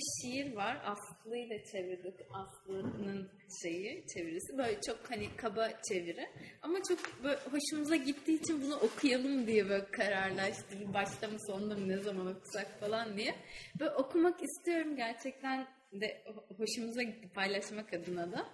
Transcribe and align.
bir 0.00 0.22
şiir 0.22 0.52
var. 0.56 0.78
Aslı 0.84 1.36
ile 1.36 1.64
çevirdik. 1.64 2.14
Aslı'nın 2.32 3.30
şeyi 3.62 4.06
çevirisi. 4.14 4.58
Böyle 4.58 4.80
çok 4.80 5.10
hani 5.10 5.36
kaba 5.36 5.70
çeviri. 5.88 6.28
Ama 6.62 6.78
çok 6.88 7.24
böyle 7.24 7.38
hoşumuza 7.40 7.96
gittiği 7.96 8.40
için 8.40 8.62
bunu 8.62 8.76
okuyalım 8.76 9.46
diye 9.46 9.68
böyle 9.68 9.90
kararlaştırdık. 9.90 10.94
Başta 10.94 11.28
mı 11.28 11.36
sonunda 11.46 11.74
mı 11.74 11.88
ne 11.88 11.98
zaman 11.98 12.26
okusak 12.26 12.80
falan 12.80 13.16
diye. 13.16 13.34
Böyle 13.80 13.90
okumak 13.90 14.42
istiyorum 14.42 14.96
gerçekten 14.96 15.68
de 15.92 16.24
hoşumuza 16.56 17.02
gitti 17.02 17.28
paylaşmak 17.34 17.94
adına 17.94 18.32
da. 18.32 18.46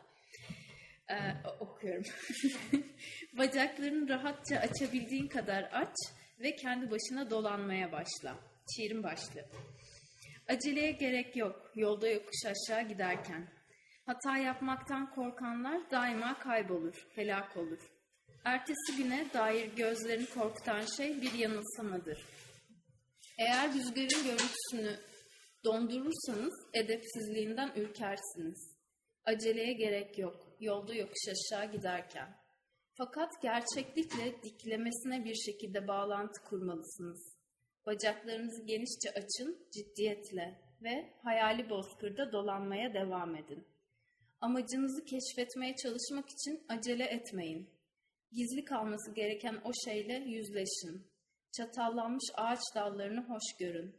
Ee, 1.11 1.15
okuyorum. 1.61 2.05
Bacaklarını 3.39 4.09
rahatça 4.09 4.57
açabildiğin 4.57 5.29
kadar 5.29 5.71
aç 5.73 5.95
ve 6.41 6.57
kendi 6.57 6.91
başına 6.91 7.31
dolanmaya 7.31 7.93
başla. 7.93 8.39
Şiirin 8.77 9.03
başlığı. 9.03 9.45
Aceleye 10.49 10.91
gerek 10.91 11.37
yok 11.37 11.73
yolda 11.75 12.09
yokuş 12.09 12.45
aşağı 12.47 12.89
giderken. 12.89 13.49
Hata 14.07 14.37
yapmaktan 14.37 15.15
korkanlar 15.15 15.91
daima 15.91 16.39
kaybolur, 16.39 17.07
helak 17.15 17.57
olur. 17.57 17.79
Ertesi 18.45 18.97
güne 18.97 19.27
dair 19.35 19.77
gözlerini 19.77 20.27
korkutan 20.27 20.81
şey 20.97 21.23
bir 21.23 21.33
yanılsamadır. 21.33 22.27
Eğer 23.39 23.75
rüzgarın 23.75 24.25
görüntüsünü 24.25 25.01
dondurursanız 25.65 26.67
edepsizliğinden 26.75 27.73
ürkersiniz. 27.77 28.77
Aceleye 29.25 29.73
gerek 29.73 30.19
yok, 30.19 30.57
yolda 30.61 30.95
yokuş 30.95 31.29
aşağı 31.29 31.73
giderken. 31.73 32.37
Fakat 32.99 33.43
gerçeklikle 33.43 34.43
diklemesine 34.43 35.25
bir 35.25 35.35
şekilde 35.35 35.89
bağlantı 35.89 36.43
kurmalısınız. 36.45 37.36
Bacaklarınızı 37.87 38.67
genişçe 38.67 39.11
açın, 39.11 39.67
ciddiyetle 39.73 40.61
ve 40.83 41.13
hayali 41.23 41.71
bozkırda 41.71 42.33
dolanmaya 42.33 42.95
devam 42.95 43.37
edin. 43.37 43.67
Amacınızı 44.41 45.05
keşfetmeye 45.05 45.75
çalışmak 45.77 46.29
için 46.31 46.65
acele 46.69 47.05
etmeyin. 47.05 47.71
Gizli 48.33 48.65
kalması 48.65 49.15
gereken 49.15 49.61
o 49.65 49.71
şeyle 49.85 50.15
yüzleşin. 50.15 51.07
Çatallanmış 51.57 52.25
ağaç 52.35 52.61
dallarını 52.75 53.21
hoş 53.21 53.57
görün. 53.61 53.95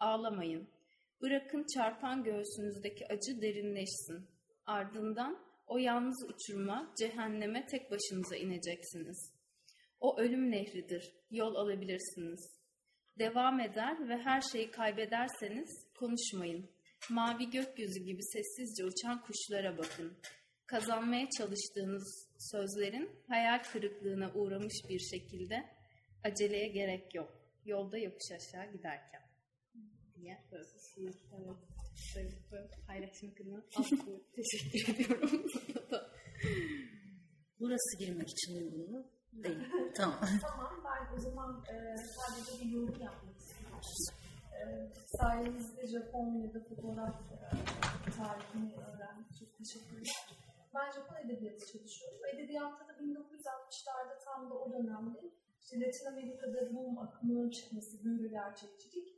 Ağlamayın. 0.00 0.68
Bırakın 1.22 1.66
çarpan 1.74 2.24
göğsünüzdeki 2.24 3.06
acı 3.06 3.42
derinleşsin. 3.42 4.28
Ardından 4.66 5.38
o 5.66 5.78
yalnız 5.78 6.24
uçuruma, 6.30 6.94
cehenneme 6.98 7.66
tek 7.66 7.90
başınıza 7.90 8.36
ineceksiniz. 8.36 9.32
O 10.00 10.18
ölüm 10.18 10.50
nehridir, 10.50 11.14
yol 11.30 11.54
alabilirsiniz. 11.54 12.61
Devam 13.18 13.60
eder 13.60 14.08
ve 14.08 14.16
her 14.16 14.40
şeyi 14.40 14.70
kaybederseniz 14.70 15.86
konuşmayın. 15.94 16.70
Mavi 17.10 17.50
gökyüzü 17.50 18.00
gibi 18.04 18.22
sessizce 18.22 18.84
uçan 18.84 19.22
kuşlara 19.22 19.78
bakın. 19.78 20.18
Kazanmaya 20.66 21.28
çalıştığınız 21.38 22.28
sözlerin 22.38 23.10
hayal 23.28 23.62
kırıklığına 23.62 24.32
uğramış 24.34 24.74
bir 24.88 24.98
şekilde 24.98 25.56
aceleye 26.24 26.68
gerek 26.68 27.14
yok. 27.14 27.42
Yolda 27.64 27.98
yokuş 27.98 28.32
aşağı 28.36 28.72
giderken. 28.72 29.22
Diye 30.14 30.38
böyle 30.50 30.64
böyle 32.52 32.70
paylaşmak 32.86 33.40
adına 33.40 33.62
teşekkür 34.36 34.94
ediyorum. 34.94 35.46
Burası 37.60 37.98
girmek 37.98 38.28
için 38.30 38.56
uygun 38.56 38.90
mu? 38.90 39.10
Değil. 39.32 39.64
tamam. 39.94 40.18
tamam 40.42 40.72
ben 40.84 41.16
o 41.16 41.20
zaman 41.20 41.64
e, 41.72 41.96
sadece 41.96 42.64
bir 42.64 42.70
yorum 42.70 43.00
yapmak 43.00 43.36
istiyorum. 43.38 43.80
E, 44.58 44.62
sayenizde 45.18 45.86
Japonya'da 45.86 46.60
fotoğraf 46.68 47.16
e, 47.32 47.38
tarihini 48.16 48.74
öğrendim. 48.74 49.26
Çok 49.40 49.58
teşekkür 49.58 49.96
ederim. 49.96 50.42
Ben 50.74 50.90
Japon 50.92 51.16
edebiyatı 51.24 51.66
çalışıyorum. 51.72 52.20
Edebiyatta 52.34 52.88
da 52.88 52.92
1960'larda 52.92 54.24
tam 54.24 54.50
da 54.50 54.54
o 54.54 54.72
dönemde 54.72 55.20
işte 55.60 55.80
Latin 55.80 56.06
Amerika'da 56.06 56.74
boom 56.74 56.98
akımının 56.98 57.50
çıkması, 57.50 58.04
büyülü 58.04 58.30
gerçekçilik. 58.30 59.08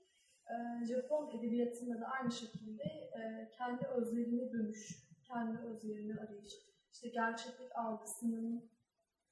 E, 0.53 0.87
Japon 0.87 1.39
edebiyatında 1.39 2.01
da 2.01 2.07
aynı 2.07 2.33
şekilde 2.33 2.83
e, 3.19 3.51
kendi 3.59 3.87
özlerine 3.87 4.53
dönüş, 4.53 4.81
kendi 5.29 5.59
özlerini 5.59 6.15
arayış, 6.21 6.53
işte 6.93 7.09
gerçeklik 7.09 7.77
algısının 7.77 8.71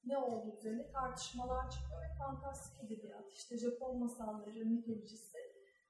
ne 0.06 0.18
olduğu 0.18 0.56
üzerine 0.56 0.90
tartışmalar 0.90 1.70
çıkıyor 1.70 2.02
ve 2.02 2.14
fantastik 2.18 2.84
edebiyat, 2.84 3.32
işte 3.32 3.58
Japon 3.58 3.98
masalları, 3.98 4.66
mitolojisi 4.66 5.38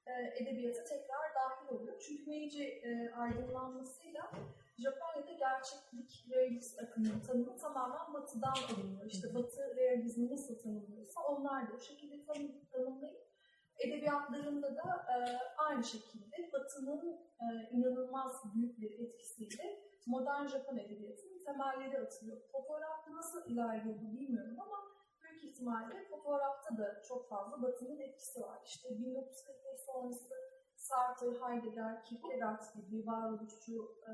e, 0.05 0.43
edebiyata 0.43 0.83
tekrar 0.83 1.35
dahil 1.35 1.75
oluyor. 1.75 1.99
Çünkü 2.07 2.29
Meiji 2.29 2.63
e, 2.63 3.11
aydınlanmasıyla 3.13 4.31
Japonya'da 4.77 5.33
gerçeklik, 5.33 6.25
realist 6.31 6.79
akımının 6.79 7.19
tanımı 7.19 7.57
tamamen 7.57 8.13
batıdan 8.13 8.53
alınıyor. 8.73 9.05
İşte 9.05 9.35
batı 9.35 9.75
realizmi 9.75 10.31
nasıl 10.31 10.59
tanımlıyorsa 10.59 11.21
onlar 11.21 11.69
da 11.69 11.75
o 11.75 11.79
şekilde 11.79 12.25
tanım, 12.25 12.51
tanımlayıp 12.71 13.33
edebiyatlarında 13.79 14.75
da 14.75 15.05
e, 15.13 15.15
aynı 15.57 15.83
şekilde 15.83 16.51
batının 16.53 17.19
e, 17.41 17.69
inanılmaz 17.71 18.41
büyük 18.55 18.81
bir 18.81 18.99
etkisiyle 18.99 19.79
modern 20.05 20.47
Japon 20.47 20.77
edebiyatının 20.77 21.32
temelleri 21.45 21.99
atılıyor. 21.99 22.37
Fotoğrafta 22.51 23.15
nasıl 23.15 23.49
ilerliyor 23.49 23.95
bu 24.01 24.13
bilmiyorum 24.13 24.57
ama 24.59 24.77
büyük 25.23 25.43
ihtimalle 25.43 26.05
fotoğrafta 26.09 26.77
da 26.77 27.01
çok 27.07 27.29
fazla 27.29 27.61
batının 27.61 27.99
etkisi 27.99 28.41
var. 28.41 28.59
İşte 28.65 28.89
1945 28.89 29.79
sonrası 29.85 30.33
Sartre, 30.75 31.27
Heidegger, 31.41 32.03
Kierkegaard 32.03 32.61
gibi 32.75 33.07
varoluşçu 33.07 33.97
e, 34.07 34.13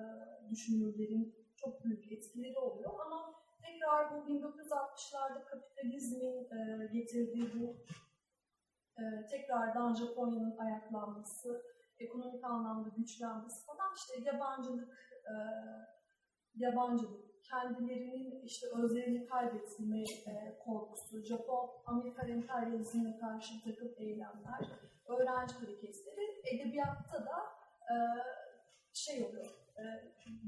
düşünürlerin 0.50 1.36
çok 1.56 1.84
büyük 1.84 2.12
etkileri 2.12 2.60
oluyor 2.60 3.00
ama 3.06 3.36
tekrar 3.66 4.12
bu 4.12 4.32
1960'larda 4.32 5.46
kapitalizmin 5.46 6.48
e, 6.52 6.88
getirdiği 6.94 7.60
bu 7.60 7.76
e, 9.02 9.28
tekrardan 9.28 9.94
Japonya'nın 9.94 10.58
ayaklanması, 10.58 11.66
ekonomik 12.00 12.44
anlamda 12.44 12.90
güçlenmesi 12.90 13.66
falan 13.66 13.94
işte 13.96 14.20
yabancılık, 14.24 15.22
e, 15.26 15.34
yabancılık, 16.56 17.44
kendilerinin 17.44 18.42
işte 18.46 18.68
özlerini 18.84 19.26
kaybetme 19.26 20.00
e, 20.28 20.58
korkusu, 20.66 21.22
Japon 21.22 21.70
Amerika 21.86 22.28
emperyalizmine 22.28 23.18
karşı 23.18 23.54
bir 23.54 23.76
takım 23.76 23.94
eylemler, 23.98 24.62
öğrenci 25.08 25.54
hareketleri, 25.54 26.42
edebiyatta 26.54 27.26
da 27.26 27.38
e, 27.92 27.96
şey 28.94 29.26
oluyor, 29.26 29.50
e, 29.78 29.84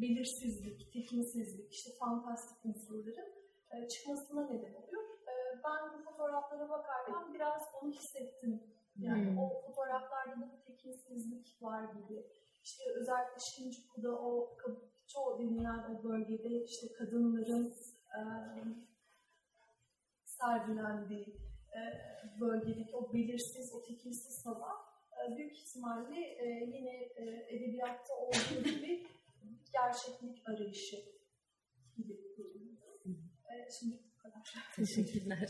belirsizlik, 0.01 0.93
tekinsizlik, 0.93 1.73
işte 1.73 1.91
fantastik 1.99 2.65
unsurların 2.65 3.31
e, 3.71 3.87
çıkmasına 3.87 4.41
neden 4.45 4.73
oluyor. 4.73 5.03
E, 5.27 5.33
ben 5.63 5.93
bu 5.93 6.03
fotoğraflara 6.03 6.69
bakarken 6.69 7.33
biraz 7.33 7.61
onu 7.81 7.91
hissettim. 7.91 8.63
Yani 8.97 9.29
hmm. 9.29 9.37
o 9.37 9.61
fotoğraflarda 9.67 10.41
da 10.41 10.51
bir 10.51 10.65
tekinsizlik 10.65 11.57
var 11.61 11.83
gibi. 11.83 12.25
İşte 12.63 12.83
özellikle 12.99 13.39
Shinjuku'da 13.39 14.11
o 14.11 14.57
çoğu 15.13 15.39
denilen 15.39 15.95
o 15.95 16.03
bölgede 16.03 16.63
işte 16.63 16.87
kadınların 16.93 17.73
e, 18.17 18.21
sergilendiği 20.25 21.27
e, 21.77 21.81
bölgedeki 22.41 22.95
o 22.95 23.13
belirsiz, 23.13 23.73
o 23.75 23.81
tekinsiz 23.81 24.45
hava 24.45 24.71
e, 25.11 25.37
büyük 25.37 25.57
ihtimalle 25.57 26.19
e, 26.19 26.45
yine 26.75 26.95
e, 27.15 27.23
edebiyatta 27.55 28.13
olduğu 28.13 28.63
gibi 28.63 29.07
gerçeklik 29.73 30.49
arayışı 30.49 30.97
gibi 31.97 32.13
e, 33.45 33.53
Şimdi 33.79 34.11
Teşekkürler. 34.75 35.49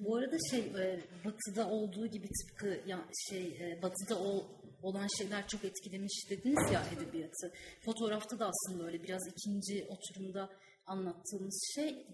Bu 0.00 0.16
arada 0.16 0.36
şey 0.50 0.60
e, 0.60 1.00
batıda 1.24 1.70
olduğu 1.70 2.06
gibi 2.06 2.28
tıpkı 2.28 2.88
ya 2.88 3.08
şey 3.30 3.46
e, 3.46 3.82
batıda 3.82 4.22
o 4.22 4.59
olan 4.82 5.08
şeyler 5.18 5.48
çok 5.48 5.64
etkilemiş 5.64 6.30
dediniz 6.30 6.72
ya 6.72 6.82
edebiyatı. 6.96 7.52
Fotoğrafta 7.80 8.38
da 8.38 8.50
aslında 8.50 8.86
öyle 8.86 9.02
biraz 9.02 9.22
ikinci 9.28 9.86
oturumda 9.88 10.50
anlattığımız 10.86 11.72
şey 11.74 12.06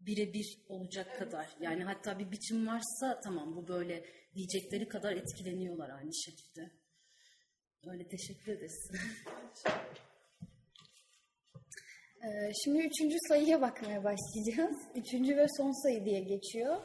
birebir 0.00 0.58
olacak 0.68 1.06
evet. 1.10 1.18
kadar. 1.18 1.48
Yani 1.60 1.84
hatta 1.84 2.18
bir 2.18 2.30
biçim 2.30 2.66
varsa 2.66 3.20
tamam 3.24 3.56
bu 3.56 3.68
böyle 3.68 4.04
diyecekleri 4.34 4.88
kadar 4.88 5.12
etkileniyorlar 5.12 5.90
aynı 5.90 6.14
şekilde. 6.14 6.70
Öyle 7.86 8.08
teşekkür 8.08 8.52
ederiz. 8.52 8.90
Ee, 12.24 12.52
şimdi 12.64 12.78
üçüncü 12.78 13.16
sayıya 13.28 13.60
bakmaya 13.60 14.04
başlayacağız. 14.04 14.76
Üçüncü 14.94 15.36
ve 15.36 15.46
son 15.56 15.82
sayı 15.82 16.04
diye 16.04 16.20
geçiyor. 16.20 16.82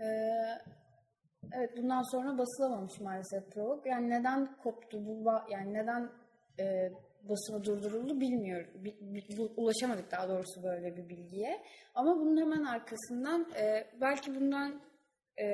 Ee, 0.00 0.04
evet 1.52 1.76
bundan 1.76 2.02
sonra 2.02 2.38
basılamamış 2.38 3.00
maalesef 3.00 3.50
prolog. 3.52 3.86
Yani 3.86 4.10
neden 4.10 4.56
koptu 4.56 5.06
bu 5.06 5.32
yani 5.50 5.74
neden 5.74 6.10
e, 6.60 6.92
basımı 7.28 7.64
durduruldu 7.64 8.20
bilmiyorum. 8.20 8.70
Bi, 8.74 8.96
bi, 9.00 9.42
ulaşamadık 9.56 10.10
daha 10.10 10.28
doğrusu 10.28 10.62
böyle 10.62 10.96
bir 10.96 11.08
bilgiye. 11.08 11.62
Ama 11.94 12.16
bunun 12.16 12.40
hemen 12.40 12.64
arkasından 12.64 13.46
e, 13.60 13.86
belki 14.00 14.34
bundan 14.34 14.80
e, 15.40 15.46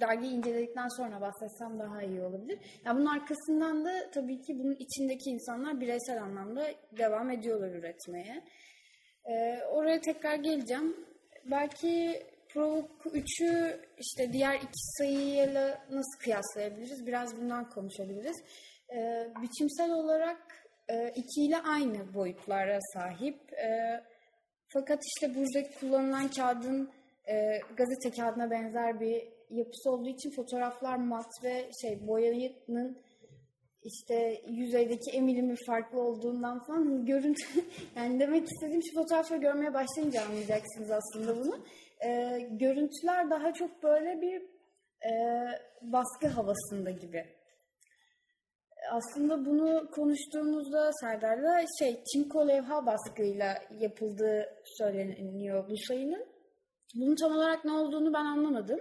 dergiyi 0.00 0.32
inceledikten 0.32 0.88
sonra 0.88 1.20
bahsetsem 1.20 1.78
daha 1.78 2.02
iyi 2.02 2.22
olabilir. 2.22 2.58
Yani 2.84 2.98
bunun 2.98 3.06
arkasından 3.06 3.84
da 3.84 4.10
tabii 4.10 4.40
ki 4.40 4.58
bunun 4.58 4.74
içindeki 4.74 5.30
insanlar 5.30 5.80
bireysel 5.80 6.22
anlamda 6.22 6.66
devam 6.98 7.30
ediyorlar 7.30 7.70
üretmeye. 7.70 8.44
Ee, 9.24 9.60
oraya 9.70 10.00
tekrar 10.00 10.34
geleceğim. 10.34 10.96
Belki 11.50 12.22
Pro 12.52 12.88
3'ü 13.04 13.80
işte 13.98 14.32
diğer 14.32 14.54
iki 14.54 14.96
sayıyla 14.98 15.84
nasıl 15.90 16.18
kıyaslayabiliriz? 16.18 17.06
Biraz 17.06 17.36
bundan 17.36 17.70
konuşabiliriz. 17.70 18.36
Ee, 18.90 19.28
biçimsel 19.42 19.92
olarak 19.92 20.38
e, 20.88 21.08
iki 21.16 21.44
ile 21.44 21.56
aynı 21.58 22.14
boyutlara 22.14 22.78
sahip. 22.94 23.52
E, 23.52 24.00
fakat 24.68 25.00
işte 25.04 25.34
buradaki 25.34 25.78
kullanılan 25.80 26.28
kağıdın 26.28 26.90
e, 27.28 27.34
gazete 27.76 28.10
kağıdına 28.10 28.50
benzer 28.50 29.00
bir 29.00 29.28
yapısı 29.50 29.90
olduğu 29.90 30.08
için 30.08 30.30
fotoğraflar 30.30 30.96
mat 30.96 31.44
ve 31.44 31.70
şey 31.82 32.06
boyanın 32.06 33.02
işte 33.84 34.42
yüzeydeki 34.48 35.10
emilimi 35.10 35.56
farklı 35.66 36.00
olduğundan 36.00 36.64
falan 36.64 37.06
görüntü 37.06 37.46
yani 37.96 38.20
demek 38.20 38.44
istediğim 38.52 38.82
şu 38.82 38.94
fotoğrafları 38.94 39.40
görmeye 39.40 39.74
başlayınca 39.74 40.22
anlayacaksınız 40.22 40.90
aslında 40.90 41.36
bunu. 41.36 41.64
Ee, 42.04 42.48
görüntüler 42.50 43.30
daha 43.30 43.52
çok 43.52 43.82
böyle 43.82 44.20
bir 44.20 44.42
e, 45.06 45.12
baskı 45.82 46.28
havasında 46.28 46.90
gibi. 46.90 47.24
Aslında 48.90 49.44
bunu 49.44 49.90
konuştuğumuzda 49.90 50.92
Serdar'la 50.92 51.64
şey 51.78 52.04
çinko 52.04 52.48
levha 52.48 52.86
baskıyla 52.86 53.58
yapıldığı 53.80 54.48
söyleniyor 54.64 55.70
bu 55.70 55.76
sayının. 55.76 56.26
Bunun 56.94 57.14
tam 57.14 57.32
olarak 57.32 57.64
ne 57.64 57.72
olduğunu 57.72 58.12
ben 58.12 58.24
anlamadım. 58.24 58.80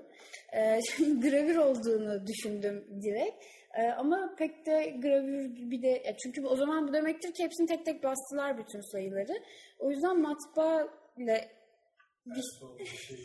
Ee, 0.54 0.80
gravür 1.00 1.56
olduğunu 1.56 2.28
düşündüm 2.28 3.02
direkt. 3.04 3.44
Ee, 3.74 3.88
ama 3.88 4.36
pek 4.38 4.66
de 4.66 4.96
gravür 5.02 5.46
gibi 5.56 5.82
de 5.82 6.16
çünkü 6.24 6.46
o 6.46 6.56
zaman 6.56 6.88
bu 6.88 6.94
demektir 6.94 7.34
ki 7.34 7.44
hepsini 7.44 7.68
tek 7.68 7.86
tek 7.86 8.04
bastılar 8.04 8.58
bütün 8.58 8.92
sayıları. 8.92 9.34
O 9.80 9.90
yüzden 9.90 10.22
matbaa 10.22 10.88
ile 11.18 11.61
şey 12.86 13.18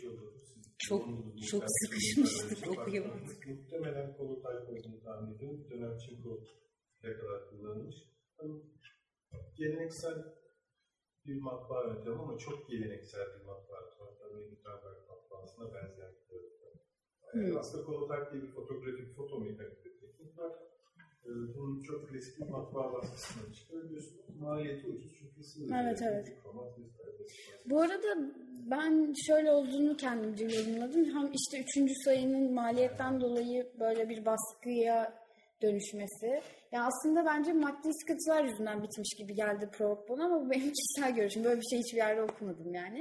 çok 0.77 1.05
çok 1.49 1.63
sıkışmıştık 1.67 2.79
okuyamadık. 2.79 3.47
Muhtemelen 3.47 4.17
konu 4.17 4.31
olduğunu 4.31 5.03
tahmin 5.03 5.35
ediyorum. 5.35 5.69
Dönem 5.69 5.97
çinko 5.97 6.43
plakalar 7.01 7.49
kullanılmış. 7.49 7.95
Yani 8.41 8.61
geleneksel 9.55 10.17
bir 11.25 11.41
matbaa 11.41 11.87
yöntemi 11.87 12.15
ama 12.15 12.37
çok 12.37 12.69
geleneksel 12.69 13.27
bir 13.39 13.45
matbaa. 13.45 14.17
Tabii 14.19 14.49
Gutenberg 14.49 15.09
matbaasına 15.09 15.73
benzeyen 15.73 16.13
bir 16.29 16.57
yani 17.35 17.49
hmm. 17.49 17.57
Aslında 17.57 17.85
kolotype 17.85 18.31
diye 18.31 18.43
bir 18.43 18.51
fotoğrafik 18.51 19.15
fotomekanik 19.15 19.85
bir 19.85 19.99
teknik 19.99 20.37
var. 20.37 20.53
Ee, 21.27 21.57
bunun 21.57 21.81
çok 21.83 22.13
bir 22.13 22.49
matbaa 22.49 22.93
baskısından 22.93 23.51
çıkarıyorsun. 23.51 24.17
Maliyeti 24.39 24.87
ucuz 24.87 25.11
çünkü 25.19 25.43
sınırlı. 25.43 25.75
Evet 25.83 26.01
evet. 26.01 26.37
Bu 27.65 27.81
arada 27.81 28.31
ben 28.71 29.13
şöyle 29.27 29.51
olduğunu 29.51 29.97
kendimce 29.97 30.45
yorumladım. 30.45 31.05
Hem 31.05 31.31
işte 31.33 31.61
üçüncü 31.61 31.93
sayının 32.05 32.53
maliyetten 32.53 33.21
dolayı 33.21 33.71
böyle 33.79 34.09
bir 34.09 34.25
baskıya 34.25 35.27
dönüşmesi. 35.61 36.41
Yani 36.71 36.85
aslında 36.85 37.25
bence 37.25 37.53
maddi 37.53 37.89
sıkıntılar 37.93 38.43
yüzünden 38.43 38.83
bitmiş 38.83 39.15
gibi 39.17 39.35
geldi 39.35 39.69
prolog 39.77 40.09
bana 40.09 40.25
ama 40.25 40.45
bu 40.45 40.51
benim 40.51 40.71
kişisel 40.71 41.15
görüşüm. 41.15 41.43
Böyle 41.43 41.61
bir 41.61 41.67
şey 41.69 41.79
hiçbir 41.79 41.97
yerde 41.97 42.21
okumadım 42.21 42.73
yani. 42.73 42.99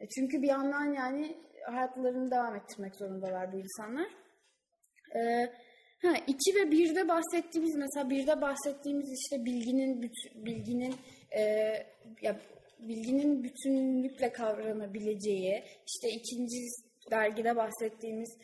E, 0.00 0.08
çünkü 0.08 0.42
bir 0.42 0.48
yandan 0.48 0.92
yani 0.92 1.36
hayatlarını 1.66 2.30
devam 2.30 2.56
ettirmek 2.56 2.96
zorundalar 2.96 3.52
bu 3.52 3.58
insanlar. 3.58 4.08
Ee, 5.16 5.52
ha, 6.02 6.14
iki 6.26 6.54
ve 6.54 6.70
birde 6.70 7.08
bahsettiğimiz 7.08 7.74
mesela 7.76 8.10
birde 8.10 8.40
bahsettiğimiz 8.40 9.12
işte 9.12 9.44
bilginin 9.44 10.10
bilginin 10.34 10.94
e, 11.38 11.42
ya 12.22 12.40
bilginin 12.78 13.44
bütünlükle 13.44 14.32
kavranabileceği 14.32 15.62
işte 15.86 16.08
ikinci 16.08 16.56
dergide 17.10 17.56
bahsettiğimiz 17.56 18.36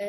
e, 0.00 0.06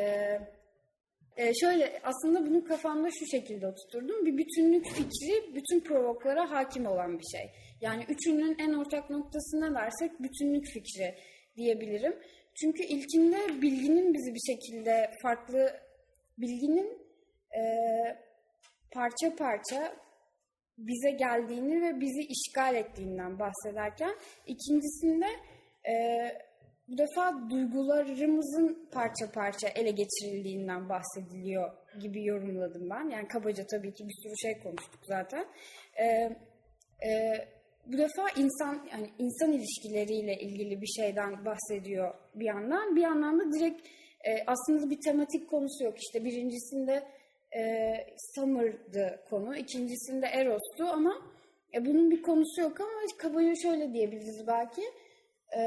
e, 1.37 1.53
şöyle 1.53 1.99
aslında 2.03 2.45
bunu 2.45 2.63
kafamda 2.63 3.09
şu 3.19 3.25
şekilde 3.25 3.67
oturturdum. 3.67 4.25
Bir 4.25 4.37
bütünlük 4.37 4.85
fikri 4.87 5.55
bütün 5.55 5.79
provoklara 5.79 6.51
hakim 6.51 6.85
olan 6.85 7.19
bir 7.19 7.37
şey. 7.37 7.51
Yani 7.81 8.03
üçünün 8.09 8.57
en 8.59 8.73
ortak 8.73 9.09
noktası 9.09 9.61
ne 9.61 9.75
dersek 9.75 10.23
bütünlük 10.23 10.65
fikri 10.65 11.15
diyebilirim. 11.57 12.15
Çünkü 12.55 12.83
ilkinde 12.83 13.61
bilginin 13.61 14.13
bizi 14.13 14.33
bir 14.33 14.53
şekilde 14.53 15.11
farklı 15.21 15.88
bilginin 16.41 16.97
e, 17.55 17.61
parça 18.91 19.35
parça 19.37 19.95
bize 20.77 21.11
geldiğini 21.11 21.81
ve 21.81 21.99
bizi 21.99 22.21
işgal 22.21 22.75
ettiğinden 22.75 23.39
bahsederken 23.39 24.15
ikincisinde 24.47 25.27
e, 25.89 25.93
bu 26.87 26.97
defa 26.97 27.49
duygularımızın 27.49 28.89
parça 28.91 29.31
parça 29.33 29.67
ele 29.67 29.91
geçirildiğinden 29.91 30.89
bahsediliyor 30.89 31.71
gibi 31.99 32.25
yorumladım 32.25 32.89
ben. 32.89 33.09
Yani 33.09 33.27
kabaca 33.27 33.65
tabii 33.71 33.93
ki 33.93 34.03
bir 34.07 34.13
sürü 34.23 34.37
şey 34.37 34.63
konuştuk 34.63 34.99
zaten. 35.03 35.45
E, 35.95 36.05
e, 37.09 37.33
bu 37.85 37.97
defa 37.97 38.29
insan 38.37 38.87
yani 38.91 39.09
insan 39.19 39.51
ilişkileriyle 39.51 40.39
ilgili 40.39 40.81
bir 40.81 41.01
şeyden 41.01 41.45
bahsediyor 41.45 42.13
bir 42.35 42.45
yandan. 42.45 42.95
Bir 42.95 43.01
yandan 43.01 43.39
da 43.39 43.57
direkt 43.57 43.87
e, 44.25 44.43
aslında 44.47 44.89
bir 44.89 45.01
tematik 45.01 45.49
konusu 45.49 45.83
yok. 45.83 45.97
İşte 45.97 46.25
birincisinde 46.25 47.07
e, 47.57 47.93
Summer'dı 48.35 49.19
konu, 49.29 49.57
ikincisinde 49.57 50.25
Eros'tu 50.25 50.83
ama 50.83 51.13
e, 51.73 51.85
bunun 51.85 52.11
bir 52.11 52.21
konusu 52.21 52.61
yok 52.61 52.81
ama 52.81 52.89
kabaca 53.17 53.53
şöyle 53.55 53.93
diyebiliriz 53.93 54.47
belki. 54.47 54.81
E, 55.57 55.61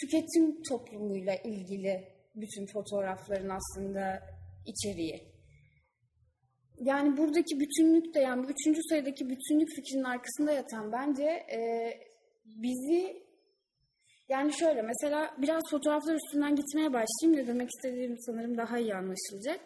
tüketim 0.00 0.62
toplumuyla 0.62 1.34
ilgili 1.34 2.04
bütün 2.34 2.66
fotoğrafların 2.66 3.48
aslında 3.48 4.22
içeriği 4.66 5.30
yani 6.80 7.16
buradaki 7.16 7.60
bütünlük 7.60 8.14
de 8.14 8.20
yani 8.20 8.44
bu 8.44 8.50
üçüncü 8.50 8.80
sayıdaki 8.82 9.28
bütünlük 9.28 9.68
fikrinin 9.74 10.04
arkasında 10.04 10.52
yatan 10.52 10.92
bence 10.92 11.24
e, 11.24 11.58
bizi 12.44 13.29
yani 14.30 14.52
şöyle 14.58 14.82
mesela 14.82 15.34
biraz 15.38 15.62
fotoğraflar 15.70 16.14
üstünden 16.14 16.56
gitmeye 16.56 16.92
başlayayım 16.92 17.42
ne 17.42 17.46
demek 17.46 17.68
istediğim 17.68 18.18
sanırım 18.18 18.56
daha 18.56 18.78
iyi 18.78 18.94
anlaşılacak. 18.94 19.60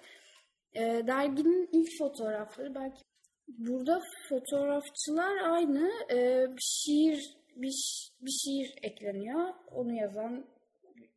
E, 0.74 0.82
derginin 1.06 1.68
ilk 1.72 1.88
fotoğrafları 1.98 2.74
belki 2.74 3.02
burada 3.48 4.00
fotoğrafçılar 4.28 5.36
aynı 5.36 5.90
e, 6.12 6.46
şiir 6.60 7.36
bir, 7.56 8.10
bir 8.20 8.30
şiir 8.30 8.74
ekleniyor. 8.82 9.54
Onu 9.70 9.92
yazan 9.92 10.44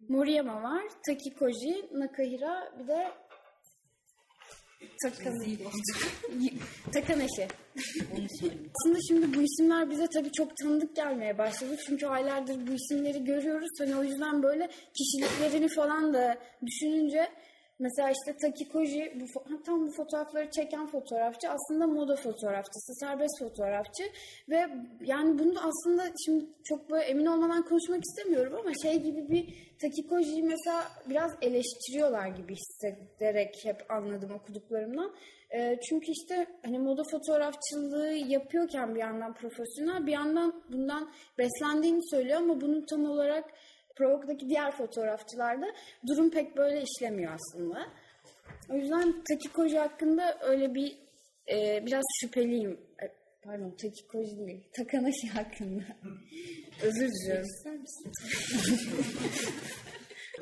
Moriyama 0.10 0.64
var, 0.64 0.84
Taki 1.08 1.36
Koji, 1.36 1.90
Nakahira 1.92 2.74
bir 2.80 2.88
de 2.88 3.08
Takan, 5.04 5.34
Takaneşi. 6.94 7.48
Aslında 8.76 8.98
şimdi 9.08 9.38
bu 9.38 9.42
isimler 9.42 9.90
bize 9.90 10.08
tabii 10.14 10.32
çok 10.32 10.58
tanıdık 10.58 10.96
gelmeye 10.96 11.38
başladı. 11.38 11.76
Çünkü 11.88 12.08
aylardır 12.08 12.68
bu 12.68 12.74
isimleri 12.74 13.24
görüyoruz. 13.24 13.70
Hani 13.80 13.96
o 13.96 14.04
yüzden 14.04 14.44
böyle 14.44 14.70
kişiliklerini 14.98 15.68
falan 15.70 16.14
da 16.14 16.38
düşününce 16.66 17.28
Mesela 17.80 18.10
işte 18.10 18.38
Taki 18.42 18.70
Koji 18.70 19.14
bu, 19.20 19.64
tam 19.64 19.88
bu 19.88 19.92
fotoğrafları 19.92 20.52
çeken 20.52 20.88
fotoğrafçı 20.88 21.50
aslında 21.50 21.88
moda 21.88 22.16
fotoğrafçısı, 22.16 22.94
serbest 22.94 23.40
fotoğrafçı 23.40 24.04
ve 24.50 24.68
yani 25.02 25.40
bunu 25.40 25.60
aslında 25.60 26.04
şimdi 26.26 26.46
çok 26.64 26.90
böyle 26.90 27.04
emin 27.04 27.26
olmadan 27.26 27.64
konuşmak 27.64 28.04
istemiyorum 28.06 28.54
ama 28.60 28.72
şey 28.84 29.04
gibi 29.04 29.30
bir 29.30 29.68
Taki 29.82 30.08
Koji'yi 30.08 30.44
mesela 30.44 30.84
biraz 31.10 31.32
eleştiriyorlar 31.42 32.28
gibi 32.28 32.56
hissederek 32.56 33.56
hep 33.64 33.92
anladım 33.92 34.32
okuduklarımdan. 34.32 35.16
E, 35.56 35.80
çünkü 35.90 36.12
işte 36.12 36.48
hani 36.66 36.80
moda 36.80 37.04
fotoğrafçılığı 37.12 38.12
yapıyorken 38.12 38.96
bir 38.96 39.00
yandan 39.00 39.34
profesyonel 39.34 40.08
bir 40.08 40.12
yandan 40.12 40.64
bundan 40.72 41.12
beslendiğini 41.38 42.10
söylüyor 42.10 42.38
ama 42.38 42.62
bunun 42.62 42.86
tam 42.86 43.06
olarak 43.06 43.54
Prolog'daki 43.98 44.50
diğer 44.50 44.72
fotoğrafçılarda 44.72 45.66
durum 46.08 46.32
pek 46.32 46.58
böyle 46.58 46.82
işlemiyor 46.82 47.34
aslında. 47.34 47.88
O 48.70 48.76
yüzden 48.76 49.24
Takikoji 49.24 49.80
hakkında 49.80 50.38
öyle 50.42 50.74
bir 50.74 50.98
e, 51.52 51.86
biraz 51.86 52.04
şüpheliyim. 52.22 52.80
E, 53.04 53.06
pardon 53.44 53.76
Takikoji 53.82 54.38
değil. 54.38 54.64
Takanashi 54.78 55.28
hakkında. 55.34 55.84
Özür 56.84 57.10
diliyorum. 57.10 57.86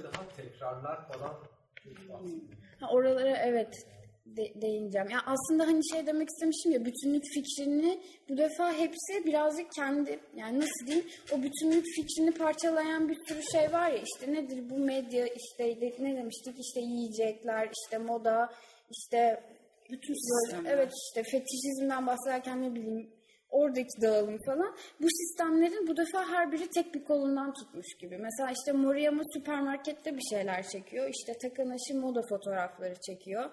Daha 0.03 0.27
tekrarlar 0.27 1.07
falan 1.07 1.35
ha, 2.79 2.89
oralara 2.89 3.37
evet 3.37 3.73
de- 4.37 4.61
değineceğim. 4.61 5.07
Yani 5.09 5.21
aslında 5.25 5.67
hani 5.67 5.81
şey 5.91 6.07
demek 6.07 6.29
istemişim 6.29 6.71
ya 6.71 6.85
bütünlük 6.85 7.23
fikrini 7.33 7.99
bu 8.29 8.37
defa 8.37 8.73
hepsi 8.73 9.25
birazcık 9.25 9.71
kendi 9.75 10.19
yani 10.35 10.59
nasıl 10.59 10.87
diyeyim 10.87 11.07
o 11.31 11.43
bütünlük 11.43 11.85
fikrini 11.95 12.31
parçalayan 12.31 13.09
bir 13.09 13.17
sürü 13.27 13.41
şey 13.51 13.73
var 13.73 13.89
ya 13.91 13.97
işte 13.97 14.33
nedir 14.33 14.69
bu 14.69 14.77
medya 14.77 15.27
işte 15.27 15.63
ne 15.99 16.15
demiştik 16.17 16.55
işte 16.59 16.79
yiyecekler 16.81 17.69
işte 17.83 17.97
moda 17.97 18.49
işte 18.91 19.43
Bütün 19.91 20.13
sistemler. 20.13 20.71
evet 20.77 20.91
işte 21.07 21.23
fetişizmden 21.23 22.07
bahsederken 22.07 22.61
ne 22.61 22.75
bileyim 22.75 23.09
oradaki 23.49 24.01
dağılım 24.01 24.37
falan 24.45 24.75
bu 25.01 25.07
sistemlerin 25.09 25.87
bu 25.87 25.97
defa 25.97 26.27
her 26.29 26.51
biri 26.51 26.67
tek 26.69 26.93
bir 26.95 27.03
kolundan 27.03 27.53
tutmuş 27.53 27.97
gibi. 28.01 28.17
Mesela 28.17 28.51
işte 28.51 28.71
Moriyama 28.71 29.23
süpermarkette 29.33 30.17
bir 30.17 30.21
şeyler 30.35 30.63
çekiyor. 30.67 31.09
İşte 31.09 31.33
Takanashi 31.41 31.93
moda 31.93 32.21
fotoğrafları 32.29 32.95
çekiyor. 33.01 33.51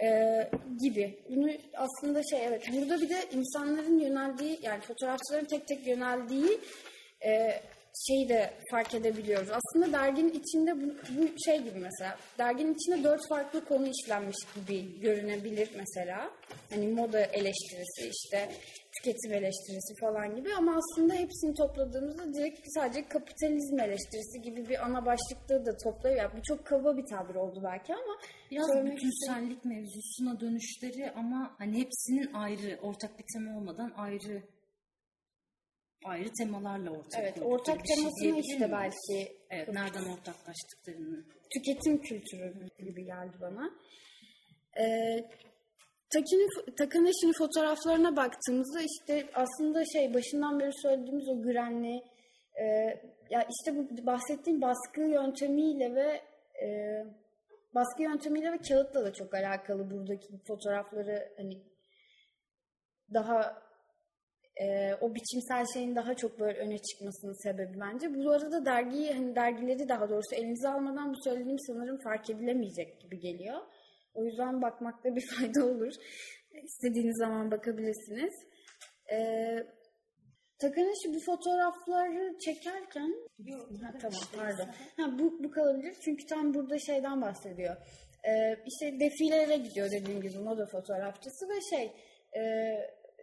Ee, 0.00 0.50
gibi. 0.80 1.18
Bunu 1.30 1.50
aslında 1.76 2.22
şey 2.30 2.46
evet 2.46 2.62
burada 2.72 3.00
bir 3.00 3.08
de 3.08 3.24
insanların 3.32 3.98
yöneldiği 3.98 4.58
yani 4.62 4.80
fotoğrafçıların 4.80 5.44
tek 5.44 5.66
tek 5.68 5.86
yöneldiği 5.86 6.60
e, 7.24 7.62
şeyi 8.08 8.28
de 8.28 8.50
fark 8.70 8.94
edebiliyoruz. 8.94 9.48
Aslında 9.50 9.92
derginin 9.92 10.32
içinde 10.32 10.76
bu, 10.76 10.94
bu 11.18 11.28
şey 11.44 11.58
gibi 11.58 11.78
mesela 11.78 12.18
derginin 12.38 12.74
içinde 12.74 13.04
dört 13.04 13.28
farklı 13.28 13.64
konu 13.64 13.88
işlenmiş 13.88 14.36
gibi 14.54 15.00
görünebilir 15.00 15.68
mesela. 15.76 16.30
Hani 16.70 16.88
moda 16.88 17.20
eleştirisi 17.20 18.10
işte 18.12 18.48
tüketim 19.02 19.32
eleştirisi 19.32 19.94
falan 20.00 20.36
gibi 20.36 20.54
ama 20.54 20.76
aslında 20.76 21.14
hepsini 21.14 21.54
topladığımızda 21.54 22.34
direkt 22.34 22.60
sadece 22.64 23.08
kapitalizm 23.08 23.80
eleştirisi 23.80 24.42
gibi 24.42 24.68
bir 24.68 24.84
ana 24.86 25.06
başlıkta 25.06 25.66
da 25.66 25.76
toplayıp 25.84 26.18
yani 26.18 26.30
bu 26.36 26.42
çok 26.42 26.66
kaba 26.66 26.96
bir 26.96 27.06
tabir 27.06 27.34
oldu 27.34 27.60
belki 27.64 27.94
ama 27.94 28.18
Biraz 28.50 28.86
bütünsellik 28.86 29.64
mevzusuna 29.64 30.40
dönüşleri 30.40 31.10
ama 31.10 31.54
hani 31.58 31.78
hepsinin 31.80 32.32
ayrı, 32.34 32.78
ortak 32.82 33.18
bir 33.18 33.24
tema 33.34 33.58
olmadan 33.58 33.92
ayrı 33.96 34.42
ayrı 36.04 36.28
temalarla 36.38 36.90
ortaya 36.90 37.22
Evet, 37.22 37.38
ortak 37.42 37.80
şey 37.86 37.96
temasını 37.96 38.22
diyebilir 38.22 38.42
işte 38.44 38.72
belki 38.72 39.36
Evet, 39.50 39.68
nereden 39.68 40.04
ortaklaştıklarını. 40.04 41.24
tüketim 41.54 42.02
kültürü 42.02 42.68
gibi 42.78 43.04
geldi 43.04 43.36
bana. 43.40 43.70
Ee, 44.80 45.24
Taki'nin, 46.14 46.74
Takanashi'nin 46.78 47.32
fotoğraflarına 47.32 48.16
baktığımızda 48.16 48.80
işte 48.80 49.26
aslında 49.34 49.84
şey 49.84 50.14
başından 50.14 50.60
beri 50.60 50.72
söylediğimiz 50.82 51.28
o 51.28 51.42
güvenli 51.42 52.02
e, 52.60 52.64
ya 53.30 53.46
işte 53.50 53.76
bu 53.76 54.06
bahsettiğim 54.06 54.62
baskı 54.62 55.00
yöntemiyle 55.00 55.94
ve 55.94 56.20
e, 56.64 56.68
baskı 57.74 58.02
yöntemiyle 58.02 58.52
ve 58.52 58.58
kağıtla 58.58 59.04
da 59.04 59.12
çok 59.12 59.34
alakalı 59.34 59.90
buradaki 59.90 60.28
fotoğrafları 60.46 61.32
hani 61.36 61.62
daha 63.14 63.62
e, 64.60 64.94
o 65.00 65.14
biçimsel 65.14 65.66
şeyin 65.74 65.96
daha 65.96 66.14
çok 66.14 66.40
böyle 66.40 66.58
öne 66.58 66.78
çıkmasının 66.78 67.42
sebebi 67.42 67.80
bence. 67.80 68.14
Bu 68.14 68.30
arada 68.30 68.64
dergiyi 68.64 69.12
hani 69.12 69.36
dergileri 69.36 69.88
daha 69.88 70.08
doğrusu 70.08 70.34
elinize 70.34 70.68
almadan 70.68 71.14
bu 71.14 71.16
söylediğim 71.24 71.58
sanırım 71.58 71.98
fark 71.98 72.30
edilemeyecek 72.30 73.00
gibi 73.00 73.20
geliyor. 73.20 73.58
O 74.14 74.24
yüzden 74.24 74.62
bakmakta 74.62 75.16
bir 75.16 75.26
fayda 75.36 75.66
olur. 75.66 75.92
İstediğiniz 76.64 77.18
zaman 77.18 77.50
bakabilirsiniz. 77.50 78.34
Ee, 79.12 79.66
Takanashi 80.62 81.14
bu 81.14 81.20
fotoğrafları 81.20 82.38
çekerken 82.38 83.14
ha, 83.82 83.92
tamam 84.00 84.20
pardon. 84.36 84.68
Ha, 84.96 85.18
bu, 85.18 85.44
bu 85.44 85.50
kalabilir 85.50 85.96
çünkü 86.04 86.26
tam 86.26 86.54
burada 86.54 86.78
şeyden 86.78 87.22
bahsediyor. 87.22 87.76
Ee, 88.28 88.56
işte 88.66 89.00
defilelere 89.00 89.56
gidiyor 89.56 89.90
dediğim 89.90 90.20
gibi 90.22 90.38
moda 90.38 90.66
fotoğrafçısı 90.66 91.48
ve 91.48 91.60
şey 91.76 91.92
e, 92.36 92.42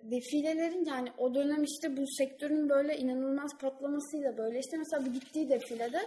defilelerin 0.03 0.85
yani 0.85 1.09
o 1.17 1.35
dönem 1.35 1.63
işte 1.63 1.97
bu 1.97 2.03
sektörün 2.07 2.69
böyle 2.69 2.97
inanılmaz 2.97 3.51
patlamasıyla 3.61 4.37
böyle 4.37 4.59
işte 4.59 4.77
mesela 4.77 5.05
bir 5.05 5.19
gittiği 5.19 5.49
defilede 5.49 5.99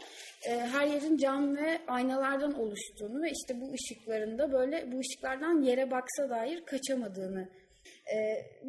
e, 0.49 0.59
her 0.59 0.87
yerin 0.87 1.17
cam 1.17 1.57
ve 1.57 1.79
aynalardan 1.89 2.61
oluştuğunu 2.61 3.23
ve 3.23 3.31
işte 3.31 3.61
bu 3.61 3.73
ışıklarında 3.73 4.53
böyle 4.53 4.93
bu 4.93 4.99
ışıklardan 4.99 5.63
yere 5.63 5.91
baksa 5.91 6.31
dair 6.31 6.65
kaçamadığını 6.65 7.49
e, 8.07 8.17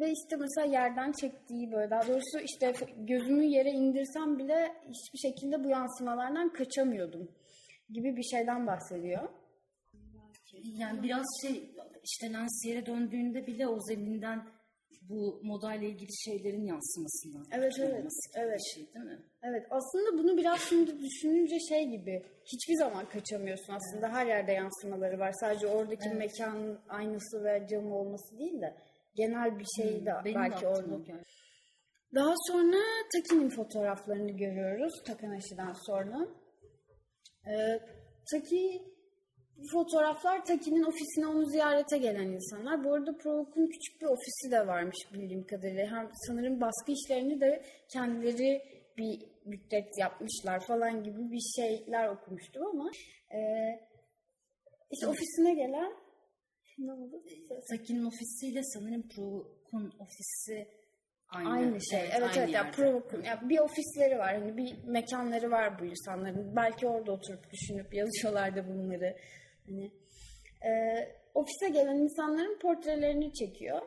ve 0.00 0.12
işte 0.12 0.36
mesela 0.36 0.66
yerden 0.66 1.12
çektiği 1.12 1.72
böyle 1.72 1.90
daha 1.90 2.06
doğrusu 2.08 2.38
işte 2.44 2.72
gözümü 2.96 3.44
yere 3.44 3.70
indirsem 3.70 4.38
bile 4.38 4.72
hiçbir 4.88 5.18
şekilde 5.18 5.64
bu 5.64 5.68
yansımalardan 5.68 6.52
kaçamıyordum 6.52 7.28
gibi 7.90 8.16
bir 8.16 8.22
şeyden 8.22 8.66
bahsediyor. 8.66 9.28
Yani 10.64 11.02
biraz 11.02 11.26
şey 11.42 11.70
işte 12.04 12.32
lens 12.32 12.64
yere 12.66 12.86
döndüğünde 12.86 13.46
bile 13.46 13.68
o 13.68 13.80
zeminden 13.80 14.53
bu 15.08 15.40
modayla 15.42 15.88
ilgili 15.88 16.16
şeylerin 16.24 16.64
yansımasından. 16.64 17.46
Evet, 17.52 17.72
evet, 17.78 18.04
evet. 18.34 18.60
Şey 18.74 18.94
değil 18.94 19.04
mi? 19.06 19.18
Evet 19.42 19.66
aslında 19.70 20.18
bunu 20.18 20.36
biraz 20.36 20.60
şimdi 20.60 20.98
düşününce 21.02 21.58
şey 21.68 21.84
gibi 21.88 22.22
hiçbir 22.52 22.74
zaman 22.74 23.08
kaçamıyorsun 23.08 23.72
aslında 23.72 24.08
her 24.08 24.26
yerde 24.26 24.52
yansımaları 24.52 25.18
var. 25.18 25.32
Sadece 25.40 25.66
oradaki 25.66 26.08
mekanın 26.08 26.78
aynısı 26.88 27.44
ve 27.44 27.66
camı 27.70 27.96
olması 27.96 28.38
değil 28.38 28.60
de 28.60 28.74
genel 29.14 29.58
bir 29.58 29.66
şey 29.82 30.06
de 30.06 30.12
Benim 30.24 30.36
de 30.36 30.40
belki 30.40 30.66
aklıma 30.66 30.94
orada. 30.96 31.04
geldi. 31.04 31.24
Daha 32.14 32.34
sonra 32.48 32.76
Taki'nin 33.12 33.48
fotoğraflarını 33.50 34.30
görüyoruz 34.30 35.02
Takanashi'den 35.06 35.72
sonra. 35.72 36.28
Ee, 37.46 37.80
Taki 38.32 38.82
bu 39.56 39.68
fotoğraflar 39.72 40.44
Taki'nin 40.44 40.82
ofisine 40.82 41.26
onu 41.26 41.46
ziyarete 41.46 41.98
gelen 41.98 42.28
insanlar. 42.28 42.84
Bu 42.84 42.94
arada 42.94 43.16
Provok'un 43.16 43.66
küçük 43.66 44.00
bir 44.00 44.06
ofisi 44.06 44.50
de 44.50 44.66
varmış 44.66 44.96
bildiğim 45.14 45.46
kadarıyla. 45.46 45.86
Hem 45.86 46.10
sanırım 46.26 46.60
baskı 46.60 46.92
işlerini 46.92 47.40
de 47.40 47.62
kendileri 47.92 48.62
bir 48.98 49.22
müddet 49.44 49.98
yapmışlar 49.98 50.60
falan 50.60 51.02
gibi 51.02 51.30
bir 51.30 51.40
şeyler 51.56 52.08
okumuştum 52.08 52.66
ama 52.66 52.90
e, 53.34 53.40
işte 54.90 55.06
ofisine 55.06 55.54
gelen 55.54 55.92
ne 56.78 56.92
oldu? 56.92 57.22
Sakin'in 57.70 58.04
ofisiyle 58.04 58.62
sanırım 58.62 59.08
Pro'nun 59.08 59.92
ofisi 59.98 60.68
aynı. 61.28 61.50
Aynı 61.50 61.84
şey. 61.90 62.00
Evet 62.00 62.22
evet, 62.22 62.38
aynı 62.38 62.50
ya. 62.50 62.70
Provok'un 62.70 63.22
ya 63.22 63.40
bir 63.48 63.58
ofisleri 63.58 64.18
var. 64.18 64.34
Hani 64.34 64.56
bir 64.56 64.84
mekanları 64.84 65.50
var 65.50 65.80
bu 65.80 65.84
insanların. 65.84 66.56
Belki 66.56 66.86
orada 66.86 67.12
oturup 67.12 67.50
düşünüp 67.52 67.94
yazıyorlardı 67.94 68.68
bunları. 68.68 69.16
Hani 69.66 69.90
e, 70.64 70.70
ofise 71.34 71.68
gelen 71.68 71.96
insanların 71.96 72.58
portrelerini 72.58 73.32
çekiyor. 73.32 73.82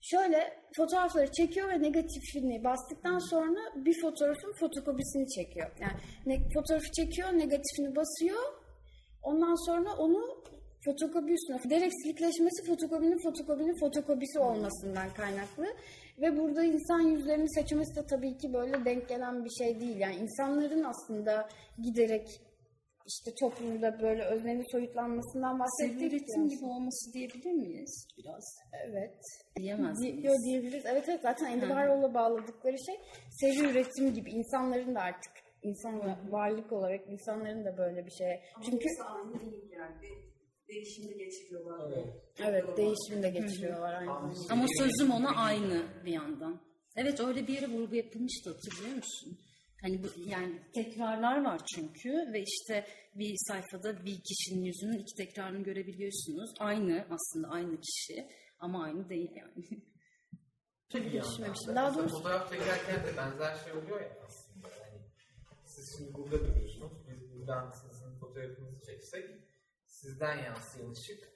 Şöyle 0.00 0.56
fotoğrafları 0.76 1.32
çekiyor 1.32 1.68
ve 1.68 1.82
negatifini 1.82 2.64
bastıktan 2.64 3.18
sonra 3.30 3.60
bir 3.84 4.00
fotoğrafın 4.02 4.52
fotokopisini 4.60 5.28
çekiyor. 5.28 5.70
Yani 5.80 5.92
ne, 6.26 6.48
fotoğrafı 6.54 6.92
çekiyor, 6.92 7.28
negatifini 7.28 7.96
basıyor. 7.96 8.42
Ondan 9.22 9.66
sonra 9.66 9.96
onu 9.96 10.42
fotokopi 10.84 11.32
üstüne. 11.32 11.58
Giderek 11.62 11.92
silikleşmesi 12.02 12.66
fotokopinin 12.66 13.18
fotokopinin 13.22 13.80
fotokopisi 13.80 14.38
olmasından 14.38 15.10
kaynaklı. 15.14 15.66
Ve 16.20 16.36
burada 16.36 16.64
insan 16.64 17.00
yüzlerini 17.00 17.50
seçmesi 17.50 17.96
de 17.96 18.06
tabii 18.06 18.36
ki 18.36 18.52
böyle 18.52 18.84
denk 18.84 19.08
gelen 19.08 19.44
bir 19.44 19.50
şey 19.50 19.80
değil. 19.80 19.96
Yani 19.96 20.16
insanların 20.16 20.84
aslında 20.84 21.48
giderek 21.82 22.40
işte 23.06 23.30
toplumda 23.40 24.00
böyle 24.00 24.24
öznenin 24.24 24.72
soyutlanmasından 24.72 25.58
bahsettik. 25.58 26.12
Üretim 26.12 26.48
gibi 26.48 26.64
olması 26.64 27.12
diyebilir 27.12 27.52
miyiz 27.52 28.06
biraz? 28.18 28.44
Evet. 28.86 29.18
Diyemez 29.56 30.02
Di- 30.02 30.12
miyiz? 30.12 30.24
yo, 30.24 30.32
diyebiliriz. 30.46 30.86
Evet 30.86 31.08
evet 31.08 31.20
zaten 31.22 31.46
Andy 31.46 31.60
Warhol'la 31.60 32.14
bağladıkları 32.14 32.76
şey 32.86 32.94
seri 33.30 33.70
üretim 33.70 34.14
gibi. 34.14 34.30
insanların 34.30 34.94
da 34.94 35.00
artık 35.00 35.32
insan 35.62 36.00
varlık 36.32 36.72
olarak 36.72 37.00
insanların 37.08 37.64
da 37.64 37.78
böyle 37.78 38.06
bir 38.06 38.10
şeye. 38.10 38.42
Çünkü 38.64 38.84
Hepsi 38.88 39.02
aynı 39.02 39.40
değil 39.40 39.70
yani. 39.72 39.94
Değişimde 40.68 41.12
geçiriyorlar. 41.24 41.92
evet 42.38 42.76
değişim 42.76 43.22
de 43.22 43.30
geçiriyorlar 43.30 43.94
aynı. 43.94 44.10
Ama 44.50 44.66
sözüm 44.78 45.10
ona 45.10 45.30
aynı 45.36 45.82
bir 46.04 46.12
yandan. 46.12 46.60
Evet 46.96 47.20
öyle 47.20 47.46
bir 47.46 47.52
yere 47.54 47.66
vurgu 47.68 47.94
yapılmıştı 47.96 48.50
hatırlıyor 48.50 48.96
musun? 48.96 49.38
Hani 49.84 50.02
bu, 50.02 50.08
yani 50.26 50.62
tekrarlar 50.74 51.44
var 51.44 51.60
çünkü 51.74 52.10
ve 52.32 52.42
işte 52.42 52.86
bir 53.14 53.34
sayfada 53.48 54.04
bir 54.04 54.20
kişinin 54.28 54.64
yüzünün 54.64 54.98
iki 54.98 55.14
tekrarını 55.14 55.62
görebiliyorsunuz. 55.62 56.54
Aynı 56.58 57.06
aslında 57.10 57.48
aynı 57.48 57.80
kişi 57.80 58.28
ama 58.58 58.84
aynı 58.84 59.08
değil 59.08 59.30
yani. 59.36 59.64
Düşünmemiştim. 61.22 61.74
Daha 61.74 61.94
doğrusu 61.94 62.16
fotoğraf 62.16 62.52
çekerken 62.52 63.06
de 63.06 63.16
benzer 63.16 63.56
şey 63.56 63.72
oluyor 63.72 64.00
ya 64.00 64.18
aslında. 64.26 64.68
Yani 64.68 65.00
siz 65.64 65.96
şimdi 65.96 66.14
burada 66.14 66.38
duruyorsunuz. 66.38 66.92
Biz 67.08 67.34
buradan 67.34 67.70
sizin 67.70 68.18
fotoğrafınızı 68.18 68.86
çeksek 68.86 69.30
sizden 69.86 70.44
yansıyan 70.44 70.90
ışık 70.90 71.28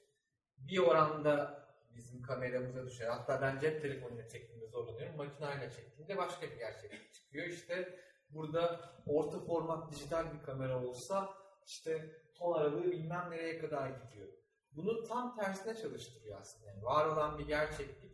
bir 0.57 0.77
oranda 0.77 1.65
bizim 1.95 2.21
kameramıza 2.21 2.85
düşer. 2.85 3.07
Hatta 3.07 3.41
ben 3.41 3.59
cep 3.59 3.81
telefonuyla 3.81 4.27
çektiğimde 4.27 4.67
zorlanıyorum. 4.67 5.17
Makinayla 5.17 5.71
çektiğimde 5.71 6.17
başka 6.17 6.51
bir 6.51 6.57
gerçeklik 6.57 7.13
çıkıyor. 7.13 7.47
İşte 7.47 7.99
burada 8.29 8.79
orta 9.07 9.39
format 9.39 9.91
dijital 9.91 10.33
bir 10.33 10.43
kamera 10.43 10.85
olsa 10.85 11.29
işte 11.65 12.21
ton 12.35 12.53
aralığı 12.53 12.91
bilmem 12.91 13.27
nereye 13.31 13.59
kadar 13.59 13.89
gidiyor. 13.89 14.27
bunu 14.71 15.03
tam 15.03 15.35
tersine 15.35 15.75
çalıştırıyor 15.75 16.39
aslında. 16.41 16.65
Yani 16.65 16.83
var 16.83 17.05
olan 17.05 17.39
bir 17.39 17.47
gerçeklik 17.47 18.09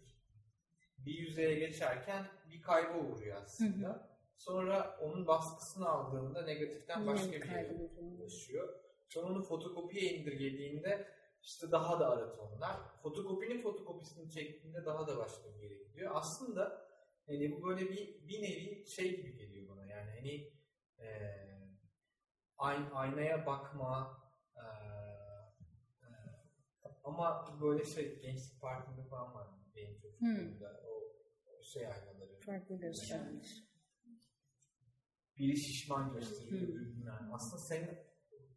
bir 0.97 1.13
yüzeye 1.13 1.59
geçerken 1.59 2.27
bir 2.49 2.61
kayba 2.61 2.99
uğruyor 2.99 3.41
aslında. 3.41 4.15
Sonra 4.37 4.97
onun 5.01 5.27
baskısını 5.27 5.89
aldığında 5.89 6.41
negatiften 6.41 7.07
başka 7.07 7.31
bir 7.31 7.49
yere 7.49 7.73
ulaşıyor. 7.99 8.73
Sonra 9.09 9.27
onu 9.27 9.41
fotokopiye 9.41 10.13
indirgediğinde 10.13 11.07
işte 11.41 11.71
daha 11.71 11.99
da 11.99 12.09
ara 12.09 12.35
tonlar. 12.35 12.77
Fotokopinin 13.03 13.61
fotokopisini 13.61 14.31
çektiğinde 14.31 14.85
daha 14.85 15.07
da 15.07 15.17
başka 15.17 15.55
bir 15.55 15.63
yere 15.63 15.83
gidiyor. 15.83 16.11
Aslında 16.15 16.87
hani 17.27 17.51
bu 17.51 17.67
böyle 17.67 17.89
bir, 17.89 18.27
bir 18.27 18.41
nevi 18.41 18.85
şey 18.87 19.17
gibi 19.17 19.37
geliyor 19.37 19.69
bana 19.69 19.74
yani 20.27 20.49
hani 20.97 21.77
ayn- 22.57 22.91
aynaya 22.91 23.45
bakma 23.45 24.17
eee, 24.55 24.61
eee, 26.03 26.89
ama 27.03 27.57
böyle 27.61 27.85
şey 27.85 28.19
gençlik 28.21 28.61
parkında 28.61 29.03
falan 29.03 29.33
var 29.33 29.47
benim 29.75 29.97
çocukluğumda 30.01 30.81
o, 30.87 30.91
o 31.47 31.63
şey 31.63 31.87
aynaları. 31.87 32.39
Farklı 32.45 32.75
göstermiş. 32.75 33.47
Biri 35.37 35.57
şişman 35.57 36.13
gösteriyor, 36.13 36.61
öbürü 36.61 36.95
bilmem. 36.95 37.29
Aslında 37.33 37.61
senin 37.61 37.97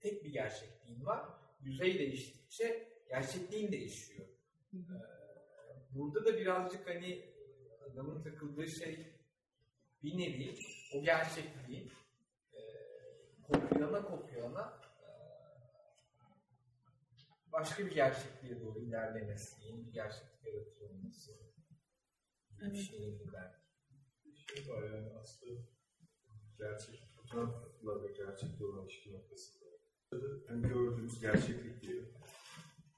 tek 0.00 0.24
bir 0.24 0.32
gerçekliğin 0.32 1.04
var. 1.06 1.28
Yüzey 1.60 1.98
değiştikçe 1.98 2.88
gerçekliğin 3.08 3.72
değişiyor. 3.72 4.28
Ee, 4.74 4.78
burada 5.94 6.24
da 6.24 6.36
birazcık 6.38 6.88
hani 6.88 7.34
adamın 7.92 8.22
takıldığı 8.22 8.68
şey 8.68 9.17
bir 10.02 10.18
nevi 10.18 10.58
o 10.94 11.02
gerçekliğin 11.02 11.92
e, 12.52 12.60
kopyalana 13.42 14.02
kopyalana 14.02 14.80
e, 15.02 15.10
başka 17.52 17.86
bir 17.86 17.92
gerçekliğe 17.92 18.60
doğru 18.60 18.78
ilerlemesi, 18.78 19.64
yeni 19.64 19.86
bir 19.86 19.92
gerçeklik 19.92 20.46
yaratıyor 20.46 20.90
olması. 20.90 21.32
gibi 22.60 22.72
Bir 22.72 22.78
şeyin 22.78 23.32
belki. 23.32 23.58
şey 24.34 24.74
var 24.74 24.82
yani 24.82 25.10
aslında 25.20 25.62
gerçek 26.58 27.02
fotoğrafla 27.16 28.02
ve 28.02 28.12
gerçekle 28.12 28.64
olan 28.64 28.84
ilişki 28.84 29.12
noktasında. 29.12 29.64
Yani 30.48 30.68
gördüğümüz 30.68 31.20
gerçeklik 31.20 31.82
diyelim. 31.82 32.14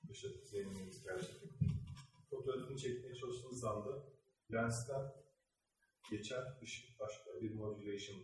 Yaşadığımız, 0.09 0.53
deneyimimiz 0.53 1.03
gerçeklik. 1.05 1.53
Fotoğrafını 2.31 2.77
çekmeye 2.77 3.15
çalıştığınız 3.15 3.65
anda 3.65 4.07
lensten 4.53 5.13
geçen 6.11 6.43
ışık 6.63 7.01
başka 7.01 7.41
bir 7.41 7.55
modulation 7.55 8.19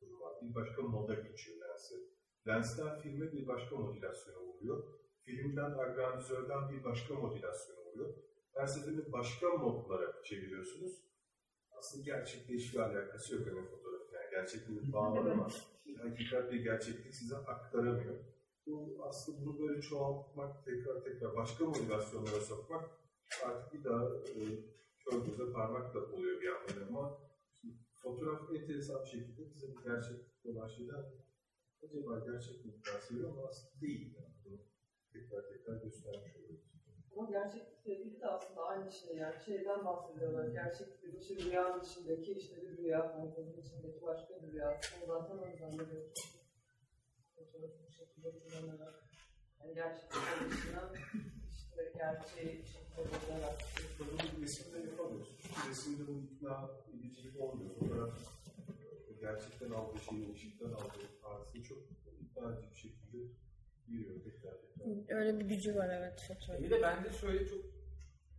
durumu 0.00 0.20
var. 0.20 0.34
Bir 0.42 0.54
başka 0.54 0.82
moda 0.82 1.14
geçiyor 1.14 1.58
lensi. 1.60 1.94
Lensten 2.48 3.00
filme 3.00 3.32
bir 3.32 3.46
başka 3.46 3.76
modülasyona 3.76 4.38
oluyor. 4.38 4.82
Filmden 5.24 5.70
agrandizörden 5.70 6.68
bir 6.70 6.84
başka 6.84 7.14
modülasyona 7.14 7.80
oluyor. 7.80 8.14
Her 8.54 8.66
seferinde 8.66 9.12
başka 9.12 9.48
modlara 9.48 10.22
çeviriyorsunuz 10.22 11.06
aslında 11.78 12.04
gerçekle 12.04 12.54
hiçbir 12.54 12.78
alakası 12.78 13.34
yok 13.34 13.46
öyle 13.48 13.62
fotoğrafın. 13.62 14.14
Yani 14.14 14.30
gerçekliği 14.30 14.92
bağlar 14.92 15.30
ama 15.30 15.48
bir 15.86 15.96
hakikat 15.96 16.52
bir 16.52 16.60
gerçeklik 16.60 17.14
size 17.14 17.36
aktaramıyor. 17.36 18.14
Bu 18.66 19.04
aslında 19.08 19.46
bunu 19.46 19.58
böyle 19.58 19.80
çoğaltmak, 19.80 20.64
tekrar 20.64 21.04
tekrar 21.04 21.36
başka 21.36 21.64
motivasyonlara 21.64 22.40
sokmak 22.40 22.90
artık 23.44 23.74
bir 23.74 23.84
daha 23.84 24.04
e, 24.06 24.40
göze 25.10 25.52
parmakla 25.52 26.00
oluyor 26.00 26.40
bir 26.40 26.46
yandan 26.46 26.88
ama 26.88 27.18
fotoğraf 27.94 28.54
enteresan 28.54 29.02
bir 29.04 29.10
şekilde 29.10 29.54
bize 29.54 29.68
bir 29.68 29.84
gerçeklik 29.84 30.46
olan 30.46 30.68
şeyden 30.68 31.04
acaba 31.82 32.18
gerçeklik 32.18 32.86
bahsediyor 32.86 33.30
ama 33.30 33.48
aslında 33.48 33.80
değil. 33.80 34.14
Yani 34.16 34.34
bunu 34.44 34.58
tekrar 35.12 35.48
tekrar 35.48 35.82
göstermiş 35.82 36.36
oluyor. 36.36 36.60
Ama 37.16 37.30
gerçeklikle 37.30 37.96
ilgili 37.96 38.20
de 38.20 38.26
aslında 38.26 38.62
aynı 38.62 38.92
şey 38.92 39.16
yani 39.16 39.34
şeyden 39.44 39.84
bahsediyorlar. 39.84 40.48
Gerçeklik 40.48 41.20
işte 41.20 41.34
rüyanın 41.36 41.84
içindeki 41.84 42.32
işte 42.32 42.62
bir 42.62 42.76
rüya, 42.76 43.12
fantezinin 43.12 43.62
içindeki 43.62 44.02
başka 44.02 44.42
bir 44.42 44.52
rüya. 44.52 44.80
O 45.02 45.06
zaten 45.06 45.38
o 45.38 45.46
yüzden 45.46 45.72
de 45.72 45.78
böyle 45.78 46.08
fotoğrafı 47.36 47.78
bu 47.86 47.92
şekilde 47.92 48.30
kullanarak 48.38 48.94
yani 49.60 49.74
gerçeklikten 49.74 50.50
dışına 50.50 50.92
işte 51.50 51.92
gerçeği 51.96 52.58
bir 52.58 52.85
bularak 52.98 53.58
Bunu 53.98 54.42
resimde 54.42 54.78
yapamıyorsun. 54.78 55.36
Resimde 55.70 56.06
bu 56.06 56.12
ikna 56.12 56.70
edicilik 56.94 57.40
olmuyor. 57.40 57.70
Fotoğraf 57.78 58.36
gerçekten 59.20 59.70
aldığı 59.70 60.00
şeyi, 60.00 60.32
ışıktan 60.32 60.72
aldığı 60.72 61.20
tarzı 61.22 61.62
çok 61.62 61.78
ikna 62.20 62.52
edici 62.52 62.70
bir 62.70 62.76
şekilde 62.76 63.18
giriyor 63.86 64.14
tekrar. 64.24 64.54
Öyle 65.08 65.40
bir 65.40 65.44
gücü 65.44 65.74
var 65.74 65.88
evet 65.88 66.24
fotoğraf. 66.28 66.62
Bir 66.62 66.70
de 66.70 66.82
bende 66.82 67.12
şöyle 67.12 67.46
çok 67.46 67.64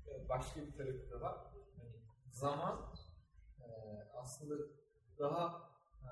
e, 0.07 0.29
başka 0.29 0.61
bir 0.61 0.73
tarafı 0.73 1.11
da 1.11 1.21
var. 1.21 1.37
Hani 1.77 1.95
zaman 2.31 2.95
e, 3.59 3.67
aslında 4.13 4.55
daha 5.19 5.69
e, 6.01 6.09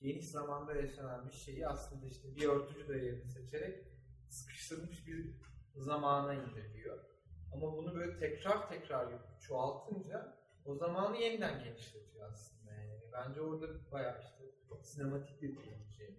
geniş 0.00 0.30
zamanda 0.30 0.74
yaşanan 0.74 1.28
bir 1.28 1.32
şeyi 1.32 1.68
aslında 1.68 2.06
işte 2.06 2.36
bir 2.36 2.48
örtücü 2.48 2.88
değerini 2.88 3.28
seçerek 3.28 3.86
sıkıştırmış 4.28 5.06
bir 5.06 5.34
zamana 5.76 6.34
indirgiyor. 6.34 7.11
Ama 7.54 7.76
bunu 7.76 7.94
böyle 7.94 8.18
tekrar 8.18 8.68
tekrar 8.68 9.08
çoğaltınca 9.40 10.36
o 10.64 10.74
zamanı 10.74 11.16
yeniden 11.16 11.64
genişletiyor 11.64 12.32
aslında. 12.32 12.72
Yani 12.72 13.00
bence 13.12 13.40
orada 13.40 13.66
bayağı 13.92 14.20
işte 14.22 14.44
sinematik 14.82 15.42
dediğim 15.42 15.86
şey. 15.98 16.16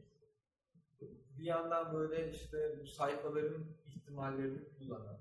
Bir 1.38 1.44
yandan 1.44 1.94
böyle 1.94 2.32
işte 2.32 2.80
bu 2.82 2.88
sayfaların 2.88 3.66
ihtimallerini 3.86 4.78
kullanan 4.78 5.18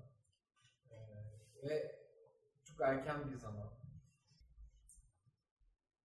e, 0.91 0.97
ve 1.63 1.95
çok 2.63 2.81
erken 2.81 3.31
bir 3.31 3.37
zaman. 3.37 3.69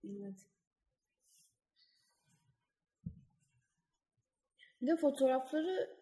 Evet. 0.05 0.47
Bir 4.81 4.87
de 4.87 4.97
fotoğrafları 4.97 5.98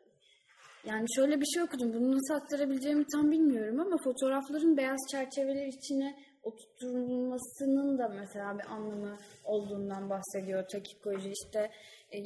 yani 0.87 1.07
şöyle 1.17 1.41
bir 1.41 1.47
şey 1.47 1.63
okudum. 1.63 1.95
Bunu 1.95 2.17
nasıl 2.17 2.35
aktarabileceğimi 2.35 3.05
tam 3.13 3.31
bilmiyorum 3.31 3.81
ama 3.81 3.97
fotoğrafların 4.05 4.77
beyaz 4.77 5.01
çerçeveler 5.11 5.67
içine 5.67 6.19
oturtulmasının 6.43 7.99
da 7.99 8.09
mesela 8.09 8.59
bir 8.59 8.67
anlamı 8.67 9.17
olduğundan 9.45 10.11
bahsediyor 10.11 10.69
takikoji. 10.69 11.33
İşte 11.33 11.71
e, 12.13 12.19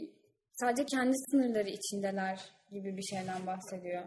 sadece 0.53 0.85
kendi 0.85 1.17
sınırları 1.17 1.69
içindeler 1.69 2.41
gibi 2.71 2.97
bir 2.97 3.03
şeyden 3.03 3.47
bahsediyor. 3.47 4.05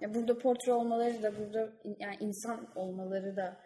Ya 0.00 0.14
burada 0.14 0.38
portre 0.38 0.72
olmaları 0.72 1.22
da 1.22 1.38
burada 1.38 1.72
yani 1.98 2.16
insan 2.20 2.68
olmaları 2.74 3.36
da 3.36 3.60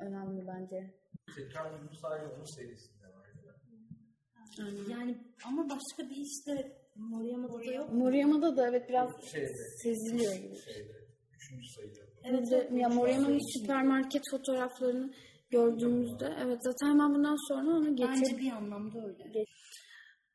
önemli 0.00 0.46
bence. 0.46 0.94
Tekrar 1.36 1.82
bir 1.82 1.96
sadece 1.96 2.34
onun 2.34 2.56
serisinde 2.56 3.06
var. 3.06 3.20
Yani 4.90 5.18
ama 5.44 5.64
başka 5.64 6.10
bir 6.10 6.16
işte 6.16 6.79
Moriyama'da 7.08 7.72
yok. 7.72 7.92
Moriyama'da 7.92 8.56
da 8.56 8.68
evet 8.68 8.88
biraz 8.88 9.10
Şeyde, 9.32 9.46
seziliyor 9.82 10.34
gibi. 10.34 10.56
şeyde, 10.56 10.92
üçüncü 11.34 11.68
sayıda. 11.68 12.00
Evet, 12.24 12.48
evet, 12.52 12.70
ya 12.72 12.88
Moriyama'nın 12.88 13.58
süpermarket 13.58 14.22
fotoğraflarını 14.30 15.12
gördüğümüzde 15.50 16.26
evet 16.44 16.58
zaten 16.62 16.86
hemen 16.88 17.14
bundan 17.14 17.48
sonra 17.48 17.70
onu 17.76 17.86
Bence 17.98 18.20
getir. 18.20 18.38
bir 18.38 18.50
anlamda 18.52 18.98
öyle. 19.06 19.44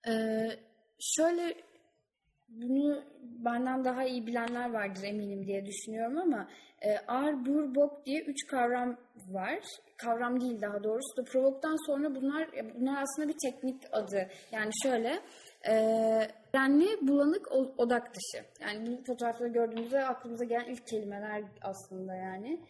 Ee, 0.08 0.60
şöyle 1.00 1.54
bunu 2.50 3.04
benden 3.22 3.86
daha 3.86 4.04
iyi 4.04 4.28
bilenler 4.28 4.74
vardır 4.74 5.04
eminim 5.04 5.48
diye 5.48 5.66
düşünüyorum 5.66 6.18
ama 6.18 6.48
e, 6.82 6.98
ar, 7.08 7.46
bur, 7.46 7.76
bok 7.76 8.06
diye 8.06 8.22
üç 8.22 8.48
kavram 8.48 8.98
var. 9.32 9.60
Kavram 9.98 10.42
değil 10.42 10.62
daha 10.62 10.84
doğrusu 10.84 11.18
da 11.18 11.24
provoktan 11.24 11.86
sonra 11.88 12.16
bunlar 12.16 12.48
bunlar 12.80 13.04
aslında 13.04 13.28
bir 13.28 13.38
teknik 13.46 13.84
adı. 13.92 14.28
Yani 14.52 14.72
şöyle 14.84 15.10
e, 15.10 15.20
renli, 16.56 17.08
bulanık, 17.08 17.52
o- 17.52 17.74
odak 17.78 18.16
dışı. 18.16 18.46
Yani 18.62 18.88
bu 18.88 19.04
fotoğrafları 19.04 19.50
gördüğümüzde 19.50 20.06
aklımıza 20.06 20.44
gelen 20.46 20.66
ilk 20.66 20.88
kelimeler 20.88 21.44
aslında 21.62 22.16
yani. 22.16 22.62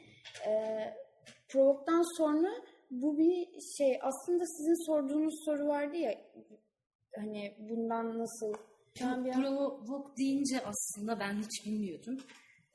E, 0.48 0.52
provoktan 1.50 2.18
sonra 2.18 2.50
bu 2.92 3.18
bir 3.18 3.48
şey 3.78 4.00
aslında 4.02 4.46
sizin 4.46 4.86
sorduğunuz 4.86 5.34
soru 5.46 5.68
vardı 5.68 5.96
ya 5.98 6.16
hani 7.16 7.56
bundan 7.60 8.20
nasıl 8.20 8.54
ben 9.02 9.26
bir 9.26 9.30
an- 9.30 9.42
Provok 9.42 10.18
deyince 10.18 10.62
aslında 10.66 11.20
ben 11.20 11.34
hiç 11.34 11.66
bilmiyordum. 11.66 12.18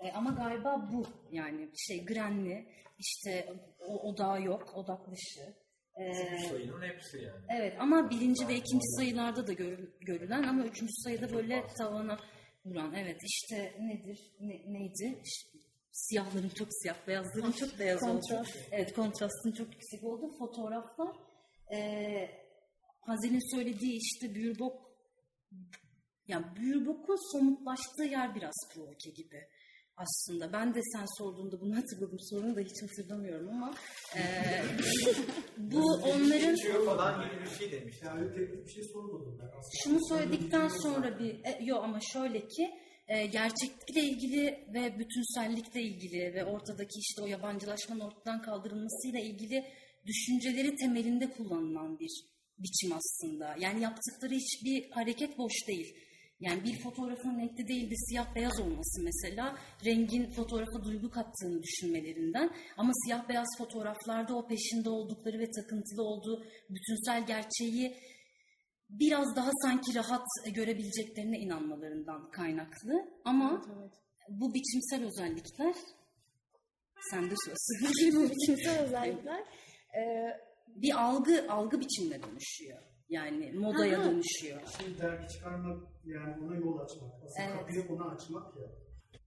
E, 0.01 0.13
ama 0.13 0.31
galiba 0.31 0.89
bu 0.93 1.03
yani 1.33 1.69
şey 1.77 2.05
grenli 2.07 2.67
işte 2.99 3.53
o 3.89 4.09
odağı 4.09 4.43
yok 4.43 4.73
odak 4.75 5.11
dışı. 5.11 5.55
Üçüncü 5.99 6.49
sayının 6.49 6.83
hepsi 6.83 7.19
yani. 7.19 7.45
evet 7.49 7.77
ama 7.81 8.11
birinci 8.11 8.49
ve 8.49 8.55
ikinci 8.55 8.87
sayılarda 8.97 9.47
da 9.47 9.53
görü- 9.53 9.93
görülen 10.01 10.43
ama 10.43 10.65
üçüncü 10.65 10.93
sayıda 10.93 11.33
böyle 11.33 11.67
tavana 11.79 12.19
vuran. 12.65 12.95
Evet 12.95 13.21
işte 13.25 13.75
nedir 13.81 14.33
ne, 14.41 14.73
neydi? 14.73 15.23
Siyahların 15.93 16.49
çok 16.49 16.69
siyah 16.71 17.07
beyazların 17.07 17.53
çok 17.53 17.79
beyaz 17.79 18.03
oldu. 18.03 18.45
Evet 18.73 18.95
kontrastın 18.95 19.53
çok 19.53 19.73
yüksek 19.73 20.05
oldu. 20.05 20.39
Fotoğraflar 20.39 21.17
e, 21.75 21.79
Hazen'in 23.01 23.57
söylediği 23.57 23.99
işte 23.99 24.35
Büyürbok 24.35 24.91
Yani 26.29 26.47
Büyürbok'un 26.57 27.33
somutlaştığı 27.33 28.05
yer 28.05 28.35
biraz 28.35 28.55
provoke 28.75 29.11
gibi 29.11 29.41
aslında. 29.97 30.53
Ben 30.53 30.75
de 30.75 30.81
sen 30.83 31.07
sorduğunda 31.19 31.61
bunu 31.61 31.77
hatırladım. 31.77 32.19
Sorunu 32.21 32.57
da 32.57 32.61
hiç 32.61 32.83
hatırlamıyorum 32.83 33.49
ama 33.49 33.75
e, 34.17 34.23
bu 35.59 35.95
onların 35.95 36.57
Geçiyor 36.57 36.85
falan 36.87 37.25
gibi 37.25 37.45
bir 37.45 37.59
şey 37.59 37.73
demiştim. 37.73 38.09
Yani 38.09 38.35
teknik 38.35 38.67
bir 38.67 38.73
şey 38.73 38.85
sormadım 38.93 39.39
ben 39.41 39.47
aslında. 39.47 39.81
şunu 39.85 39.99
söyledikten 40.09 40.69
sonra 40.69 41.19
bir 41.19 41.31
e, 41.35 41.59
yo 41.65 41.77
ama 41.77 41.99
şöyle 42.13 42.49
ki 42.49 42.71
e, 43.09 43.27
gerçeklikle 43.27 44.01
ilgili 44.01 44.69
ve 44.75 44.99
bütünsellikle 44.99 45.83
ilgili 45.83 46.35
ve 46.35 46.45
ortadaki 46.45 46.99
işte 46.99 47.23
o 47.23 47.27
yabancılaşmanın 47.27 48.01
ortadan 48.01 48.43
kaldırılmasıyla 48.43 49.21
ilgili 49.21 49.65
düşünceleri 50.07 50.77
temelinde 50.77 51.31
kullanılan 51.31 51.99
bir 51.99 52.25
biçim 52.59 52.93
aslında. 52.93 53.57
Yani 53.59 53.83
yaptıkları 53.83 54.35
hiçbir 54.35 54.91
hareket 54.91 55.39
boş 55.39 55.53
değil. 55.69 55.95
Yani 56.41 56.65
bir 56.65 56.83
fotoğrafın 56.83 57.39
renkli 57.39 57.69
değil 57.69 57.91
de 57.91 57.95
siyah 57.97 58.35
beyaz 58.35 58.61
olması 58.61 59.03
mesela 59.03 59.59
rengin 59.85 60.31
fotoğrafa 60.31 60.85
duygu 60.85 61.11
kattığını 61.11 61.63
düşünmelerinden 61.63 62.51
ama 62.77 62.93
siyah 63.05 63.29
beyaz 63.29 63.49
fotoğraflarda 63.59 64.37
o 64.37 64.47
peşinde 64.47 64.91
oldukları 64.91 65.39
ve 65.39 65.51
takıntılı 65.51 66.03
olduğu 66.03 66.45
bütünsel 66.71 67.27
gerçeği 67.27 67.97
biraz 68.91 69.37
daha 69.37 69.51
sanki 69.63 69.95
rahat 69.95 70.27
görebileceklerine 70.55 71.39
inanmalarından 71.39 72.31
kaynaklı. 72.31 72.93
Ama 73.25 73.63
bu 74.29 74.55
biçimsel 74.55 75.05
özellikler 75.05 75.75
sende 77.11 77.35
söz. 77.47 77.57
Bu 78.15 78.31
biçimsel 78.31 78.85
özellikler. 78.85 79.41
Ee, 79.97 80.37
bir 80.67 81.03
algı 81.03 81.47
algı 81.49 81.81
biçimine 81.81 82.23
dönüşüyor. 82.23 82.83
Yani 83.09 83.53
modaya 83.53 84.01
Aha. 84.01 84.05
dönüşüyor. 84.05 84.61
Şimdi 84.79 84.99
dergi 84.99 85.29
çıkarmak 85.29 85.90
yani 86.05 86.35
ona 86.45 86.57
yol 86.57 86.79
açmak. 86.79 87.11
Aslında 87.25 87.49
Evet. 87.49 87.59
kapıyı 87.59 87.85
ona 87.91 88.11
açmak 88.11 88.57
ya. 88.57 88.67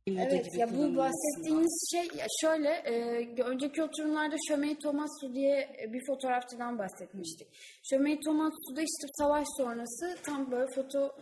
Evet 0.07 0.57
ya 0.57 0.67
bu 0.77 0.97
bahsettiğiniz 0.97 1.89
şey 1.91 2.19
ya 2.19 2.25
şöyle 2.41 2.69
e, 2.69 2.93
önceki 3.41 3.83
oturumlarda 3.83 4.35
Şömey 4.47 4.77
Tomatsu 4.79 5.33
diye 5.33 5.69
bir 5.93 6.05
fotoğrafçıdan 6.07 6.79
bahsetmiştik. 6.79 7.47
Şömey 7.89 8.19
Tomatsu 8.19 8.75
da 8.75 8.81
işte 8.81 9.07
savaş 9.17 9.47
sonrası 9.57 10.17
tam 10.23 10.51
böyle 10.51 10.67
foto 10.75 11.15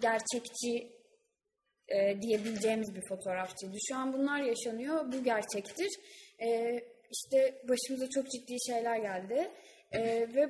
gerçekçi 0.00 0.92
e, 1.88 2.22
diyebileceğimiz 2.22 2.94
bir 2.94 3.08
fotoğrafçıydı. 3.08 3.76
Şu 3.88 3.96
an 3.96 4.12
bunlar 4.12 4.40
yaşanıyor. 4.40 5.12
Bu 5.12 5.24
gerçektir. 5.24 5.90
E, 6.42 6.78
işte 7.12 7.62
başımıza 7.68 8.08
çok 8.10 8.30
ciddi 8.30 8.56
şeyler 8.66 8.96
geldi. 8.96 9.50
E, 9.92 10.00
ve 10.34 10.48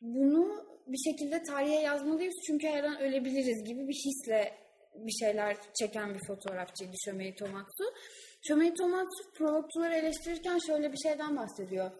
bunu 0.00 0.71
bir 0.86 1.10
şekilde 1.10 1.42
tarihe 1.42 1.80
yazmalıyız 1.80 2.34
çünkü 2.46 2.66
her 2.66 2.84
an 2.84 3.00
ölebiliriz 3.00 3.64
gibi 3.64 3.88
bir 3.88 3.94
hisle 3.94 4.62
bir 4.94 5.12
şeyler 5.12 5.56
çeken 5.80 6.14
bir 6.14 6.26
fotoğrafçıydı 6.26 6.92
Şömei 7.04 7.34
Tomatsu. 7.34 7.84
Şömei 8.48 8.74
Tomatsu 8.74 9.32
provokçuları 9.34 9.94
eleştirirken 9.94 10.58
şöyle 10.66 10.92
bir 10.92 10.98
şeyden 11.08 11.36
bahsediyor. 11.36 11.90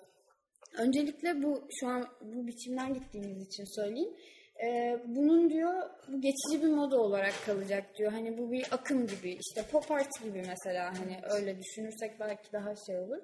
Öncelikle 0.79 1.43
bu 1.43 1.69
şu 1.81 1.89
an 1.89 2.09
bu 2.21 2.47
biçimden 2.47 2.95
gittiğimiz 2.95 3.47
için 3.47 3.65
söyleyeyim. 3.65 4.17
Ee, 4.65 4.99
bunun 5.07 5.51
diyor 5.51 5.91
bu 6.09 6.21
geçici 6.21 6.63
bir 6.63 6.73
moda 6.73 6.97
olarak 7.01 7.35
kalacak 7.47 7.99
diyor. 7.99 8.13
Hani 8.13 8.39
bu 8.39 8.53
bir 8.53 8.67
akım 8.71 9.07
gibi 9.07 9.39
işte 9.47 9.65
pop 9.73 9.91
art 9.91 10.23
gibi 10.25 10.43
mesela 10.47 10.99
hani 10.99 11.21
öyle 11.31 11.59
düşünürsek 11.59 12.21
belki 12.21 12.53
daha 12.53 12.75
şey 12.87 12.99
olur. 12.99 13.23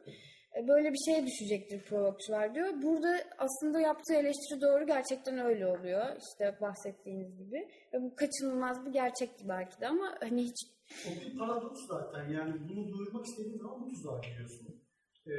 Ee, 0.56 0.68
böyle 0.68 0.92
bir 0.92 0.98
şeye 1.04 1.26
düşecektir 1.26 1.84
provokçular 1.84 2.54
diyor. 2.54 2.82
Burada 2.82 3.24
aslında 3.38 3.80
yaptığı 3.80 4.14
eleştiri 4.14 4.60
doğru 4.60 4.86
gerçekten 4.86 5.38
öyle 5.38 5.66
oluyor. 5.66 6.06
İşte 6.16 6.56
bahsettiğiniz 6.60 7.36
gibi. 7.38 7.68
Ve 7.92 8.02
bu 8.02 8.16
kaçınılmaz 8.16 8.86
bir 8.86 8.92
gerçekti 8.92 9.48
belki 9.48 9.80
de 9.80 9.88
ama 9.88 10.14
hani 10.20 10.42
hiç 10.44 10.56
O 11.06 11.10
bir 11.20 11.38
paradoks 11.38 11.80
zaten. 11.88 12.28
Yani 12.32 12.54
bunu 12.68 12.92
duyurmak 12.92 13.26
istediğin 13.26 13.58
zaman 13.58 13.80
bu 13.82 13.88
tuzağa 13.88 14.20
giriyorsun. 14.20 14.68
Ee, 15.26 15.30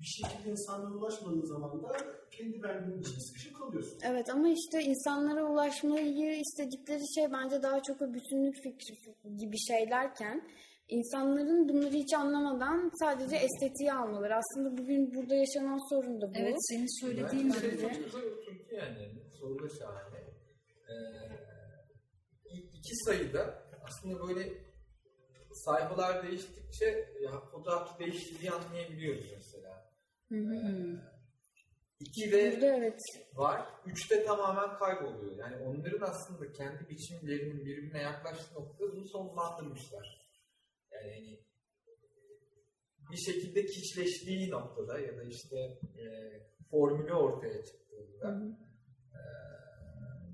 bir 0.00 0.06
şekilde 0.06 0.50
insanlara 0.50 0.94
ulaşmadığın 0.94 1.46
zaman 1.46 1.82
da 1.82 1.88
kendi 2.30 2.62
verdiğin 2.62 3.00
için 3.00 3.18
sıkışıp 3.18 3.56
kalıyorsun. 3.58 3.98
Evet 4.04 4.30
ama 4.30 4.48
işte 4.48 4.82
insanlara 4.82 5.44
ulaşmayı 5.44 6.40
istedikleri 6.40 7.14
şey 7.14 7.32
bence 7.32 7.62
daha 7.62 7.82
çok 7.82 8.02
o 8.02 8.14
bütünlük 8.14 8.56
fikri 8.62 8.94
gibi 9.36 9.58
şeylerken 9.58 10.48
insanların 10.88 11.68
bunları 11.68 11.94
hiç 11.94 12.14
anlamadan 12.14 12.90
sadece 13.00 13.36
estetiği 13.36 13.92
almaları. 13.92 14.36
Aslında 14.36 14.78
bugün 14.78 15.14
burada 15.14 15.34
yaşanan 15.34 15.88
sorun 15.90 16.20
da 16.20 16.34
bu. 16.34 16.38
Evet 16.38 16.56
senin 16.60 17.00
söylediğin 17.00 17.48
Bence 17.48 17.60
şey 17.60 17.70
gibi. 17.70 17.80
çok 17.80 18.04
güzel 18.04 18.24
oturdu 18.24 18.74
yani. 18.74 19.08
Soru 19.40 19.62
da 19.62 19.68
şahane. 19.78 20.18
Ee, 20.88 21.18
iki 22.72 22.96
sayıda 23.04 23.62
aslında 23.84 24.28
böyle 24.28 24.68
sayfalar 25.52 26.22
değiştikçe 26.22 27.08
ya, 27.22 27.40
fotoğraf 27.40 27.98
değiştiğini 27.98 28.50
anlayabiliyoruz 28.50 29.32
mesela. 29.36 29.92
Hı 30.28 30.38
hı. 30.38 31.00
İki 32.00 32.32
de 32.32 32.52
Burada 32.52 32.76
evet. 32.76 33.00
var. 33.34 33.66
Üçte 33.86 34.24
tamamen 34.24 34.78
kayboluyor. 34.78 35.36
Yani 35.36 35.56
onların 35.56 36.10
aslında 36.10 36.52
kendi 36.52 36.88
biçimlerinin 36.88 37.64
birbirine 37.64 38.02
yaklaştığı 38.02 38.54
noktada 38.54 38.92
bunu 38.92 39.08
sonlandırmışlar. 39.08 40.27
Yani 41.00 41.14
hani 41.14 41.48
bir 43.10 43.16
şekilde 43.16 43.66
kiçleştiği 43.66 44.50
noktada 44.50 44.98
ya 44.98 45.16
da 45.16 45.22
işte 45.22 45.56
e, 45.98 46.04
formülü 46.70 47.14
ortaya 47.14 47.64
çıktığında 47.64 48.58
e, 49.14 49.20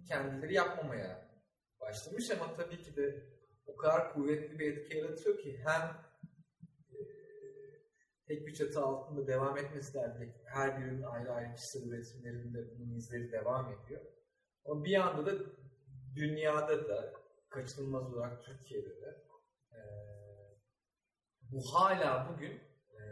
kendileri 0.09 0.55
yapmamaya 0.55 1.31
başlamış 1.81 2.31
ama 2.31 2.57
tabii 2.57 2.83
ki 2.83 2.97
de 2.97 3.35
o 3.67 3.77
kadar 3.77 4.13
kuvvetli 4.13 4.59
bir 4.59 4.77
etki 4.77 4.97
yaratıyor 4.97 5.39
ki 5.39 5.61
hem 5.65 5.83
e, 6.93 6.99
tek 8.27 8.47
bir 8.47 8.55
çatı 8.55 8.81
altında 8.81 9.27
devam 9.27 9.59
etmesi 9.59 9.95
derdi. 9.95 10.35
Her 10.45 10.81
birinin 10.81 11.03
ayrı 11.03 11.33
ayrı 11.33 11.55
kişisel 11.55 11.89
üretimlerinde 11.89 12.79
bunun 12.79 12.95
izleri 12.95 13.33
devam 13.33 13.73
ediyor. 13.73 14.01
Ama 14.65 14.85
bir 14.85 14.91
yanda 14.91 15.27
da 15.27 15.45
dünyada 16.17 16.89
da 16.89 17.13
kaçınılmaz 17.49 18.15
olarak 18.15 18.45
Türkiye'de 18.45 19.01
de 19.01 19.25
e, 19.73 19.79
bu 21.55 21.61
hala 21.75 22.33
bugün 22.33 22.61
e, 22.91 23.03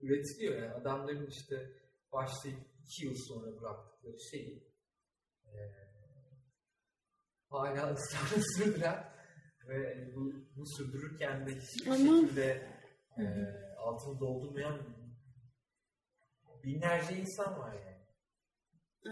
üretiliyor. 0.00 0.62
Yani 0.62 0.72
adamların 0.74 1.26
işte 1.26 1.70
başlayıp 2.12 2.60
iki 2.84 3.06
yıl 3.06 3.14
sonra 3.28 3.60
bıraktıkları 3.60 4.16
şeyi 4.30 4.72
e, 5.46 5.52
hala 7.50 7.92
ısrarla 7.94 8.42
sürdüren 8.56 9.12
ve 9.68 10.10
bu, 10.14 10.32
bu 10.56 10.66
sürdürürken 10.66 11.46
de 11.46 11.54
hiçbir 11.56 11.90
Ama- 11.90 11.96
şekilde 11.96 12.70
e, 13.18 13.24
altını 13.78 14.20
doldurmayan 14.20 14.96
binlerce 16.64 17.16
insan 17.16 17.58
var 17.58 17.74
yani. 17.74 17.95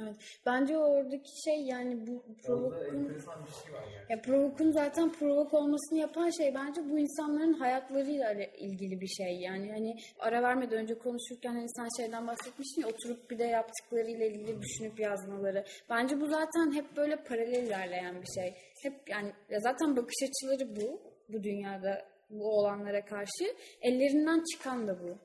Evet. 0.02 0.16
Bence 0.46 0.78
oradaki 0.78 1.42
şey 1.44 1.64
yani 1.64 2.06
bu 2.06 2.22
provokun 2.46 2.78
şey 2.78 3.74
yani. 3.74 3.92
Ya 4.08 4.20
provokun 4.20 4.70
zaten 4.70 5.12
provok 5.12 5.54
olmasını 5.54 5.98
yapan 5.98 6.30
şey 6.30 6.54
bence 6.54 6.90
bu 6.90 6.98
insanların 6.98 7.52
hayatlarıyla 7.52 8.32
ilgili 8.58 9.00
bir 9.00 9.06
şey. 9.06 9.40
Yani 9.40 9.72
hani 9.72 9.96
ara 10.18 10.42
vermeden 10.42 10.78
önce 10.78 10.98
konuşurken 10.98 11.54
hani 11.54 11.68
sen 11.76 11.88
şeyden 12.02 12.26
bahsetmiştin 12.26 12.82
ya 12.82 12.88
oturup 12.88 13.30
bir 13.30 13.38
de 13.38 13.44
yaptıklarıyla 13.44 14.26
ilgili 14.26 14.62
düşünüp 14.62 15.00
yazmaları. 15.00 15.64
Bence 15.90 16.20
bu 16.20 16.26
zaten 16.26 16.72
hep 16.74 16.96
böyle 16.96 17.16
paralel 17.16 17.66
ilerleyen 17.66 18.22
bir 18.22 18.42
şey. 18.42 18.54
Hep 18.82 19.08
yani 19.08 19.32
ya 19.50 19.60
zaten 19.60 19.96
bakış 19.96 20.16
açıları 20.22 20.76
bu. 20.76 21.00
Bu 21.28 21.42
dünyada 21.42 22.04
bu 22.30 22.58
olanlara 22.58 23.04
karşı. 23.04 23.44
Ellerinden 23.82 24.42
çıkan 24.52 24.88
da 24.88 24.98
bu 25.02 25.18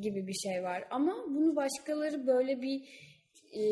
gibi 0.00 0.26
bir 0.26 0.34
şey 0.34 0.62
var. 0.62 0.84
Ama 0.90 1.24
bunu 1.28 1.56
başkaları 1.56 2.26
böyle 2.26 2.62
bir 2.62 2.82
e, 3.52 3.62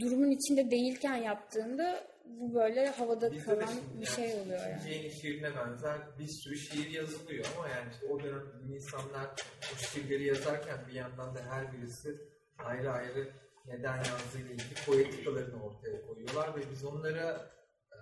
durumun 0.00 0.30
içinde 0.30 0.70
değilken 0.70 1.16
yaptığında 1.16 2.06
bu 2.24 2.54
böyle 2.54 2.86
havada 2.88 3.32
Bizde 3.32 3.40
de 3.40 3.44
kalan 3.44 3.66
şimdi 3.66 4.00
bir 4.00 4.06
şey 4.06 4.34
oluyor 4.34 4.60
yani. 4.60 4.94
yeni 4.94 5.10
şiirine 5.10 5.56
benzer 5.56 5.98
bir 6.18 6.28
sürü 6.28 6.56
şiir 6.56 6.90
yazılıyor 6.90 7.44
ama 7.56 7.68
yani 7.68 7.88
işte 7.92 8.06
o 8.06 8.20
dönem 8.22 8.42
insanlar 8.68 9.26
o 9.74 9.76
şiirleri 9.76 10.24
yazarken 10.26 10.78
bir 10.88 10.92
yandan 10.92 11.34
da 11.34 11.40
her 11.50 11.72
birisi 11.72 12.20
ayrı 12.58 12.90
ayrı 12.90 13.32
neden 13.66 13.96
yazdığıyla 13.96 14.50
ilgili 14.52 14.74
poetikalarını 14.86 15.64
ortaya 15.64 16.06
koyuyorlar 16.06 16.56
ve 16.56 16.60
biz 16.70 16.84
onlara 16.84 17.50
e, 17.92 17.98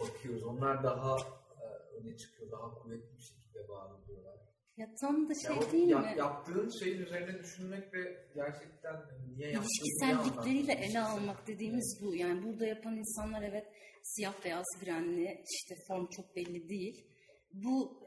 bakıyoruz. 0.00 0.44
Onlar 0.44 0.82
daha 0.82 1.16
e, 1.62 1.64
öne 2.00 2.16
çıkıyor, 2.16 2.50
daha 2.52 2.74
kuvvetli 2.74 3.16
bir 3.16 3.22
şekilde 3.22 3.68
var. 3.68 3.90
Ya 4.76 4.94
tam 5.00 5.28
da 5.28 5.32
Ya 5.32 5.40
şey 5.40 5.56
o 5.68 5.72
değil 5.72 5.88
yap- 5.88 6.02
mi? 6.04 6.14
Yaptığın 6.18 6.70
şeyin 6.78 6.98
üzerine 7.02 7.38
düşünmek 7.38 7.94
ve 7.94 8.26
gerçekten 8.34 8.96
niye 9.36 9.50
yaptığını 9.50 9.64
İlişkisellikleriyle 9.64 10.72
ele 10.72 11.00
almak 11.00 11.46
dediğimiz 11.46 11.98
bu. 12.02 12.14
Yani 12.14 12.42
burada 12.42 12.66
yapan 12.66 12.96
insanlar 12.96 13.42
evet 13.42 13.66
siyah 14.02 14.44
beyaz 14.44 14.64
grenli 14.84 15.44
işte 15.52 15.74
form 15.88 16.06
çok 16.06 16.36
belli 16.36 16.68
değil. 16.68 17.06
Bu 17.52 18.02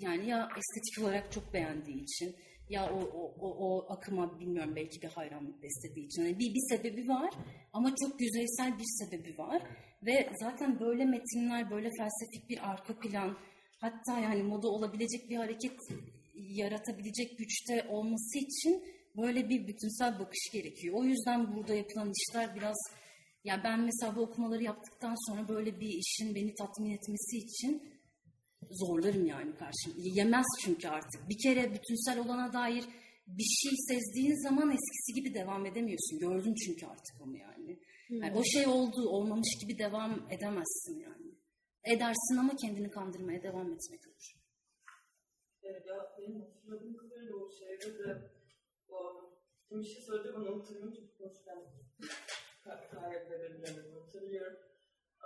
yani 0.00 0.28
ya 0.28 0.48
estetik 0.58 1.04
olarak 1.04 1.32
çok 1.32 1.54
beğendiği 1.54 2.02
için 2.02 2.36
ya 2.68 2.90
o, 2.92 2.98
o, 2.98 3.34
o, 3.40 3.48
o 3.68 3.92
akıma 3.92 4.40
bilmiyorum 4.40 4.72
belki 4.76 5.02
bir 5.02 5.08
hayranlık 5.08 5.62
beslediği 5.62 6.06
için. 6.06 6.22
Yani 6.22 6.38
bir, 6.38 6.54
bir 6.54 6.76
sebebi 6.76 7.08
var 7.08 7.30
ama 7.72 7.94
çok 8.02 8.20
yüzeysel 8.20 8.78
bir 8.78 8.84
sebebi 8.86 9.38
var. 9.38 9.62
Ve 10.06 10.32
zaten 10.40 10.80
böyle 10.80 11.04
metinler, 11.04 11.70
böyle 11.70 11.90
felsefik 11.98 12.48
bir 12.48 12.70
arka 12.70 12.98
plan, 12.98 13.38
hatta 13.80 14.18
yani 14.18 14.42
moda 14.42 14.68
olabilecek 14.68 15.30
bir 15.30 15.36
hareket 15.36 15.78
yaratabilecek 16.34 17.38
güçte 17.38 17.86
olması 17.88 18.38
için 18.38 18.84
böyle 19.16 19.48
bir 19.48 19.66
bütünsel 19.66 20.18
bakış 20.18 20.50
gerekiyor. 20.52 20.94
O 20.98 21.04
yüzden 21.04 21.56
burada 21.56 21.74
yapılan 21.74 22.12
işler 22.16 22.56
biraz 22.56 22.76
ya 23.44 23.60
ben 23.64 23.80
mesela 23.80 24.16
bu 24.16 24.20
okumaları 24.20 24.62
yaptıktan 24.62 25.30
sonra 25.30 25.48
böyle 25.48 25.80
bir 25.80 25.88
işin 25.88 26.34
beni 26.34 26.54
tatmin 26.54 26.90
etmesi 26.90 27.36
için 27.36 27.82
zorlarım 28.70 29.26
yani 29.26 29.54
karşım. 29.54 29.92
Yemez 29.96 30.46
çünkü 30.60 30.88
artık. 30.88 31.28
Bir 31.28 31.38
kere 31.38 31.74
bütünsel 31.74 32.18
olana 32.18 32.52
dair 32.52 32.84
bir 33.26 33.44
şey 33.44 33.72
sezdiğin 33.88 34.48
zaman 34.48 34.70
eskisi 34.70 35.14
gibi 35.14 35.34
devam 35.34 35.66
edemiyorsun. 35.66 36.18
Gördün 36.18 36.54
çünkü 36.54 36.86
artık 36.86 37.20
onu 37.20 37.36
yani. 37.36 37.78
yani 38.10 38.38
o 38.38 38.44
şey 38.44 38.66
oldu, 38.66 39.08
olmamış 39.08 39.58
gibi 39.60 39.78
devam 39.78 40.26
edemezsin 40.30 41.00
yani. 41.00 41.19
Edersin 41.84 42.36
ama 42.40 42.52
kendini 42.62 42.90
kandırmaya 42.90 43.42
devam 43.42 43.72
etmek 43.72 44.06
olur. 44.06 44.34
Evet 45.62 45.86
ya 45.86 46.16
benim 46.18 46.40
hatırladığım 46.40 46.96
kadarıyla 46.96 47.36
o 47.36 47.50
şeyde 47.50 47.98
de 47.98 48.30
o, 48.88 48.98
bir 49.70 49.84
şey 49.84 50.02
söyledi 50.02 50.34
bana 50.34 50.56
hatırlıyorum 50.56 50.94
çünkü 50.96 51.18
konuşurken 51.18 51.58
kaybedebilirim 52.90 53.94
hatırlıyorum. 53.94 54.56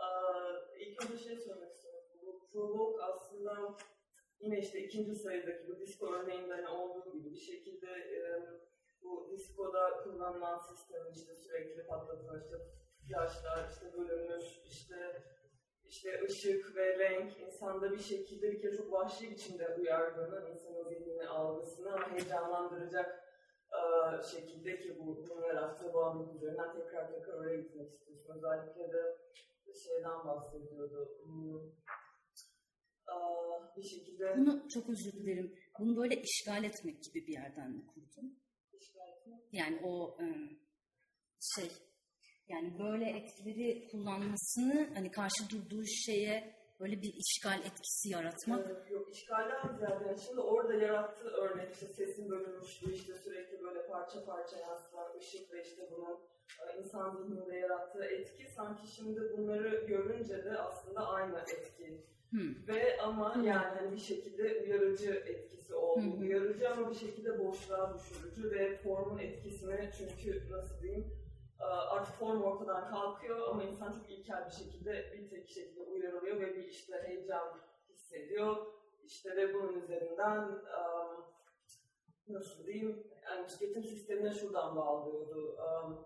Ee, 0.03 0.85
ilk 0.85 1.05
önce 1.05 1.25
şey 1.25 1.37
söylemek 1.37 1.75
istiyorum. 1.75 2.05
Bu 2.23 2.49
provoke 2.53 3.03
aslında 3.03 3.77
yine 4.40 4.59
işte 4.59 4.79
ikinci 4.85 5.14
sayıdaki 5.17 5.69
bu 5.69 5.81
disco 5.81 6.12
örneğinde 6.12 6.55
hani 6.55 6.69
olduğu 6.69 7.12
gibi 7.12 7.31
bir 7.31 7.40
şekilde 7.40 7.87
e, 7.87 8.19
bu 9.03 9.31
discoda 9.33 10.03
kullanılan 10.05 10.59
sistemin 10.59 11.12
işte 11.12 11.37
sürekli 11.37 11.87
patlatılan 11.87 12.40
işte 12.40 12.57
yaşlar, 13.09 13.71
işte 13.71 13.93
bölünmüş, 13.93 14.45
işte 14.64 15.23
işte 15.88 16.23
ışık 16.25 16.77
ve 16.77 16.99
renk 16.99 17.40
insanda 17.40 17.92
bir 17.92 17.99
şekilde 17.99 18.53
bir 18.53 18.61
kere 18.61 18.77
çok 18.77 18.92
vahşi 18.92 19.31
biçimde 19.31 19.75
uyardığını, 19.75 20.51
insanın 20.51 20.88
zihnini 20.88 21.29
algısını 21.29 21.99
heyecanlandıracak 21.99 23.25
e, 23.73 23.81
şekilde 24.23 24.79
ki 24.79 24.99
bu 24.99 25.16
bunun 25.16 25.42
yarattığı 25.47 25.94
bağımlılık 25.94 26.35
üzerinden 26.35 26.73
tekrar 26.73 27.12
tekrar 27.12 27.35
oraya 27.35 27.57
gitmek 27.57 27.92
istiyorsun. 27.92 28.35
Özellikle 28.37 28.92
de 28.92 29.18
şeyden 29.85 30.25
bahsediyordu. 30.27 31.18
Hmm, 31.25 31.59
e, 33.09 33.16
bir 33.77 33.83
şekilde 33.83 34.37
Bunu 34.37 34.68
çok 34.68 34.88
özür 34.88 35.12
dilerim. 35.12 35.59
Bunu 35.79 35.97
böyle 35.97 36.23
işgal 36.23 36.64
etmek 36.64 37.03
gibi 37.03 37.27
bir 37.27 37.33
yerden 37.33 37.70
mi 37.70 37.87
kurdun? 37.87 38.44
işgal 38.81 39.09
etmek. 39.09 39.40
Yani 39.53 39.81
o 39.85 40.18
e, 40.20 40.27
şey 41.40 41.70
yani 42.48 42.78
böyle 42.78 43.11
etkileri 43.11 43.88
kullanmasını 43.88 44.90
hani 44.94 45.11
karşı 45.11 45.50
durduğu 45.50 45.85
şeye 45.85 46.54
böyle 46.80 47.02
bir 47.02 47.12
işgal 47.24 47.59
etkisi 47.59 48.09
yaratmak. 48.09 48.70
Ee, 48.70 48.92
yok 48.92 49.14
işgalden 49.14 49.76
ziyade 49.76 50.04
yani 50.07 50.20
şimdi 50.20 50.40
orada 50.40 50.74
yarattığı 50.74 51.28
örnek 51.28 51.72
işte 51.72 51.87
sesin 51.87 52.30
bölünmüşlüğü 52.30 52.92
işte 52.92 53.14
sürekli 53.14 53.62
böyle 53.62 53.87
parça 53.87 54.24
parça 54.24 54.57
yansıtan 54.59 55.16
ışık 55.18 55.52
ve 55.52 55.62
işte 55.62 55.83
bunun 55.90 56.18
e, 56.62 56.78
insan 56.78 57.16
zihninde 57.16 57.57
yarattığı 57.57 58.04
etki 58.04 58.46
sanki 58.57 58.87
şimdi 58.96 59.20
bunları 59.37 59.87
görünce 59.87 60.44
de 60.44 60.59
aslında 60.59 61.09
aynı 61.09 61.40
etki. 61.40 62.04
Hmm. 62.30 62.68
Ve 62.68 63.00
ama 63.02 63.35
yani 63.44 63.78
hani 63.78 63.92
bir 63.92 64.00
şekilde 64.00 64.42
uyarıcı 64.42 65.11
etkisi 65.11 65.74
oldu. 65.74 66.16
Hı. 66.16 66.20
Uyarıcı 66.20 66.70
ama 66.70 66.90
bir 66.90 66.94
şekilde 66.94 67.38
boşluğa 67.38 67.94
düşürücü 67.94 68.50
ve 68.50 68.76
formun 68.76 69.18
etkisini 69.18 69.90
çünkü 69.98 70.50
nasıl 70.50 70.83
diyeyim 70.83 71.23
artık 71.66 72.14
form 72.14 72.42
ortadan 72.42 72.90
kalkıyor 72.90 73.48
ama 73.48 73.64
insan 73.64 73.92
çok 73.92 74.11
ilkel 74.11 74.46
bir 74.46 74.64
şekilde 74.64 75.12
bir 75.12 75.31
tek 75.31 75.48
şekilde 75.48 75.83
uyarılıyor 75.83 76.40
ve 76.40 76.57
bir 76.57 76.64
işte 76.64 77.03
heyecan 77.07 77.61
hissediyor. 77.88 78.57
İşte 79.05 79.37
ve 79.37 79.55
bunun 79.55 79.81
üzerinden 79.83 80.59
nasıl 82.29 82.66
diyeyim 82.66 83.07
yani 83.24 83.46
tüketim 83.46 83.85
sistemine 83.85 84.35
şuradan 84.35 84.77
bağlıyordu. 84.77 85.57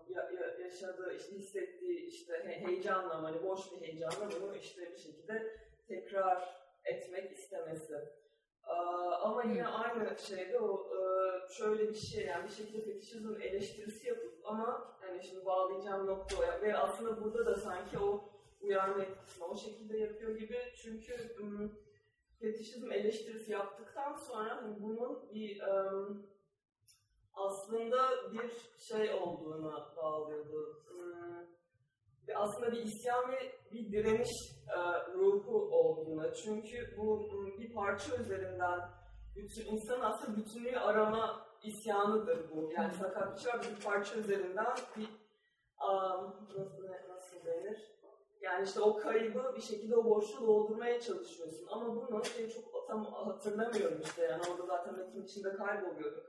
Ya, 0.09 0.29
ya- 0.39 0.59
yaşadığı, 0.59 1.15
işte 1.15 1.35
hissettiği 1.35 2.05
işte 2.05 2.33
he- 2.33 2.67
heyecanla 2.67 3.23
hani 3.23 3.43
boş 3.43 3.71
bir 3.71 3.81
heyecanla 3.87 4.29
bunu 4.41 4.55
işte 4.55 4.91
bir 4.91 4.97
şekilde 4.97 5.57
tekrar 5.87 6.55
etmek 6.85 7.31
istemesi. 7.31 7.95
Ama 9.21 9.43
yine 9.43 9.67
aynı 9.67 10.17
şeyde 10.17 10.59
o 10.59 10.89
e, 10.97 10.99
şöyle 11.53 11.89
bir 11.89 11.93
şey 11.95 12.25
yani 12.25 12.43
bir 12.47 12.53
şekilde 12.53 12.81
fetişizm 12.85 13.41
eleştirisi 13.41 14.07
yapıp 14.07 14.39
ama 14.43 14.98
hani 15.09 15.23
şimdi 15.27 15.45
bağlayacağım 15.45 16.07
nokta 16.07 16.39
o 16.39 16.43
ya. 16.43 16.61
ve 16.61 16.77
aslında 16.77 17.23
burada 17.23 17.45
da 17.45 17.55
sanki 17.55 17.99
o 17.99 18.29
uyarma 18.61 19.03
etkisini 19.03 19.43
o 19.43 19.55
şekilde 19.55 19.97
yapıyor 19.97 20.35
gibi 20.37 20.57
çünkü 20.83 21.35
ım, 21.39 21.79
fetişizm 22.39 22.91
eleştirisi 22.91 23.51
yaptıktan 23.51 24.15
sonra 24.15 24.57
hani 24.57 24.81
bunun 24.81 25.33
bir 25.33 25.61
ım, 25.61 26.25
aslında 27.33 28.09
bir 28.33 28.51
şey 28.77 29.13
olduğuna 29.13 29.95
bağlıyordu. 29.97 30.85
Im, 30.91 32.35
aslında 32.35 32.71
bir 32.71 32.83
isyan 32.83 33.31
ve 33.31 33.51
bir 33.71 33.91
direniş 33.91 34.29
e, 34.75 34.77
ruhu 35.13 35.57
olduğuna. 35.57 36.33
Çünkü 36.33 36.97
bu 36.97 37.29
bir 37.59 37.73
parça 37.73 38.15
üzerinden 38.15 38.79
bütün 39.35 39.65
insanın 39.65 40.01
aslında 40.01 40.37
bütünlüğü 40.37 40.79
arama 40.79 41.48
isyanıdır 41.63 42.49
bu. 42.55 42.71
Yani 42.77 42.93
sakatçı 42.93 43.49
var 43.49 43.61
bir 43.61 43.83
parça 43.83 44.15
üzerinden 44.15 44.75
bir 44.97 45.09
um, 45.87 46.47
nasıl, 46.57 46.83
nasıl 47.09 47.45
denir? 47.45 47.99
Yani 48.41 48.65
işte 48.65 48.81
o 48.81 48.97
kaybı 48.97 49.53
bir 49.55 49.61
şekilde 49.61 49.95
o 49.95 50.05
boşluğu 50.05 50.47
doldurmaya 50.47 51.01
çalışıyorsun. 51.01 51.67
Ama 51.71 51.95
bunu 51.95 52.25
şey 52.25 52.49
çok 52.49 52.87
tam 52.87 53.05
hatırlamıyorum 53.05 54.01
işte 54.03 54.23
yani 54.23 54.41
orada 54.51 54.65
zaten 54.65 54.97
metin 54.97 55.23
içinde 55.23 55.55
kayboluyorduk. 55.55 56.25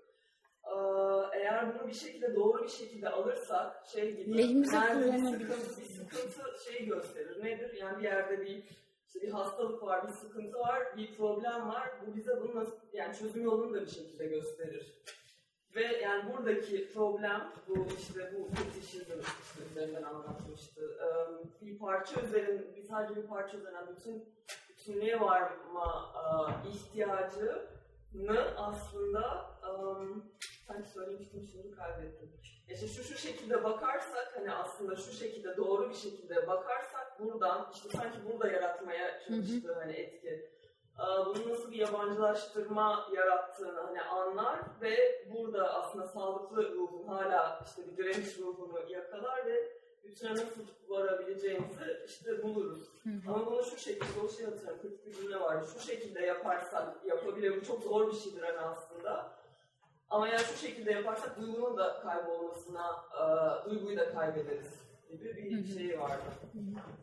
Ee, 0.64 1.38
eğer 1.38 1.75
bunu 1.75 1.88
bir 1.88 1.95
şekilde 1.95 2.35
doğru 2.35 2.62
bir 2.62 2.69
şekilde 2.69 3.09
alırsak 3.09 3.87
şey 3.87 4.16
gibi 4.16 4.38
Lehimize 4.38 4.77
yani 4.77 5.12
bir 5.12 5.19
sıkıntı, 5.19 5.81
bir 5.81 5.87
sıkıntı 5.87 6.64
şey 6.64 6.87
gösterir. 6.87 7.45
Nedir? 7.45 7.73
Yani 7.73 7.99
bir 7.99 8.03
yerde 8.03 8.40
bir 8.40 8.64
işte 9.11 9.27
bir 9.27 9.33
hastalık 9.33 9.83
var, 9.83 10.09
bir 10.09 10.12
sıkıntı 10.12 10.59
var, 10.59 10.96
bir 10.96 11.16
problem 11.16 11.68
var. 11.68 11.90
Bu 12.07 12.16
bize 12.16 12.40
bunu 12.40 12.55
nasıl, 12.55 12.73
yani 12.92 13.16
çözüm 13.16 13.44
yolunu 13.44 13.75
da 13.75 13.81
bir 13.81 13.90
şekilde 13.90 14.27
gösterir. 14.27 15.03
Ve 15.75 15.83
yani 15.83 16.33
buradaki 16.33 16.92
problem 16.92 17.53
bu 17.68 17.87
işte 17.99 18.35
bu 18.35 18.55
fetişizm 18.55 19.20
işte 19.20 19.64
üzerinden 19.70 20.03
anlatmıştı. 20.03 20.81
Bir 21.61 21.79
parça 21.79 22.20
üzerinden, 22.20 22.77
bir 22.77 22.88
sadece 22.88 23.23
bir 23.23 23.27
parça 23.27 23.57
üzerinden 23.57 23.96
bütün 23.96 24.35
bütünlüğe 24.68 25.20
varma 25.20 26.12
e, 26.64 27.80
ihtiyacını 28.11 28.57
aslında 28.57 29.51
um, 29.70 30.33
sanki 30.66 30.88
söylemiştim 30.88 31.49
şimdi 31.53 31.70
kaybettim. 31.70 32.33
İşte 32.68 32.87
şu 32.87 33.03
şu 33.03 33.18
şekilde 33.18 33.64
bakarsak 33.64 34.33
hani 34.37 34.53
aslında 34.53 34.96
şu 34.96 35.12
şekilde 35.12 35.57
doğru 35.57 35.90
bir 35.90 35.94
şekilde 35.94 36.46
bakarsak 36.46 37.20
buradan 37.20 37.70
işte 37.75 37.88
sanki 37.88 38.18
burada 38.25 38.49
yaratmaya 38.49 39.20
çalıştığı 39.20 39.75
hani 39.75 39.92
etki. 39.92 40.51
Bunun 41.27 41.51
nasıl 41.51 41.70
bir 41.70 41.77
yabancılaştırma 41.77 43.09
yarattığını 43.14 43.81
hani 43.81 44.03
anlar 44.03 44.61
ve 44.81 45.27
burada 45.35 45.75
aslında 45.75 46.07
sağlıklı 46.07 46.75
ruhun 46.75 47.09
hala 47.09 47.64
işte 47.66 47.87
bir 47.87 47.96
direniş 47.96 48.38
ruhunu 48.38 48.92
yakalar 48.92 49.46
ve 49.46 49.80
bütüne 50.05 50.31
nasıl 50.33 50.61
varabileceğimizi 50.89 52.05
işte 52.07 52.43
buluruz. 52.43 52.89
Ama 53.29 53.47
bunu 53.47 53.65
şu 53.65 53.77
şekilde, 53.79 54.21
o 54.25 54.29
şey 54.29 54.45
hatırlıyorum, 54.45 54.83
kritik 54.83 55.07
bir 55.07 55.13
cümle 55.13 55.41
vardı. 55.41 55.67
Şu 55.75 55.81
şekilde 55.87 56.21
yaparsak 56.21 57.07
yapabilir. 57.07 57.61
Bu 57.61 57.65
çok 57.65 57.83
zor 57.83 58.13
bir 58.13 58.17
şeydir 58.17 58.43
hani 58.43 58.59
aslında. 58.59 59.33
Ama 60.11 60.29
eğer 60.29 60.39
şu 60.39 60.57
şekilde 60.57 60.93
yaparsak 60.93 61.41
duygunun 61.41 61.77
da 61.77 62.01
kaybolmasına, 62.03 63.05
e, 63.21 63.25
duyguyu 63.71 63.99
da 63.99 64.13
kaybederiz 64.15 64.81
gibi 65.11 65.35
bir 65.37 65.75
şey 65.79 66.01
vardı. 66.01 66.23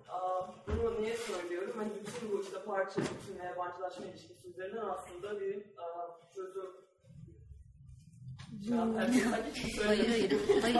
Aa, 0.09 0.41
bunu 0.67 1.01
niye 1.01 1.17
söylüyorum? 1.17 1.73
Hani 1.77 1.89
bütün 1.95 2.31
bu 2.31 2.41
işte 2.41 2.57
parça, 2.65 3.01
bütünle 3.01 3.43
yabancılaşma 3.45 4.05
ilişkisi 4.05 4.47
üzerinden 4.47 4.85
aslında 4.85 5.39
bir 5.39 5.55
aa, 5.77 6.17
çözüm 6.35 6.86
Hayır 9.85 10.09
hayır. 10.09 10.33
Hayır, 10.61 10.77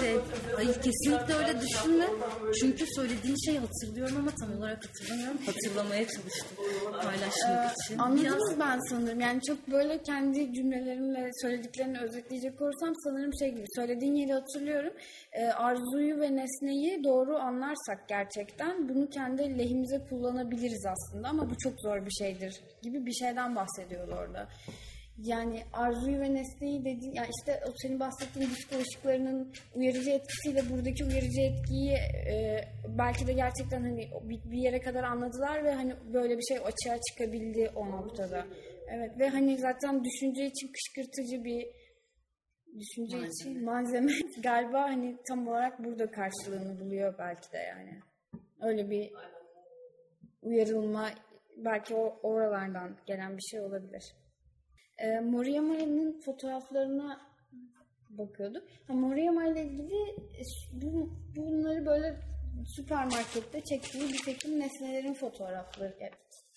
şey, 0.00 0.16
hayır 0.56 0.74
kesinlikle 0.74 1.34
öyle 1.34 1.60
düşünme. 1.60 2.06
Çünkü 2.60 2.84
söylediğin 2.96 3.36
şeyi 3.46 3.58
hatırlıyorum 3.58 4.16
ama 4.18 4.30
tam 4.40 4.58
olarak 4.58 4.84
hatırlamıyorum. 4.86 5.38
Hatırlamaya 5.46 6.06
çalıştım 6.08 6.56
paylaşmak 7.02 7.72
için. 7.82 7.98
Anladınız 7.98 8.60
ben 8.60 8.78
sanırım. 8.90 9.20
Yani 9.20 9.40
çok 9.42 9.70
böyle 9.70 10.02
kendi 10.02 10.52
cümlelerimle 10.54 11.30
söylediklerini 11.42 11.98
özetleyecek 12.00 12.62
olursam 12.62 12.94
sanırım 13.04 13.30
şey 13.38 13.50
gibi. 13.50 13.64
Söylediğin 13.76 14.14
yeri 14.14 14.32
hatırlıyorum. 14.32 14.92
Ee, 15.32 15.46
arzuyu 15.46 16.20
ve 16.20 16.36
nesneyi 16.36 17.04
doğru 17.04 17.36
anlarsak 17.36 18.08
gerçekten 18.08 18.88
bunu 18.88 19.10
kendi 19.10 19.58
lehimize 19.58 19.98
kullanabiliriz 20.10 20.86
aslında 20.86 21.28
ama 21.28 21.50
bu 21.50 21.54
çok 21.58 21.80
zor 21.80 22.06
bir 22.06 22.10
şeydir 22.10 22.60
gibi 22.82 23.06
bir 23.06 23.12
şeyden 23.12 23.56
bahsediyordu 23.56 24.14
orada. 24.14 24.48
Yani 25.18 25.62
arzuyu 25.72 26.20
ve 26.20 26.34
nesneyi 26.34 26.84
dedi 26.84 27.04
yani 27.12 27.28
işte 27.38 27.60
o 27.68 27.72
senin 27.82 28.00
bahsettiğin 28.00 28.50
disco 28.50 28.76
ışıklarının 28.78 29.52
uyarıcı 29.74 30.10
etkisiyle 30.10 30.70
buradaki 30.70 31.04
uyarıcı 31.04 31.40
etkiyi 31.40 31.92
e, 31.92 32.64
belki 32.98 33.26
de 33.26 33.32
gerçekten 33.32 33.82
hani 33.82 34.08
bir, 34.22 34.50
bir 34.50 34.58
yere 34.58 34.80
kadar 34.80 35.02
anladılar 35.02 35.64
ve 35.64 35.74
hani 35.74 35.94
böyle 36.14 36.38
bir 36.38 36.42
şey 36.42 36.58
açığa 36.58 37.00
çıkabildi 37.10 37.70
o 37.76 37.90
noktada. 37.90 38.46
Evet 38.88 39.18
ve 39.18 39.28
hani 39.28 39.58
zaten 39.58 40.04
düşünce 40.04 40.46
için 40.46 40.72
kışkırtıcı 40.72 41.44
bir 41.44 41.66
düşünce 42.78 43.16
Malzeme. 43.16 43.28
için 43.28 43.64
malzeme 43.64 44.12
galiba 44.42 44.82
hani 44.82 45.16
tam 45.28 45.48
olarak 45.48 45.84
burada 45.84 46.10
karşılığını 46.10 46.80
buluyor 46.80 47.14
belki 47.18 47.52
de 47.52 47.58
yani. 47.58 48.00
Öyle 48.60 48.90
bir 48.90 49.12
uyarılma 50.42 51.10
belki 51.56 51.94
o 51.94 52.18
oralardan 52.22 52.96
gelen 53.06 53.36
bir 53.36 53.42
şey 53.42 53.60
olabilir. 53.60 54.23
E, 54.98 55.20
Moriyama'nın 55.20 56.20
fotoğraflarına 56.20 57.20
bakıyorduk. 58.10 58.62
Ha, 58.86 58.94
ile 59.46 59.62
ilgili 59.64 60.10
e, 60.10 60.42
bu, 60.72 61.10
bunları 61.36 61.86
böyle 61.86 62.20
süpermarkette 62.76 63.60
çektiği 63.64 64.08
bir 64.12 64.22
takım 64.24 64.60
nesnelerin 64.60 65.14
fotoğrafları. 65.14 65.94
Evet. 66.00 66.14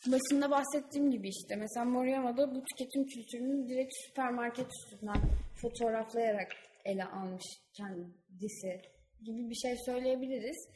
Başında 0.08 0.52
bahsettiğim 0.52 1.12
gibi 1.12 1.30
işte 1.30 1.56
mesela 1.56 1.86
Moriyama'da 1.86 2.56
bu 2.56 2.64
tüketim 2.64 3.06
kültürünü 3.06 3.70
direkt 3.70 3.94
süpermarket 4.08 4.68
üstünden 4.68 5.18
fotoğraflayarak 5.62 6.52
ele 6.86 7.06
almış 7.06 7.44
kendisi 7.74 8.82
gibi 9.26 9.50
bir 9.50 9.56
şey 9.56 9.76
söyleyebiliriz. 9.86 10.68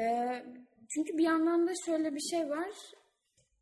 Ee, 0.00 0.42
çünkü 0.94 1.18
bir 1.18 1.24
yandan 1.24 1.68
da 1.68 1.72
şöyle 1.86 2.14
bir 2.14 2.20
şey 2.20 2.50
var. 2.50 2.68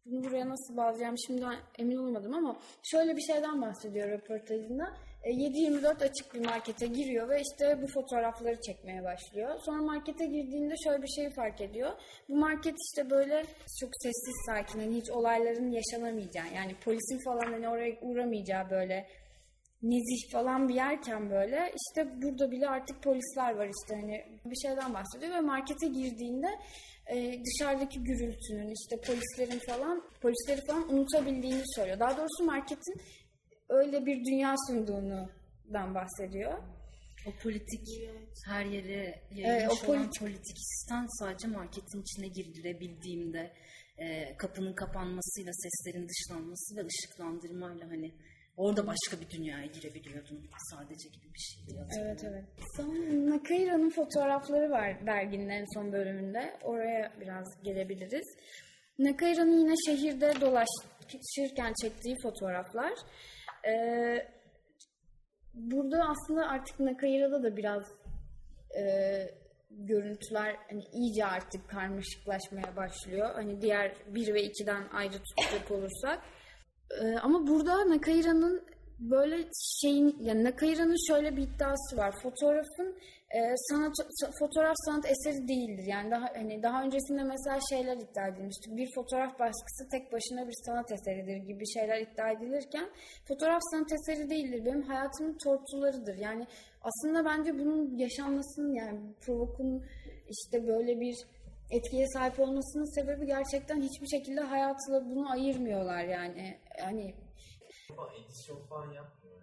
Bunu 0.07 0.25
buraya 0.25 0.49
nasıl 0.49 0.77
bağlayacağım 0.77 1.15
şimdi 1.27 1.45
emin 1.79 1.97
olmadım 1.97 2.35
ama 2.35 2.57
şöyle 2.83 3.17
bir 3.17 3.21
şeyden 3.21 3.63
bahsediyor 3.63 4.11
röportajında. 4.11 4.85
E, 5.23 5.31
7-24 5.31 6.05
açık 6.05 6.35
bir 6.35 6.45
markete 6.47 6.87
giriyor 6.87 7.29
ve 7.29 7.41
işte 7.41 7.83
bu 7.83 7.87
fotoğrafları 7.87 8.61
çekmeye 8.61 9.05
başlıyor. 9.05 9.59
Sonra 9.67 9.83
markete 9.83 10.27
girdiğinde 10.27 10.75
şöyle 10.85 11.03
bir 11.03 11.09
şeyi 11.09 11.31
fark 11.31 11.61
ediyor. 11.61 11.93
Bu 12.29 12.37
market 12.37 12.75
işte 12.91 13.11
böyle 13.11 13.43
çok 13.81 13.91
sessiz 14.03 14.47
sakin 14.47 14.81
hani 14.81 14.97
hiç 14.97 15.11
olayların 15.11 15.71
yaşanamayacağı 15.71 16.55
yani 16.55 16.75
polisin 16.85 17.19
falan 17.25 17.53
hani 17.53 17.69
oraya 17.69 17.99
uğramayacağı 18.03 18.71
böyle 18.71 19.07
nezih 19.83 20.33
falan 20.33 20.69
bir 20.69 20.75
yerken 20.75 21.31
böyle 21.31 21.73
işte 21.77 22.23
burada 22.23 22.51
bile 22.51 22.69
artık 22.69 23.03
polisler 23.03 23.55
var 23.55 23.67
işte 23.67 24.01
hani 24.01 24.25
bir 24.45 24.69
şeyden 24.69 24.95
bahsediyor 24.95 25.33
ve 25.33 25.41
markete 25.41 25.87
girdiğinde 25.87 26.49
e, 27.15 27.41
dışarıdaki 27.45 27.99
gürültünün 28.05 28.75
işte 28.75 28.97
polislerin 29.07 29.59
falan 29.59 30.03
polisleri 30.23 30.61
falan 30.67 30.95
unutabildiğini 30.95 31.63
söylüyor. 31.75 32.01
Daha 32.01 32.17
doğrusu 32.17 32.45
marketin 32.45 32.95
öyle 33.69 34.07
bir 34.07 34.25
dünya 34.25 34.55
sunduğundan 34.69 35.95
bahsediyor. 35.95 36.63
O 37.27 37.31
politik 37.43 37.87
her 38.47 38.65
yere 38.65 38.95
Evet, 38.95 39.23
yayılmış 39.31 39.85
o 39.85 39.93
olan 39.93 40.03
politik- 40.03 40.21
politik 40.21 40.57
sistem 40.59 41.07
sadece 41.09 41.49
marketin 41.49 42.01
içine 42.03 42.29
girilebildiğimde 42.29 43.53
e, 43.99 44.37
kapının 44.37 44.75
kapanmasıyla 44.75 45.53
seslerin 45.53 46.09
dışlanması 46.09 46.77
ve 46.77 46.87
ışıklandırmayla 46.87 47.87
hani 47.91 48.15
orada 48.57 48.87
başka 48.87 49.21
bir 49.21 49.31
dünyaya 49.31 49.67
girebiliyordun 49.67 50.47
sadece 50.71 51.09
gibi 51.09 51.35
bir 51.35 51.39
şeydi. 51.39 51.87
Evet 52.01 52.25
evet. 52.25 52.45
Son 52.77 52.95
Nakaira'nın 53.31 53.91
fotoğrafları 53.91 54.71
var 54.71 55.07
derginin 55.07 55.49
en 55.49 55.65
son 55.75 55.93
bölümünde. 55.93 56.59
Oraya 56.63 57.13
biraz 57.21 57.63
gelebiliriz. 57.63 58.37
Nakaira'nın 58.99 59.59
yine 59.59 59.75
şehirde 59.87 60.33
dolaşırken 60.41 61.73
çektiği 61.83 62.15
fotoğraflar. 62.23 62.93
Ee, 63.69 64.29
burada 65.55 66.05
aslında 66.09 66.49
artık 66.49 66.81
Nakaira'da 66.81 67.43
da 67.43 67.57
biraz 67.57 67.83
e, 68.79 68.83
görüntüler 69.71 70.57
hani 70.71 70.83
iyice 70.93 71.27
artık 71.27 71.69
karmaşıklaşmaya 71.69 72.77
başlıyor. 72.77 73.31
Hani 73.35 73.61
diğer 73.61 73.93
1 74.07 74.35
ve 74.35 74.43
2'den 74.45 74.89
ayrı 74.93 75.13
tutacak 75.13 75.71
olursak. 75.71 76.23
Ee, 76.91 77.19
ama 77.23 77.47
burada 77.47 77.91
Nakaira'nın 77.91 78.63
böyle 78.99 79.49
şeyin 79.83 80.17
yani 80.21 80.45
Nakaira'nın 80.45 81.13
şöyle 81.13 81.37
bir 81.37 81.43
iddiası 81.43 81.97
var. 81.97 82.15
Fotoğrafın 82.23 82.97
e, 83.35 83.41
sanat 83.57 83.93
sa- 83.99 84.33
fotoğraf 84.39 84.77
sanat 84.77 85.05
eseri 85.07 85.49
değildir. 85.49 85.85
Yani 85.87 86.11
daha 86.11 86.29
hani 86.35 86.63
daha 86.63 86.83
öncesinde 86.83 87.23
mesela 87.23 87.59
şeyler 87.71 87.97
iddia 87.97 88.29
edilmişti. 88.29 88.77
Bir 88.77 88.89
fotoğraf 88.95 89.39
baskısı 89.39 89.89
tek 89.91 90.13
başına 90.13 90.49
bir 90.49 90.55
sanat 90.67 90.93
eseridir 90.93 91.37
gibi 91.37 91.67
şeyler 91.67 92.01
iddia 92.01 92.31
edilirken 92.31 92.89
fotoğraf 93.29 93.61
sanat 93.71 93.93
eseri 93.93 94.31
değildir. 94.31 94.65
Benim 94.65 94.83
hayatımın 94.83 95.39
tortularıdır. 95.45 96.17
Yani 96.19 96.47
aslında 96.83 97.25
bence 97.25 97.59
bunun 97.59 97.97
yaşanmasının 97.97 98.75
yani 98.75 99.01
provokun 99.21 99.85
işte 100.31 100.67
böyle 100.67 101.01
bir 101.01 101.17
etkiye 101.71 102.07
sahip 102.09 102.41
olmasının 102.41 102.95
sebebi 102.95 103.27
gerçekten 103.27 103.81
hiçbir 103.81 104.07
şekilde 104.07 104.41
hayatla 104.41 105.05
bunu 105.11 105.31
ayırmıyorlar 105.31 106.05
yani. 106.05 106.59
Hani 106.81 107.15
Ama 107.91 108.09
edisyon 108.15 108.67
falan 108.67 108.93
yapmıyor. 108.93 109.37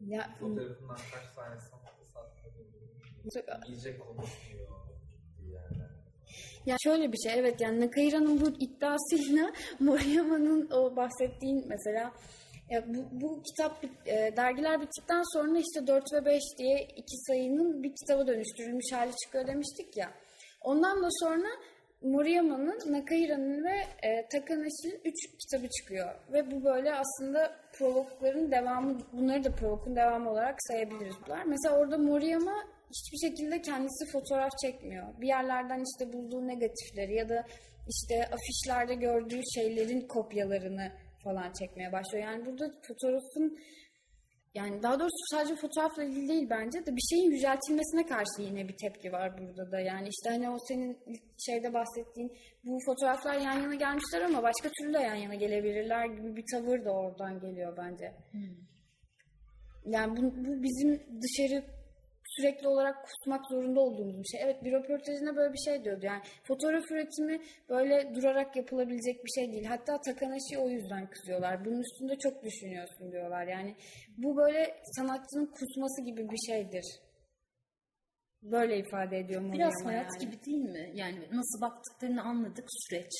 ya 0.00 0.30
Fotoğrafından 0.40 0.96
kaç 0.96 1.34
tane 1.36 1.60
sattı 1.60 2.04
sattı. 2.14 3.68
İyice 3.68 3.98
konuşmuyor. 3.98 4.68
Yani. 5.52 5.82
Ya 6.66 6.76
şöyle 6.84 7.12
bir 7.12 7.18
şey 7.18 7.32
evet 7.40 7.60
yani 7.60 7.80
Nakaira'nın 7.80 8.40
bu 8.40 8.48
iddiasıyla 8.48 9.52
Moriyama'nın 9.80 10.70
o 10.70 10.96
bahsettiğin 10.96 11.64
mesela 11.68 12.12
ya 12.70 12.84
bu, 12.88 13.20
bu 13.20 13.42
kitap 13.42 13.84
e, 14.06 14.36
dergiler 14.36 14.80
bittikten 14.80 15.22
sonra 15.32 15.58
işte 15.58 15.86
4 15.86 16.12
ve 16.12 16.24
5 16.24 16.42
diye 16.58 16.88
iki 16.96 17.16
sayının 17.26 17.82
bir 17.82 17.92
kitaba 17.94 18.26
dönüştürülmüş 18.26 18.92
hali 18.92 19.12
çıkıyor 19.16 19.46
demiştik 19.46 19.96
ya. 19.96 20.14
Ondan 20.64 21.02
da 21.02 21.08
sonra 21.10 21.48
Moriyama'nın, 22.02 22.92
Nakaira'nın 22.92 23.64
ve 23.64 23.76
e, 24.08 24.28
Takanashi'nin 24.28 25.00
3 25.04 25.14
kitabı 25.40 25.68
çıkıyor. 25.68 26.14
Ve 26.32 26.50
bu 26.50 26.64
böyle 26.64 26.94
aslında 26.94 27.56
provokların 27.72 28.50
devamı, 28.50 28.98
bunları 29.12 29.44
da 29.44 29.54
provokun 29.54 29.96
devamı 29.96 30.30
olarak 30.30 30.56
sayabiliriz 30.58 31.14
bunlar. 31.26 31.44
Mesela 31.44 31.78
orada 31.78 31.98
Moriyama 31.98 32.54
hiçbir 32.90 33.28
şekilde 33.28 33.62
kendisi 33.62 34.12
fotoğraf 34.12 34.50
çekmiyor. 34.64 35.20
Bir 35.20 35.26
yerlerden 35.26 35.84
işte 35.92 36.12
bulduğu 36.12 36.48
negatifleri 36.48 37.14
ya 37.14 37.28
da 37.28 37.44
işte 37.88 38.30
afişlerde 38.34 38.94
gördüğü 38.94 39.40
şeylerin 39.54 40.08
kopyalarını 40.08 40.92
falan 41.24 41.52
çekmeye 41.52 41.92
başlıyor. 41.92 42.24
Yani 42.24 42.46
burada 42.46 42.72
fotoğrafın 42.82 43.58
yani 44.54 44.82
daha 44.82 45.00
doğrusu 45.00 45.24
sadece 45.30 45.56
fotoğrafla 45.56 46.04
ilgili 46.04 46.28
değil 46.28 46.46
bence 46.50 46.86
de 46.86 46.96
bir 46.96 47.06
şeyin 47.10 47.30
yüceltilmesine 47.30 48.06
karşı 48.06 48.42
yine 48.42 48.68
bir 48.68 48.76
tepki 48.76 49.12
var 49.12 49.38
burada 49.38 49.72
da. 49.72 49.80
Yani 49.80 50.08
işte 50.08 50.30
hani 50.30 50.50
o 50.50 50.56
senin 50.68 50.98
şeyde 51.46 51.74
bahsettiğin 51.74 52.32
bu 52.64 52.78
fotoğraflar 52.86 53.34
yan 53.34 53.60
yana 53.60 53.74
gelmişler 53.74 54.22
ama 54.22 54.42
başka 54.42 54.68
türlü 54.68 54.94
de 54.94 54.98
yan 54.98 55.14
yana 55.14 55.34
gelebilirler 55.34 56.06
gibi 56.06 56.36
bir 56.36 56.44
tavır 56.52 56.84
da 56.84 56.90
oradan 56.90 57.40
geliyor 57.40 57.76
bence. 57.76 58.12
Yani 59.86 60.16
bu, 60.16 60.22
bu 60.22 60.62
bizim 60.62 61.02
dışarı 61.22 61.64
sürekli 62.36 62.68
olarak 62.68 62.96
kusmak 63.04 63.46
zorunda 63.50 63.80
olduğumuz 63.80 64.18
bir 64.18 64.28
şey. 64.28 64.40
Evet 64.44 64.64
bir 64.64 64.72
röportajında 64.72 65.36
böyle 65.36 65.52
bir 65.52 65.58
şey 65.58 65.84
diyordu. 65.84 66.06
Yani 66.06 66.22
fotoğraf 66.44 66.90
üretimi 66.90 67.40
böyle 67.68 68.14
durarak 68.14 68.56
yapılabilecek 68.56 69.24
bir 69.24 69.30
şey 69.40 69.52
değil. 69.52 69.64
Hatta 69.64 70.00
Takanashi 70.00 70.58
o 70.58 70.68
yüzden 70.68 71.10
kızıyorlar. 71.10 71.64
Bunun 71.64 71.80
üstünde 71.80 72.18
çok 72.18 72.44
düşünüyorsun 72.44 73.12
diyorlar. 73.12 73.46
Yani 73.46 73.76
bu 74.16 74.36
böyle 74.36 74.76
sanatçının 74.96 75.46
kusması 75.46 76.02
gibi 76.02 76.30
bir 76.30 76.52
şeydir. 76.52 76.84
Böyle 78.42 78.78
ifade 78.78 79.18
ediyor 79.18 79.52
Biraz 79.52 79.84
hayat 79.84 80.10
yani. 80.12 80.24
gibi 80.24 80.44
değil 80.44 80.64
mi? 80.76 80.92
Yani 80.94 81.18
nasıl 81.18 81.60
baktıklarını 81.60 82.22
anladık 82.22 82.64
süreç. 82.68 83.12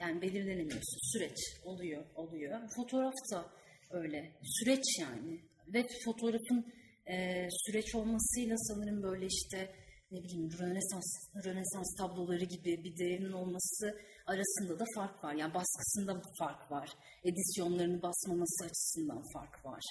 Yani 0.00 0.22
belirlenemiyorsun. 0.22 1.12
Süreç 1.12 1.38
oluyor, 1.64 2.04
oluyor. 2.14 2.60
Fotoğraf 2.76 3.14
da 3.32 3.44
öyle. 3.90 4.32
Süreç 4.42 4.84
yani. 5.00 5.40
Ve 5.74 5.84
fotoğrafın 6.04 6.72
e, 7.06 7.46
süreç 7.50 7.94
olmasıyla 7.94 8.56
sanırım 8.56 9.02
böyle 9.02 9.26
işte 9.26 9.74
ne 10.10 10.22
bileyim 10.22 10.50
Rönesans, 10.60 11.08
Rönesans 11.44 11.96
tabloları 11.98 12.44
gibi 12.44 12.84
bir 12.84 12.96
değerinin 12.96 13.32
olması 13.32 13.98
arasında 14.26 14.78
da 14.78 14.84
fark 14.94 15.24
var. 15.24 15.34
Yani 15.34 15.54
baskısında 15.54 16.22
fark 16.38 16.70
var. 16.70 16.90
Edisyonlarını 17.24 18.02
basmaması 18.02 18.64
açısından 18.64 19.22
fark 19.32 19.64
var. 19.64 19.82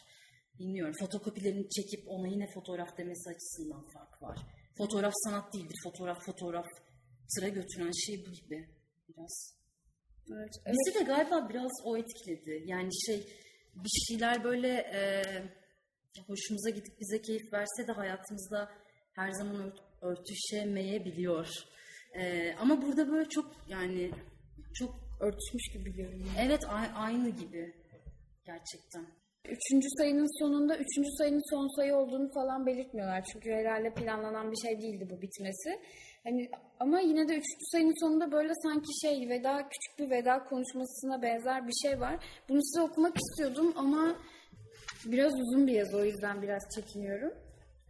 Bilmiyorum. 0.60 0.94
Fotokopilerini 1.00 1.70
çekip 1.70 2.04
ona 2.08 2.28
yine 2.28 2.48
fotoğraf 2.48 2.98
demesi 2.98 3.30
açısından 3.30 3.84
fark 3.94 4.22
var. 4.22 4.38
Fotoğraf 4.78 5.14
sanat 5.16 5.54
değildir. 5.54 5.80
Fotoğraf 5.84 6.26
fotoğraf 6.26 6.66
sıra 7.28 7.48
götüren 7.48 7.92
şey 7.92 8.26
bu 8.26 8.32
gibi 8.32 8.70
biraz. 9.10 9.62
Evet, 10.34 10.54
Bizi 10.68 11.00
de 11.00 11.04
galiba 11.04 11.50
biraz 11.50 11.72
o 11.84 11.98
etkiledi. 11.98 12.64
Yani 12.66 12.90
şey 13.06 13.28
bir 13.76 14.06
şeyler 14.08 14.44
böyle 14.44 14.68
e, 14.68 15.02
hoşumuza 16.28 16.70
gidip 16.70 17.00
bize 17.00 17.22
keyif 17.22 17.54
verse 17.54 17.88
de 17.88 17.92
hayatımızda 17.92 18.70
her 19.14 19.32
zaman 19.32 19.56
ört- 19.56 19.82
örtüşemeyebiliyor. 20.02 21.48
E, 22.20 22.54
ama 22.60 22.82
burada 22.82 23.12
böyle 23.12 23.30
çok 23.30 23.52
yani 23.70 24.12
çok 24.74 24.96
örtüşmüş 25.20 25.74
gibi 25.74 25.94
görünüyor. 25.96 26.30
evet 26.40 26.64
a- 26.70 26.94
aynı 26.96 27.30
gibi 27.30 27.74
gerçekten. 28.46 29.06
Üçüncü 29.46 29.88
sayının 29.98 30.40
sonunda 30.40 30.78
üçüncü 30.78 31.10
sayının 31.18 31.50
son 31.56 31.76
sayı 31.76 31.96
olduğunu 31.96 32.32
falan 32.34 32.66
belirtmiyorlar. 32.66 33.24
Çünkü 33.34 33.50
herhalde 33.52 33.94
planlanan 33.94 34.52
bir 34.52 34.58
şey 34.68 34.82
değildi 34.82 35.08
bu 35.10 35.22
bitmesi. 35.22 35.80
Hani 36.24 36.50
ama 36.80 37.00
yine 37.00 37.28
de 37.28 37.32
üçüncü 37.32 37.66
sayının 37.72 38.06
sonunda 38.06 38.32
böyle 38.32 38.54
sanki 38.64 38.88
şey 39.02 39.30
veda 39.30 39.58
küçük 39.70 40.00
bir 40.00 40.10
veda 40.10 40.44
konuşmasına 40.44 41.22
benzer 41.22 41.68
bir 41.68 41.90
şey 41.90 42.00
var. 42.00 42.26
Bunu 42.50 42.60
size 42.64 42.82
okumak 42.82 43.16
istiyordum 43.18 43.74
ama 43.76 44.16
biraz 45.06 45.34
uzun 45.40 45.68
bir 45.68 45.74
yazı 45.74 45.98
o 45.98 46.04
yüzden 46.04 46.42
biraz 46.42 46.64
çekiniyorum. 46.76 47.34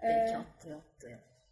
Belki 0.04 0.38
attı 0.38 0.70
yaptı. 0.70 1.08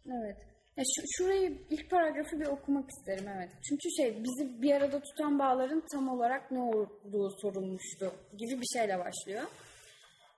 Evet. 0.06 0.36
Ya 0.76 0.84
şu, 0.96 1.02
şurayı 1.10 1.58
ilk 1.70 1.90
paragrafı 1.90 2.40
bir 2.40 2.46
okumak 2.46 2.90
isterim 2.90 3.28
evet. 3.36 3.50
Çünkü 3.68 3.90
şey 3.96 4.24
bizi 4.24 4.62
bir 4.62 4.74
arada 4.74 5.00
tutan 5.00 5.38
bağların 5.38 5.82
tam 5.92 6.08
olarak 6.08 6.50
ne 6.50 6.60
olduğu 6.60 7.30
sorulmuştu 7.42 8.12
gibi 8.38 8.60
bir 8.60 8.78
şeyle 8.78 8.98
başlıyor. 8.98 9.42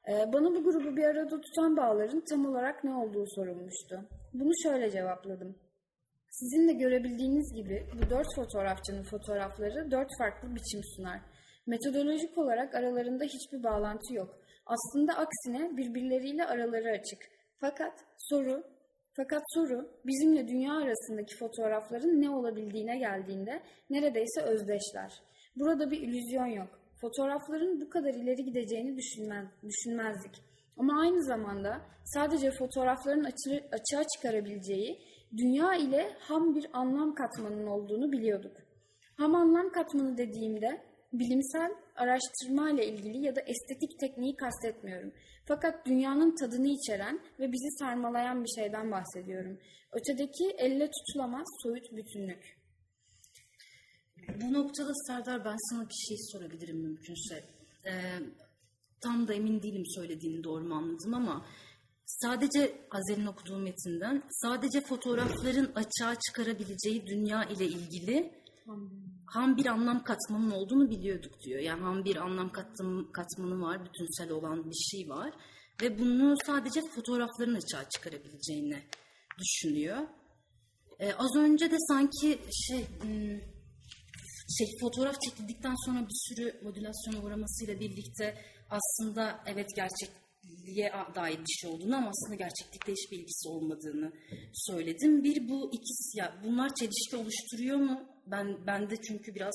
Ee, 0.09 0.33
bana 0.33 0.55
bu 0.55 0.65
grubu 0.65 0.97
bir 0.97 1.05
arada 1.05 1.41
tutan 1.41 1.77
bağların 1.77 2.23
tam 2.31 2.47
olarak 2.47 2.85
ne 2.85 2.95
olduğu 2.95 3.25
sorulmuştu. 3.27 4.09
Bunu 4.35 4.53
şöyle 4.63 4.91
cevapladım. 4.91 5.57
Sizin 6.31 6.69
de 6.69 6.73
görebildiğiniz 6.73 7.55
gibi 7.55 7.87
bu 7.95 8.11
dört 8.11 8.35
fotoğrafçının 8.37 9.03
fotoğrafları 9.03 9.91
dört 9.91 10.09
farklı 10.19 10.55
biçim 10.55 10.81
sunar. 10.97 11.21
Metodolojik 11.67 12.39
olarak 12.39 12.75
aralarında 12.75 13.25
hiçbir 13.25 13.63
bağlantı 13.63 14.15
yok. 14.15 14.42
Aslında 14.67 15.13
aksine 15.13 15.77
birbirleriyle 15.77 16.47
araları 16.47 16.91
açık. 16.91 17.31
Fakat 17.61 18.05
soru, 18.19 18.65
fakat 19.17 19.43
soru 19.55 19.91
bizimle 20.07 20.49
dünya 20.49 20.73
arasındaki 20.73 21.37
fotoğrafların 21.37 22.23
ne 22.23 22.31
olabildiğine 22.31 22.99
geldiğinde 22.99 23.63
neredeyse 23.91 24.43
özdeşler. 24.43 25.13
Burada 25.57 25.91
bir 25.91 26.01
illüzyon 26.01 26.47
yok. 26.47 26.81
Fotoğrafların 27.01 27.81
bu 27.81 27.91
kadar 27.91 28.15
ileri 28.15 28.45
gideceğini 28.45 28.97
düşünmez, 28.97 29.49
düşünmezdik. 29.63 30.33
Ama 30.77 31.01
aynı 31.01 31.23
zamanda 31.23 31.81
sadece 32.05 32.51
fotoğrafların 32.51 33.25
açı, 33.25 33.65
açığa 33.73 34.05
çıkarabileceği 34.09 34.99
dünya 35.37 35.75
ile 35.75 36.17
ham 36.21 36.55
bir 36.55 36.67
anlam 36.73 37.15
katmanının 37.15 37.67
olduğunu 37.67 38.13
biliyorduk. 38.13 38.57
Ham 39.17 39.35
anlam 39.35 39.73
katmanı 39.73 40.19
dediğimde 40.19 40.83
bilimsel 41.13 41.71
araştırma 41.97 42.71
ile 42.71 42.87
ilgili 42.87 43.25
ya 43.25 43.37
da 43.37 43.41
estetik 43.41 44.01
tekniği 44.01 44.37
kastetmiyorum. 44.37 45.13
Fakat 45.47 45.87
dünyanın 45.87 46.37
tadını 46.37 46.69
içeren 46.69 47.21
ve 47.39 47.53
bizi 47.53 47.71
sarmalayan 47.79 48.45
bir 48.45 48.49
şeyden 48.49 48.91
bahsediyorum. 48.91 49.59
Ötedeki 49.93 50.45
elle 50.59 50.91
tutulamaz 50.91 51.47
soyut 51.63 51.93
bütünlük. 51.93 52.63
Bu 54.43 54.53
noktada 54.53 54.95
Serdar 55.07 55.45
ben 55.45 55.57
sana 55.71 55.89
bir 55.89 55.95
şey 56.09 56.17
sorabilirim 56.33 56.77
mümkünse. 56.77 57.45
Ee, 57.87 57.93
tam 59.01 59.29
da 59.29 59.35
emin 59.35 59.63
değilim 59.63 59.87
söylediğini 59.87 60.45
doğru 60.45 60.65
mu 60.65 60.75
anladım 60.75 61.15
ama 61.15 61.47
sadece 62.07 62.79
Azel'in 62.91 63.27
okuduğu 63.27 63.59
metinden 63.59 64.23
sadece 64.31 64.81
fotoğrafların 64.81 65.73
açığa 65.75 66.15
çıkarabileceği 66.27 67.07
dünya 67.07 67.45
ile 67.45 67.67
ilgili 67.67 68.43
ham 69.33 69.57
bir 69.57 69.67
anlam 69.67 70.05
katmanının 70.05 70.51
olduğunu 70.51 70.91
biliyorduk 70.91 71.41
diyor. 71.43 71.61
Yani 71.61 71.83
ham 71.83 72.05
bir 72.05 72.17
anlam 72.17 72.53
katmanı, 72.53 73.13
katmanı 73.13 73.61
var, 73.61 73.85
bütünsel 73.85 74.31
olan 74.31 74.71
bir 74.71 74.77
şey 74.91 75.09
var 75.09 75.33
ve 75.83 75.99
bunu 75.99 76.35
sadece 76.47 76.81
fotoğrafların 76.95 77.55
açığa 77.55 77.89
çıkarabileceğini 77.89 78.83
düşünüyor. 79.39 79.99
Ee, 80.99 81.13
az 81.13 81.37
önce 81.37 81.71
de 81.71 81.77
sanki 81.79 82.39
şey 82.69 82.87
hmm, 83.01 83.41
şey 84.59 84.67
fotoğraf 84.81 85.21
çekildikten 85.21 85.75
sonra 85.87 86.01
bir 86.01 86.35
sürü 86.35 86.65
modülasyona 86.65 87.27
uğramasıyla 87.27 87.81
birlikte 87.81 88.39
aslında 88.71 89.45
evet 89.47 89.69
gerçekliğe 90.63 90.93
dair 91.15 91.39
bir 91.39 91.53
şey 91.61 91.71
olduğunu 91.71 91.97
ama 91.97 92.09
aslında 92.09 92.35
gerçeklikte 92.35 92.93
hiçbir 92.93 93.19
ilgisi 93.19 93.49
olmadığını 93.49 94.13
söyledim. 94.53 95.25
Bir 95.25 95.49
bu 95.49 95.71
ikisi 95.73 96.19
ya 96.19 96.41
bunlar 96.45 96.75
çelişki 96.75 97.17
oluşturuyor 97.17 97.77
mu? 97.77 98.03
Ben 98.27 98.67
bende 98.67 98.97
çünkü 98.97 99.35
biraz 99.35 99.55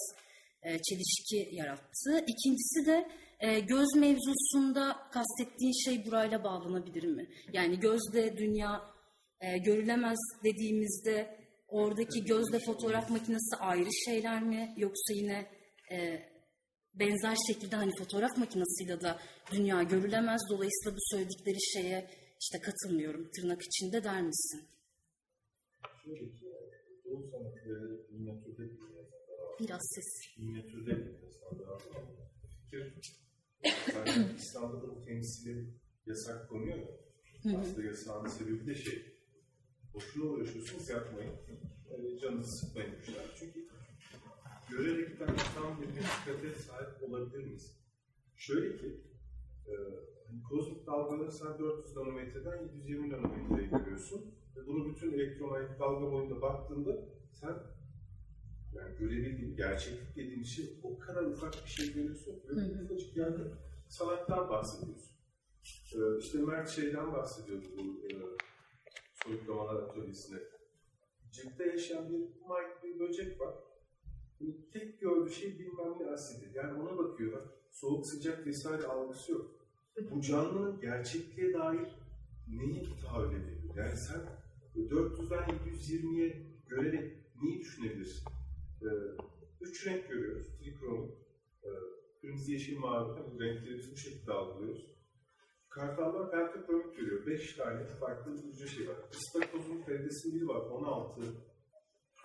e, 0.64 0.70
çelişki 0.70 1.56
yarattı. 1.56 2.26
İkincisi 2.28 2.86
de 2.86 3.08
e, 3.40 3.60
göz 3.60 3.96
mevzusunda 3.96 4.96
kastettiğin 5.12 5.86
şey 5.86 6.06
burayla 6.06 6.44
bağlanabilir 6.44 7.04
mi? 7.04 7.30
Yani 7.54 7.80
gözle 7.80 8.38
dünya 8.38 8.82
e, 9.42 9.58
görülemez 9.58 10.20
dediğimizde 10.44 11.38
oradaki 11.68 12.26
gözle 12.26 12.60
fotoğraf 12.60 13.10
makinesi 13.10 13.56
ayrı 13.60 13.90
şeyler 14.06 14.44
mi 14.44 14.74
yoksa 14.78 15.14
yine 15.14 15.46
e, 15.92 16.20
benzer 17.00 17.38
şekilde 17.48 17.76
hani 17.76 17.92
fotoğraf 18.00 18.38
makinesiyle 18.38 19.02
de 19.02 19.16
dünya 19.52 19.84
görülemez 19.84 20.42
dolayısıyla 20.50 20.96
bu 20.96 21.00
söyledikleri 21.12 21.58
şeye 21.74 22.10
işte 22.42 22.58
katılmıyorum 22.62 23.30
tırnak 23.32 23.62
içinde 23.62 24.04
der 24.04 24.22
misin? 24.22 24.68
Biraz 29.60 29.82
ses. 29.96 30.38
Minyatürde 30.38 30.92
bir. 30.98 31.28
Fikir, 32.64 32.94
İslam'da 34.38 34.82
da 34.82 34.96
bu 34.96 35.02
temsili 35.02 35.74
yasak 36.06 36.50
konuyor 36.50 36.78
ya. 36.78 37.60
Aslında 37.60 37.84
yasağın 37.88 38.28
sebebi 38.28 38.68
de 38.68 38.76
şey, 38.76 39.16
boşuna 39.94 40.26
uğraşıyorsunuz 40.26 40.90
yapmayın. 40.90 41.36
Yani 41.92 42.20
canınızı 42.20 42.66
sıkmayın 42.66 42.96
görerekten 44.70 45.36
tam 45.56 45.82
bir 45.82 46.02
hakikate 46.02 46.60
sahip 46.60 47.04
olabilir 47.04 47.44
miyiz? 47.44 47.78
Şöyle 48.36 48.78
ki, 48.78 49.02
e, 49.68 49.74
hani 50.28 50.44
kozmik 50.44 50.88
dalgaları 50.88 51.32
sen 51.32 51.60
400 51.60 51.98
nanometreden 51.98 52.64
720 52.64 53.12
nanometreye 53.12 53.68
görüyorsun. 53.68 54.36
Ve 54.56 54.68
bunu 54.68 54.90
bütün 54.90 55.14
elektromanyetik 55.14 55.80
dalga 55.80 56.12
boyunda 56.12 56.42
baktığında 56.42 57.06
sen 57.34 57.54
yani 58.74 58.98
görebildiğin, 59.00 59.56
gerçeklik 59.56 60.16
dediğin 60.16 60.44
şey 60.44 60.80
o 60.84 61.00
kadar 61.00 61.24
ufak 61.24 61.54
bir 61.66 61.70
şey 61.70 61.94
görüyorsun. 61.94 62.34
Ve 62.50 62.56
bu 62.56 62.84
ufacık 62.84 63.18
yerde 63.18 63.44
sanattan 63.88 64.50
bahsediyorsun. 64.50 65.12
E, 65.96 66.18
işte 66.20 66.38
Mert 66.38 66.70
şeyden 66.70 67.14
bahsediyordu 67.14 67.66
bu 67.78 68.08
e, 68.08 68.16
soyutlamalar 69.24 69.76
atölyesinde. 69.76 70.44
Cepte 71.32 71.66
yaşayan 71.66 72.10
bir 72.10 72.20
mike 72.20 72.84
bir 72.84 73.00
böcek 73.00 73.42
var. 73.42 73.56
Yani 74.40 74.70
tek 74.74 75.02
gördüğü 75.02 75.32
şey 75.32 75.60
bilmem 75.60 75.94
ne 76.00 76.12
asidi. 76.12 76.52
Yani 76.54 76.82
ona 76.82 76.98
bakıyor. 76.98 77.42
Soğuk 77.72 78.08
sıcak 78.08 78.48
vesaire 78.48 78.84
algısı 78.84 79.32
yok. 79.32 79.52
Bu 80.12 80.22
canlının 80.22 80.80
gerçekliğe 80.82 81.54
dair 81.54 81.88
neyi 82.48 82.84
tahayyül 83.02 83.44
ediyor? 83.44 83.76
Yani 83.76 83.98
sen 83.98 84.22
400'den 84.76 85.44
720'ye 85.44 86.48
görerek 86.68 87.14
neyi 87.42 87.60
düşünebilirsin? 87.60 88.28
Ee, 88.82 88.88
üç 89.62 89.88
renk 89.88 90.10
görüyoruz. 90.10 90.48
Trikronik. 90.60 91.12
Ee, 91.64 91.70
kırmızı, 92.22 92.52
yeşil, 92.52 92.78
mavi. 92.78 93.20
Bu 93.34 93.40
renkleri 93.40 93.92
bu 93.92 93.98
şekilde 93.98 94.32
algılıyoruz. 94.32 94.98
Kartallar 95.70 96.32
pentakromik 96.32 96.98
görüyor. 96.98 97.26
5 97.26 97.56
tane 97.56 97.86
farklı 97.86 98.32
hücre 98.32 98.68
şey 98.68 98.88
var. 98.88 98.96
İstakozun 99.12 99.82
karidesinin 99.82 100.36
biri 100.36 100.48
var. 100.48 100.62
16 100.62 101.22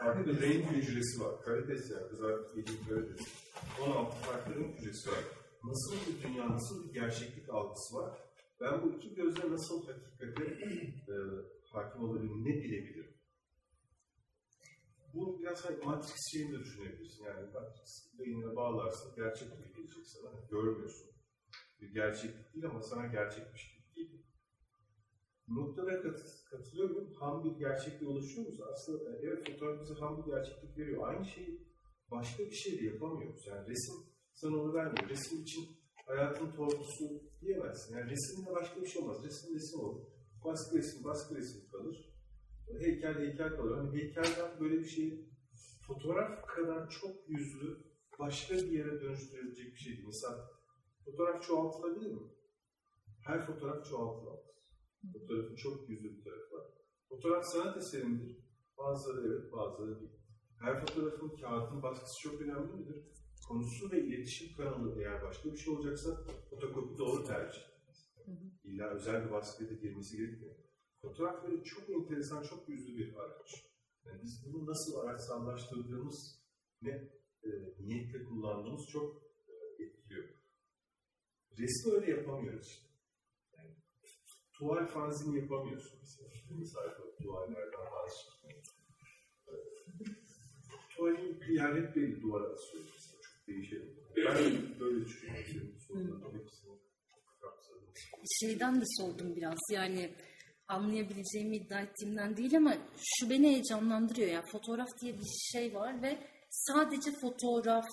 farklı 0.05 0.42
renk 0.42 0.70
hücresi 0.70 1.20
var. 1.20 1.42
Karides 1.44 1.90
yani 1.90 2.09
kızartıp 2.09 2.57
yediğim 2.57 2.84
karides. 2.88 3.20
16 3.80 4.16
farklı 4.16 4.55
renk 4.55 4.78
hücresi 4.78 5.11
var. 5.11 5.24
Nasıl 5.64 5.96
bir 6.07 6.22
dünya, 6.22 6.50
nasıl 6.50 6.88
bir 6.88 6.92
gerçeklik 6.94 7.48
algısı 7.50 7.96
var? 7.96 8.18
Ben 8.61 8.82
bu 8.82 8.92
iki 8.96 9.14
gözle 9.14 9.50
nasıl 9.50 9.86
hakikate 9.86 10.42
e, 11.12 11.14
hakim 11.72 12.05
olabilirim, 12.05 12.44
ne 12.44 12.55
bilebilirim? 12.62 13.14
Bu 15.14 15.40
biraz 15.40 15.64
hani 15.64 15.84
Matrix 15.84 16.16
şeyini 16.32 16.53
de 16.53 16.59
düşünebilirsin. 16.59 17.24
Yani 17.24 17.46
Matrix 17.53 18.18
beynine 18.18 18.57
bağlarsın, 18.57 19.14
gerçeklik 19.16 19.76
gelecek 19.76 20.07
sana. 20.07 20.30
Görmüyorsun. 20.50 21.11
Bir 21.80 21.94
gerçeklik 21.94 22.55
değil 22.55 22.66
ama 22.66 22.82
sana 22.82 23.07
gerçekmiş. 23.07 23.71
Noktada 25.49 26.03
kat, 26.03 26.20
katılıyorum. 26.51 27.14
Ham 27.14 27.45
bir 27.45 27.59
gerçekliğe 27.59 28.11
ulaşıyoruz. 28.11 28.61
Aslında 28.61 29.11
e, 29.11 29.20
evet 29.22 29.51
fotoğraf 29.53 29.82
bize 29.82 29.95
ham 29.95 30.18
bir 30.18 30.32
gerçeklik 30.32 30.78
veriyor. 30.78 31.09
Aynı 31.09 31.26
şeyi 31.26 31.68
başka 32.11 32.45
bir 32.45 32.55
şeyle 32.55 32.84
yapamıyoruz. 32.86 33.47
Yani 33.47 33.68
resim 33.68 33.95
sana 34.32 34.57
onu 34.57 34.74
vermiyor. 34.74 35.09
Resim 35.09 35.43
için 35.43 35.64
hayatın 36.07 36.53
tortusu 36.53 37.22
diyemezsin. 37.40 37.97
Yani 37.97 38.11
resimle 38.11 38.55
başka 38.55 38.82
bir 38.82 38.86
şey 38.86 39.03
olmaz. 39.03 39.24
Resim 39.24 39.55
resim 39.55 39.80
olur. 39.80 40.03
Baskı 40.45 40.78
resim, 40.78 41.05
baskı 41.05 41.34
resim 41.36 41.70
kalır. 41.70 42.12
Heykel 42.80 43.18
heykel 43.18 43.57
kalır. 43.57 43.76
Hani 43.76 43.93
heykelden 43.93 44.61
böyle 44.61 44.78
bir 44.78 44.88
şey 44.88 45.28
fotoğraf 45.86 46.47
kadar 46.47 46.90
çok 46.90 47.28
yüzlü 47.28 47.78
başka 48.18 48.55
bir 48.55 48.70
yere 48.70 49.01
dönüştürülecek 49.01 49.72
bir 49.72 49.78
şey 49.78 49.93
değil. 49.93 50.07
Mesela 50.07 50.51
fotoğraf 51.05 51.43
çoğaltılabilir 51.43 52.12
mi? 52.12 52.22
Her 53.24 53.47
fotoğraf 53.47 53.84
çoğaltılamaz. 53.90 54.40
Fotoğrafın 55.12 55.57
çok 55.57 55.88
yüzlü 55.88 56.16
bir 56.16 56.24
tarafı 56.24 56.55
var. 56.55 56.66
Fotoğraf 57.09 57.44
sanat 57.44 57.76
eserindir. 57.76 58.38
Bazıları 58.78 59.26
evet, 59.26 59.53
bazıları 59.53 60.00
değil. 60.00 60.12
Her 60.61 60.80
fotoğrafın 60.80 61.36
kağıtın 61.36 61.82
baskısı 61.82 62.20
çok 62.22 62.40
önemli 62.40 62.72
midir? 62.72 63.12
Konusu 63.48 63.90
ve 63.90 64.05
iletişim 64.05 64.57
kanalı 64.57 65.00
eğer 65.00 65.22
başka 65.22 65.53
bir 65.53 65.57
şey 65.57 65.74
olacaksa 65.74 66.24
fotokopi 66.50 66.98
doğru 66.98 67.24
tercih. 67.24 67.62
İlla 68.64 68.90
özel 68.90 69.26
bir 69.26 69.30
baskıya 69.30 69.70
da 69.70 69.74
girmesi 69.74 70.16
gerekmiyor. 70.16 70.55
Fotoğraf 71.03 71.44
böyle 71.44 71.64
çok 71.64 71.90
enteresan, 71.90 72.42
çok 72.42 72.68
yüzlü 72.68 72.96
bir 72.96 73.14
araç. 73.14 73.72
Yani 74.05 74.22
biz 74.22 74.44
bunu 74.46 74.66
nasıl 74.66 74.96
araçsallaştırdığımız, 74.96 76.42
ne 76.82 76.90
e, 77.42 77.50
niyetle 77.80 78.24
kullandığımız 78.24 78.86
çok 78.86 79.22
e, 79.48 79.82
etkiliyor. 79.82 80.28
Resmi 81.59 81.92
öyle 81.92 82.11
yapamıyoruz 82.11 82.66
işte. 82.66 82.91
Tuval 84.62 84.86
fanzini 84.86 85.40
yapamıyorsun 85.40 85.98
mesela. 86.00 86.28
Bir 86.50 86.64
sayfa 86.64 87.02
tuvallerden. 87.22 87.80
E, 89.48 89.54
Tuvalin 90.96 91.40
bir 91.40 91.54
yer 91.54 91.76
hep 91.76 91.96
belli 91.96 92.22
duvara 92.22 92.44
asıyor 92.52 92.84
mesela. 92.94 93.20
Çok 93.22 93.46
değişelim. 93.48 93.96
Ben 94.16 94.80
böyle 94.80 95.04
düşünüyorum. 95.04 95.78
Sorunların 95.88 96.38
hepsini 96.38 96.78
kapsadım. 97.40 97.82
şeyden 98.40 98.80
de 98.80 98.84
sordum 98.98 99.36
biraz 99.36 99.58
yani 99.70 100.14
anlayabileceğimi 100.68 101.56
iddia 101.56 101.80
ettiğimden 101.80 102.36
değil 102.36 102.56
ama 102.56 102.74
şu 102.96 103.30
beni 103.30 103.46
heyecanlandırıyor 103.48 104.28
yani 104.28 104.46
fotoğraf 104.52 104.88
diye 105.00 105.14
bir 105.14 105.30
şey 105.52 105.74
var 105.74 106.02
ve 106.02 106.18
sadece 106.50 107.10
fotoğraf 107.20 107.86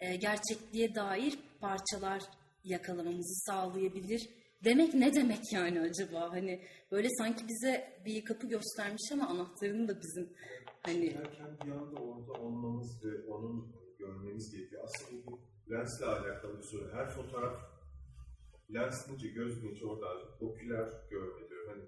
e, 0.00 0.16
gerçekliğe 0.16 0.94
dair 0.94 1.38
parçalar 1.60 2.22
yakalamamızı 2.64 3.44
sağlayabilir 3.46 4.45
demek 4.66 4.94
ne 4.94 5.14
demek 5.14 5.52
yani 5.52 5.80
acaba 5.80 6.32
hani 6.32 6.62
böyle 6.92 7.08
sanki 7.18 7.48
bize 7.48 8.02
bir 8.06 8.24
kapı 8.24 8.46
göstermiş 8.46 9.12
ama 9.12 9.26
anahtarını 9.28 9.88
da 9.88 10.00
bizim 10.00 10.32
hani 10.82 11.14
Derken 11.14 11.58
bir 11.66 11.70
anda 11.70 12.00
orada 12.00 12.32
olmamız 12.32 13.04
ve 13.04 13.32
onun 13.32 13.72
görmemiz 13.98 14.52
gerekiyor. 14.56 14.84
Aslında 14.84 15.26
bu 15.26 15.40
lensle 15.70 16.06
alakalı 16.06 16.58
bir 16.58 16.62
soru. 16.62 16.92
Her 16.92 17.10
fotoğraf 17.10 17.56
lens 18.74 19.08
deyince 19.08 19.28
göz 19.28 19.62
deyince 19.62 19.86
orada 19.86 20.06
oküler 20.40 20.88
görme 21.10 21.48
diyor. 21.48 21.68
Hani 21.68 21.84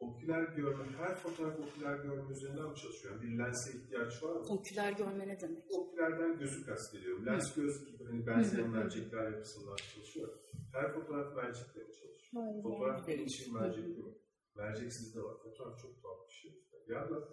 oküler 0.00 0.42
görme, 0.42 0.84
her 0.98 1.14
fotoğraf 1.14 1.58
oküler 1.58 1.96
görme 1.96 2.32
üzerinden 2.32 2.68
mi 2.70 2.76
çalışıyor? 2.76 3.14
Yani 3.14 3.22
bir 3.22 3.38
lense 3.38 3.78
ihtiyaç 3.78 4.22
var 4.22 4.36
mı? 4.36 4.46
oküler 4.48 4.92
görme 4.92 5.28
ne 5.28 5.40
demek? 5.40 5.64
Okülerden 5.70 6.38
gözü 6.38 6.66
kastediyorum. 6.66 7.26
Lens 7.26 7.54
göz 7.54 7.86
gibi 7.86 8.04
hani 8.04 8.26
benzeyen 8.26 8.70
mercekler 8.70 9.32
yapısından 9.32 9.76
çalışıyor. 9.76 10.28
Her 10.76 10.92
fotoğraf 10.92 11.36
mercekle 11.36 11.80
mi 11.84 11.92
çalışıyor? 11.92 12.44
Hayır, 12.44 12.62
Fotoğraf 12.62 13.08
benim 13.08 13.26
için 13.26 13.54
mercekli 13.54 14.02
mi? 14.02 14.14
Merceksiz 14.54 15.14
de 15.16 15.22
var. 15.22 15.36
Fotoğraf 15.42 15.78
çok 15.82 16.02
tuhaf 16.02 16.28
bir 16.28 16.34
şey. 16.34 16.50
Bir 16.88 16.94
anda 16.94 17.28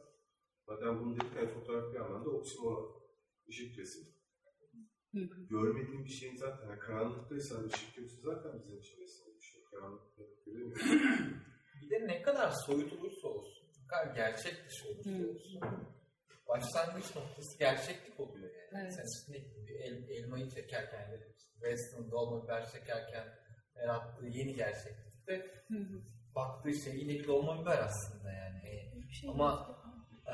zaten 0.68 1.00
bunu 1.00 1.16
dedik 1.16 1.36
yani 1.36 1.48
fotoğraf 1.48 1.94
bir 1.94 2.00
anlamda 2.00 2.30
oksimoron. 2.30 3.04
Işık 3.48 3.78
resmi. 3.78 4.08
Görmediğim 5.50 6.06
bir 6.06 6.10
şeyin 6.10 6.36
zaten 6.36 6.68
yani 6.70 6.80
karanlıktaysan 6.80 7.64
ışık 7.64 7.98
yoksa 7.98 8.18
zaten 8.22 8.60
bizim 8.60 8.78
için 8.78 9.02
resim 9.02 9.36
bir 9.36 9.42
şey. 9.42 9.64
Karanlıkta 9.64 10.24
göremiyoruz. 10.46 10.86
Bir 11.82 11.90
de 11.90 12.08
ne 12.08 12.22
kadar 12.22 12.52
soyut 12.52 12.94
olursa 12.94 13.28
olsun, 13.28 13.68
ne 13.82 13.88
kadar 13.88 14.16
gerçek 14.16 14.66
dışı 14.70 14.88
olursa 14.90 15.30
olsun, 15.30 15.62
başlangıç 16.48 17.16
noktası 17.16 17.60
gerçeklik 17.60 18.20
oluyor 18.20 18.50
yani. 18.56 18.84
Evet. 18.84 18.96
Sen 19.28 19.34
el, 19.84 20.10
elmayı 20.10 20.50
çekerken, 20.50 21.12
işte 21.38 21.50
Weston 21.54 22.12
dolma 22.12 22.44
biber 22.44 22.72
çekerken 22.72 23.28
yarattığı 23.76 24.26
yeni 24.26 24.56
gerçeklikte 24.56 25.64
baktığı 26.36 26.74
şey 26.84 26.96
yine 26.96 27.14
bir 27.14 27.28
dolma 27.28 27.62
biber 27.62 27.78
aslında 27.80 28.32
yani. 28.32 28.92
Ama 29.30 29.80
eee 30.28 30.34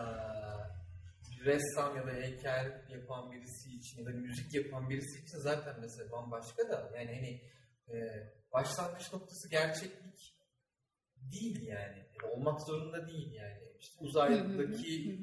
bir 1.31 1.45
ressam 1.45 1.97
ya 1.97 2.07
da 2.07 2.11
heykel 2.11 2.85
yapan 2.89 3.31
birisi 3.31 3.69
için 3.75 3.99
ya 3.99 4.05
da 4.05 4.09
müzik 4.09 4.53
yapan 4.53 4.89
birisi 4.89 5.19
için 5.23 5.37
zaten 5.37 5.75
mesela 5.81 6.11
bambaşka 6.11 6.69
da 6.69 6.91
yani 6.95 7.15
hani 7.15 7.41
eee, 7.87 8.33
başlangıç 8.53 9.13
noktası 9.13 9.49
gerçeklik 9.49 10.35
değil 11.31 11.61
yani. 11.67 11.97
Yani 11.97 12.31
olmak 12.33 12.61
zorunda 12.61 13.07
değil 13.07 13.33
yani. 13.33 13.59
İşte 13.79 13.95
uzaydaki 13.99 15.19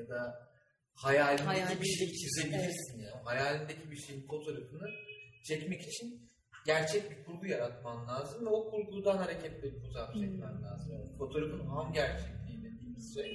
ya 0.00 0.08
da 0.08 0.50
hayalindeki 0.94 1.80
bir 1.80 1.86
şey 1.86 2.06
Hayalindeki, 2.06 2.18
çizebilirsin 2.18 2.98
ya. 3.02 3.22
Hayalindeki 3.24 3.90
bir 3.90 3.96
şeyin 3.96 4.26
fotoğrafını 4.26 4.88
çekmek 5.48 5.82
için 5.82 6.30
gerçek 6.66 7.10
bir 7.10 7.24
kurgu 7.24 7.46
yaratman 7.46 8.08
lazım 8.08 8.46
ve 8.46 8.50
o 8.50 8.70
kurgudan 8.70 9.16
hareketle 9.16 9.62
bir 9.62 9.80
fotoğraf 9.80 10.14
çekmen 10.14 10.62
lazım. 10.62 10.92
Yani 10.92 11.16
fotoğrafın 11.18 11.66
ham 11.66 11.92
gerçekliği 11.92 12.64
dediğimiz 12.64 13.14
şey 13.14 13.30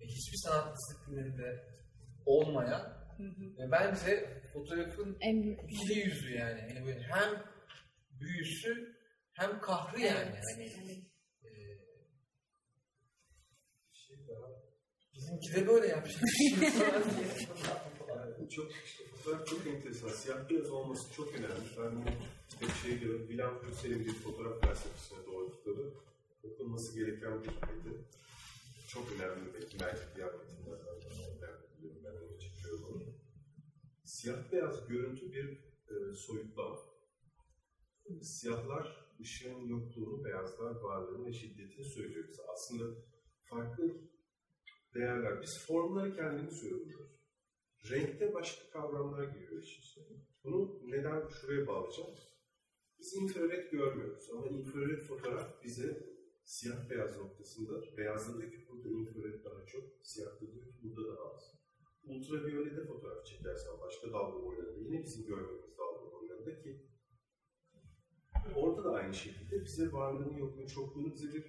e, 0.00 0.06
hiçbir 0.06 0.38
sanat 0.38 0.76
disiplininde 0.76 1.64
olmayan 2.26 3.04
ve 3.58 3.70
bence 3.70 4.42
fotoğrafın 4.52 5.16
En 5.20 5.42
iki 5.68 5.98
yüzü 5.98 6.34
yani. 6.34 6.60
yani 6.60 6.86
böyle 6.86 7.02
hem 7.02 7.42
büyüsü 8.20 8.96
hem 9.32 9.60
kahrı 9.60 10.00
yani. 10.00 10.38
Hani, 10.54 10.64
e, 11.44 11.50
şey 13.92 14.16
daha 14.28 14.73
bizimki 15.16 15.54
de 15.54 15.66
böyle. 15.66 15.86
Yani 15.86 16.08
çok 18.50 18.72
işte 18.84 19.04
fotoğraf 19.04 19.46
çok 19.46 19.66
enteresan. 19.66 20.08
Siyah 20.08 20.50
beyaz 20.50 20.70
olması 20.70 21.14
çok 21.14 21.34
önemli. 21.34 21.64
Ben 21.78 21.96
bunu 21.96 22.04
hep 22.60 22.70
şey 22.82 23.00
diyorum. 23.00 23.20
William 23.20 23.60
Purcell'in 23.60 24.04
bir 24.04 24.14
fotoğraf 24.14 24.60
felsefesine 24.60 25.26
doğru 25.26 25.50
kitabı 25.50 25.94
okunması 26.42 26.98
gereken 26.98 27.44
bir 27.44 27.50
şeydi. 27.50 28.04
Çok 28.88 29.12
önemli 29.12 29.54
bir 29.54 29.80
mercek. 29.80 30.08
Ben 30.16 30.30
biliyorum, 31.80 32.02
ben 32.04 32.10
onu 32.10 32.38
çekiyorum 32.40 32.84
onu. 32.84 33.04
Siyah 34.04 34.52
beyaz 34.52 34.88
görüntü 34.88 35.32
bir 35.32 35.58
e, 35.88 36.14
soyutlama. 36.14 36.78
Siyahlar 38.22 39.06
ışığın 39.20 39.66
yokluğunu, 39.66 40.24
beyazlar 40.24 40.74
varlığını 40.74 41.26
ve 41.26 41.32
şiddetini 41.32 41.84
söylüyor 41.84 42.28
bize. 42.28 42.42
Aslında 42.52 42.84
farklı 43.44 44.13
değerler. 44.94 45.42
Biz 45.42 45.66
formları 45.66 46.16
kendimiz 46.16 46.60
söylüyoruz. 46.60 47.14
Renkte 47.90 48.34
başka 48.34 48.70
kavramlar 48.70 49.24
giriyor 49.24 49.62
içine. 49.62 50.04
Bunu 50.44 50.80
neden 50.84 51.28
şuraya 51.28 51.66
bağlayacağım? 51.66 52.10
Biz 52.98 53.14
infrared 53.22 53.70
görmüyoruz 53.70 54.30
ama 54.32 54.46
infrared 54.46 55.02
fotoğraf 55.06 55.64
bize 55.64 56.14
siyah 56.44 56.90
beyaz 56.90 57.16
noktasında 57.16 57.96
beyazda 57.96 58.38
diyor 58.38 58.68
burada 58.68 58.88
infrared 58.88 59.44
daha 59.44 59.66
çok, 59.66 59.84
siyahta 60.02 60.40
diyor 60.40 60.64
ki 60.64 60.74
burada 60.82 61.16
daha 61.16 61.34
az. 61.34 61.54
Ultraviyolede 62.04 62.86
fotoğraf 62.86 63.26
çekersen 63.26 63.80
başka 63.80 64.12
dalga 64.12 64.42
boylarında 64.42 64.80
yine 64.80 65.02
bizim 65.02 65.26
görmediğimiz 65.26 65.78
dalga 65.78 66.12
boylarında 66.12 66.62
ki 66.62 66.86
orada 68.54 68.84
da 68.84 68.90
aynı 68.90 69.14
şekilde 69.14 69.64
bize 69.64 69.92
varlığını 69.92 70.38
yokluğunu 70.38 70.68
çokluğunu 70.68 71.12
bize 71.12 71.32
bir 71.34 71.44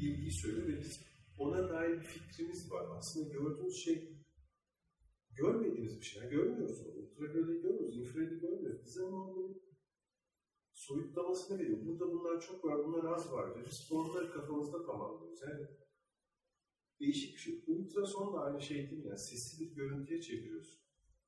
bilgi 0.00 0.30
söylüyor 0.30 0.68
ve 0.68 0.80
biz 0.80 1.11
ona 1.42 1.68
dair 1.68 2.00
bir 2.00 2.04
fikrimiz 2.04 2.72
var. 2.72 2.96
Aslında 2.96 3.28
gördüğümüz 3.28 3.76
şey 3.84 4.22
görmediğimiz 5.30 6.00
bir 6.00 6.04
şey. 6.04 6.22
Yani 6.22 6.30
görmüyoruz 6.30 6.80
onu. 6.86 6.92
Ultraviyoleti 6.92 7.62
görmüyoruz, 7.62 7.98
infraredi 7.98 8.40
görmüyoruz. 8.40 8.84
Bize 8.86 9.02
ama 9.02 9.30
onun 9.30 9.62
soyutlamasını 10.72 11.58
veriyor. 11.58 11.78
Burada 11.86 12.12
bunlar 12.12 12.40
çok 12.40 12.64
var, 12.64 12.84
bunlar 12.84 13.04
az 13.04 13.32
var. 13.32 13.64
Biz 13.66 13.88
onları 13.92 14.32
kafamızda 14.32 14.86
tamamlıyoruz. 14.86 15.42
Yani 15.42 15.66
değişik 17.00 17.34
bir 17.34 17.40
şey. 17.40 17.64
Ultrason 17.66 18.34
da 18.34 18.38
aynı 18.40 18.60
şey 18.60 18.90
değil? 18.90 19.04
Yani 19.04 19.18
sesli 19.18 19.70
bir 19.70 19.74
görüntüye 19.74 20.20
çeviriyorsun. 20.20 20.82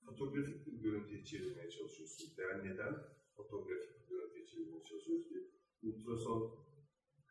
Fotoğrafik 0.04 0.66
bir 0.66 0.72
görüntüye 0.72 1.24
çevirmeye 1.24 1.70
çalışıyorsun. 1.70 2.28
Yani 2.38 2.70
neden 2.70 2.94
fotoğrafik 3.36 4.02
bir 4.02 4.08
görüntüye 4.08 4.46
çevirmeye 4.46 4.82
çalışıyoruz 4.82 5.28
ki? 5.28 5.50
Ultrason 5.82 6.63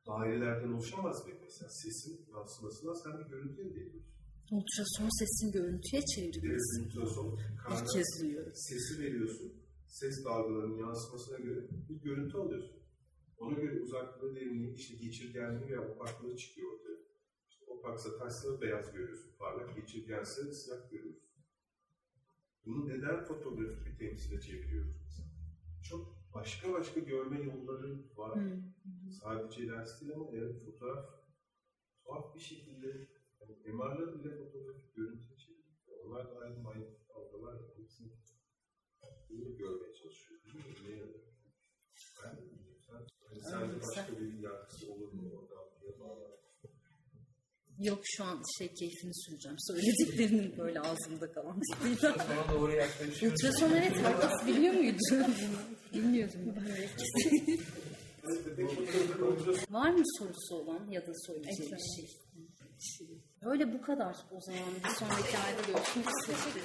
dairelerden 0.08 0.72
oluşamaz 0.74 1.28
bir 1.28 1.34
mesela. 1.42 1.70
Sesin 1.70 2.26
yansımasına 2.32 2.96
sen 2.96 3.14
bir 3.20 3.30
görüntü 3.30 3.62
elde 3.62 3.80
ediyorsun. 3.80 4.14
Ultrason 4.52 5.10
sesin 5.20 5.52
görüntüye 5.52 6.02
çevrilmesi. 6.16 6.82
Evet, 6.82 6.88
ultrason 6.88 7.40
İlk 7.72 7.90
kez 7.94 8.22
duyuyorum. 8.22 8.52
sesi 8.56 9.04
veriyorsun. 9.04 9.54
Ses 9.88 10.26
dalgalarının 10.26 10.78
yansımasına 10.78 11.38
göre 11.38 11.60
bir 11.90 11.96
görüntü 11.96 12.38
alıyorsun. 12.38 12.80
Ona 13.38 13.60
göre 13.60 13.80
uzaklığı, 13.82 14.36
derinliği, 14.36 14.74
işte 14.76 14.96
geçirgenliği 14.96 15.70
veya 15.70 15.82
opaklığı 15.82 16.38
çıkıyor 16.38 16.74
ortaya. 16.74 16.98
İşte 17.50 17.66
opaksa 17.68 18.18
taşsa 18.18 18.62
beyaz 18.62 18.92
görüyorsun, 18.94 19.32
parlak, 19.40 19.76
geçirgense 19.76 20.54
siyah 20.54 20.92
görüyorsun. 20.92 21.30
Bunu 22.66 22.90
neden 22.90 23.26
fotoğrafik 23.26 23.86
bir 23.86 23.98
temsile 23.98 24.42
çeviriyoruz 24.42 24.96
biz? 25.06 25.26
Çok 25.90 26.23
başka 26.34 26.74
başka 26.74 27.00
görme 27.00 27.40
yolları 27.40 27.98
var. 28.16 28.40
Sadece 29.22 29.68
lens 29.68 30.02
değil 30.02 30.14
ama 30.16 30.32
yani 30.32 30.54
fotoğraf 30.66 31.06
tuhaf 32.06 32.36
bir 32.36 32.40
şekilde 32.40 32.88
yani 33.42 33.74
MR'lar 33.74 34.20
bile 34.20 34.38
fotoğrafik 34.38 34.96
görüntü 34.96 35.38
çeviriyor. 35.38 36.06
Onlar 36.06 36.36
da 36.36 36.40
aynı 36.40 36.60
manyetik 36.60 37.12
algılar. 37.16 37.56
Hepsini 37.78 38.12
bunu 39.30 39.58
görmeye 39.58 39.94
çalışıyor. 39.94 40.42
Ne 40.88 40.96
yazık? 40.96 41.24
Ben 42.24 42.38
de 42.38 42.42
bilmiyorum. 42.42 42.82
Sen, 42.88 43.08
hani 43.28 43.42
sence 43.42 43.82
başka 43.82 44.20
bir 44.20 44.40
yargısı 44.40 44.94
olur 44.94 45.14
mu 45.14 45.32
oradan 45.34 45.66
diye 45.82 46.00
bağlar. 46.00 46.32
Yok 47.80 48.00
şu 48.04 48.24
an 48.24 48.42
şey 48.58 48.74
keyfini 48.74 49.16
süreceğim. 49.16 49.58
Söylediklerinin 49.60 50.58
böyle 50.58 50.80
ağzımda 50.80 51.32
kalan. 51.32 51.62
Ultrason 53.24 53.72
evet 53.72 53.96
herkes 53.98 54.48
biliyor 54.48 54.74
muydu? 54.74 54.98
Bilmiyordum. 55.94 56.40
Var 59.70 59.90
mı 59.90 60.04
sorusu 60.20 60.56
olan 60.56 60.88
ya 60.92 61.08
da 61.08 61.14
söyleyeceği 61.28 61.72
bir 61.72 61.78
şey? 61.96 62.10
Öyle 63.42 63.74
bu 63.74 63.82
kadar 63.82 64.16
o 64.32 64.42
zaman. 64.42 64.64
Bir 64.84 64.90
sonraki 64.90 65.38
ayda 65.38 65.62
görüşmek 65.68 66.08
üzere. 66.24 66.64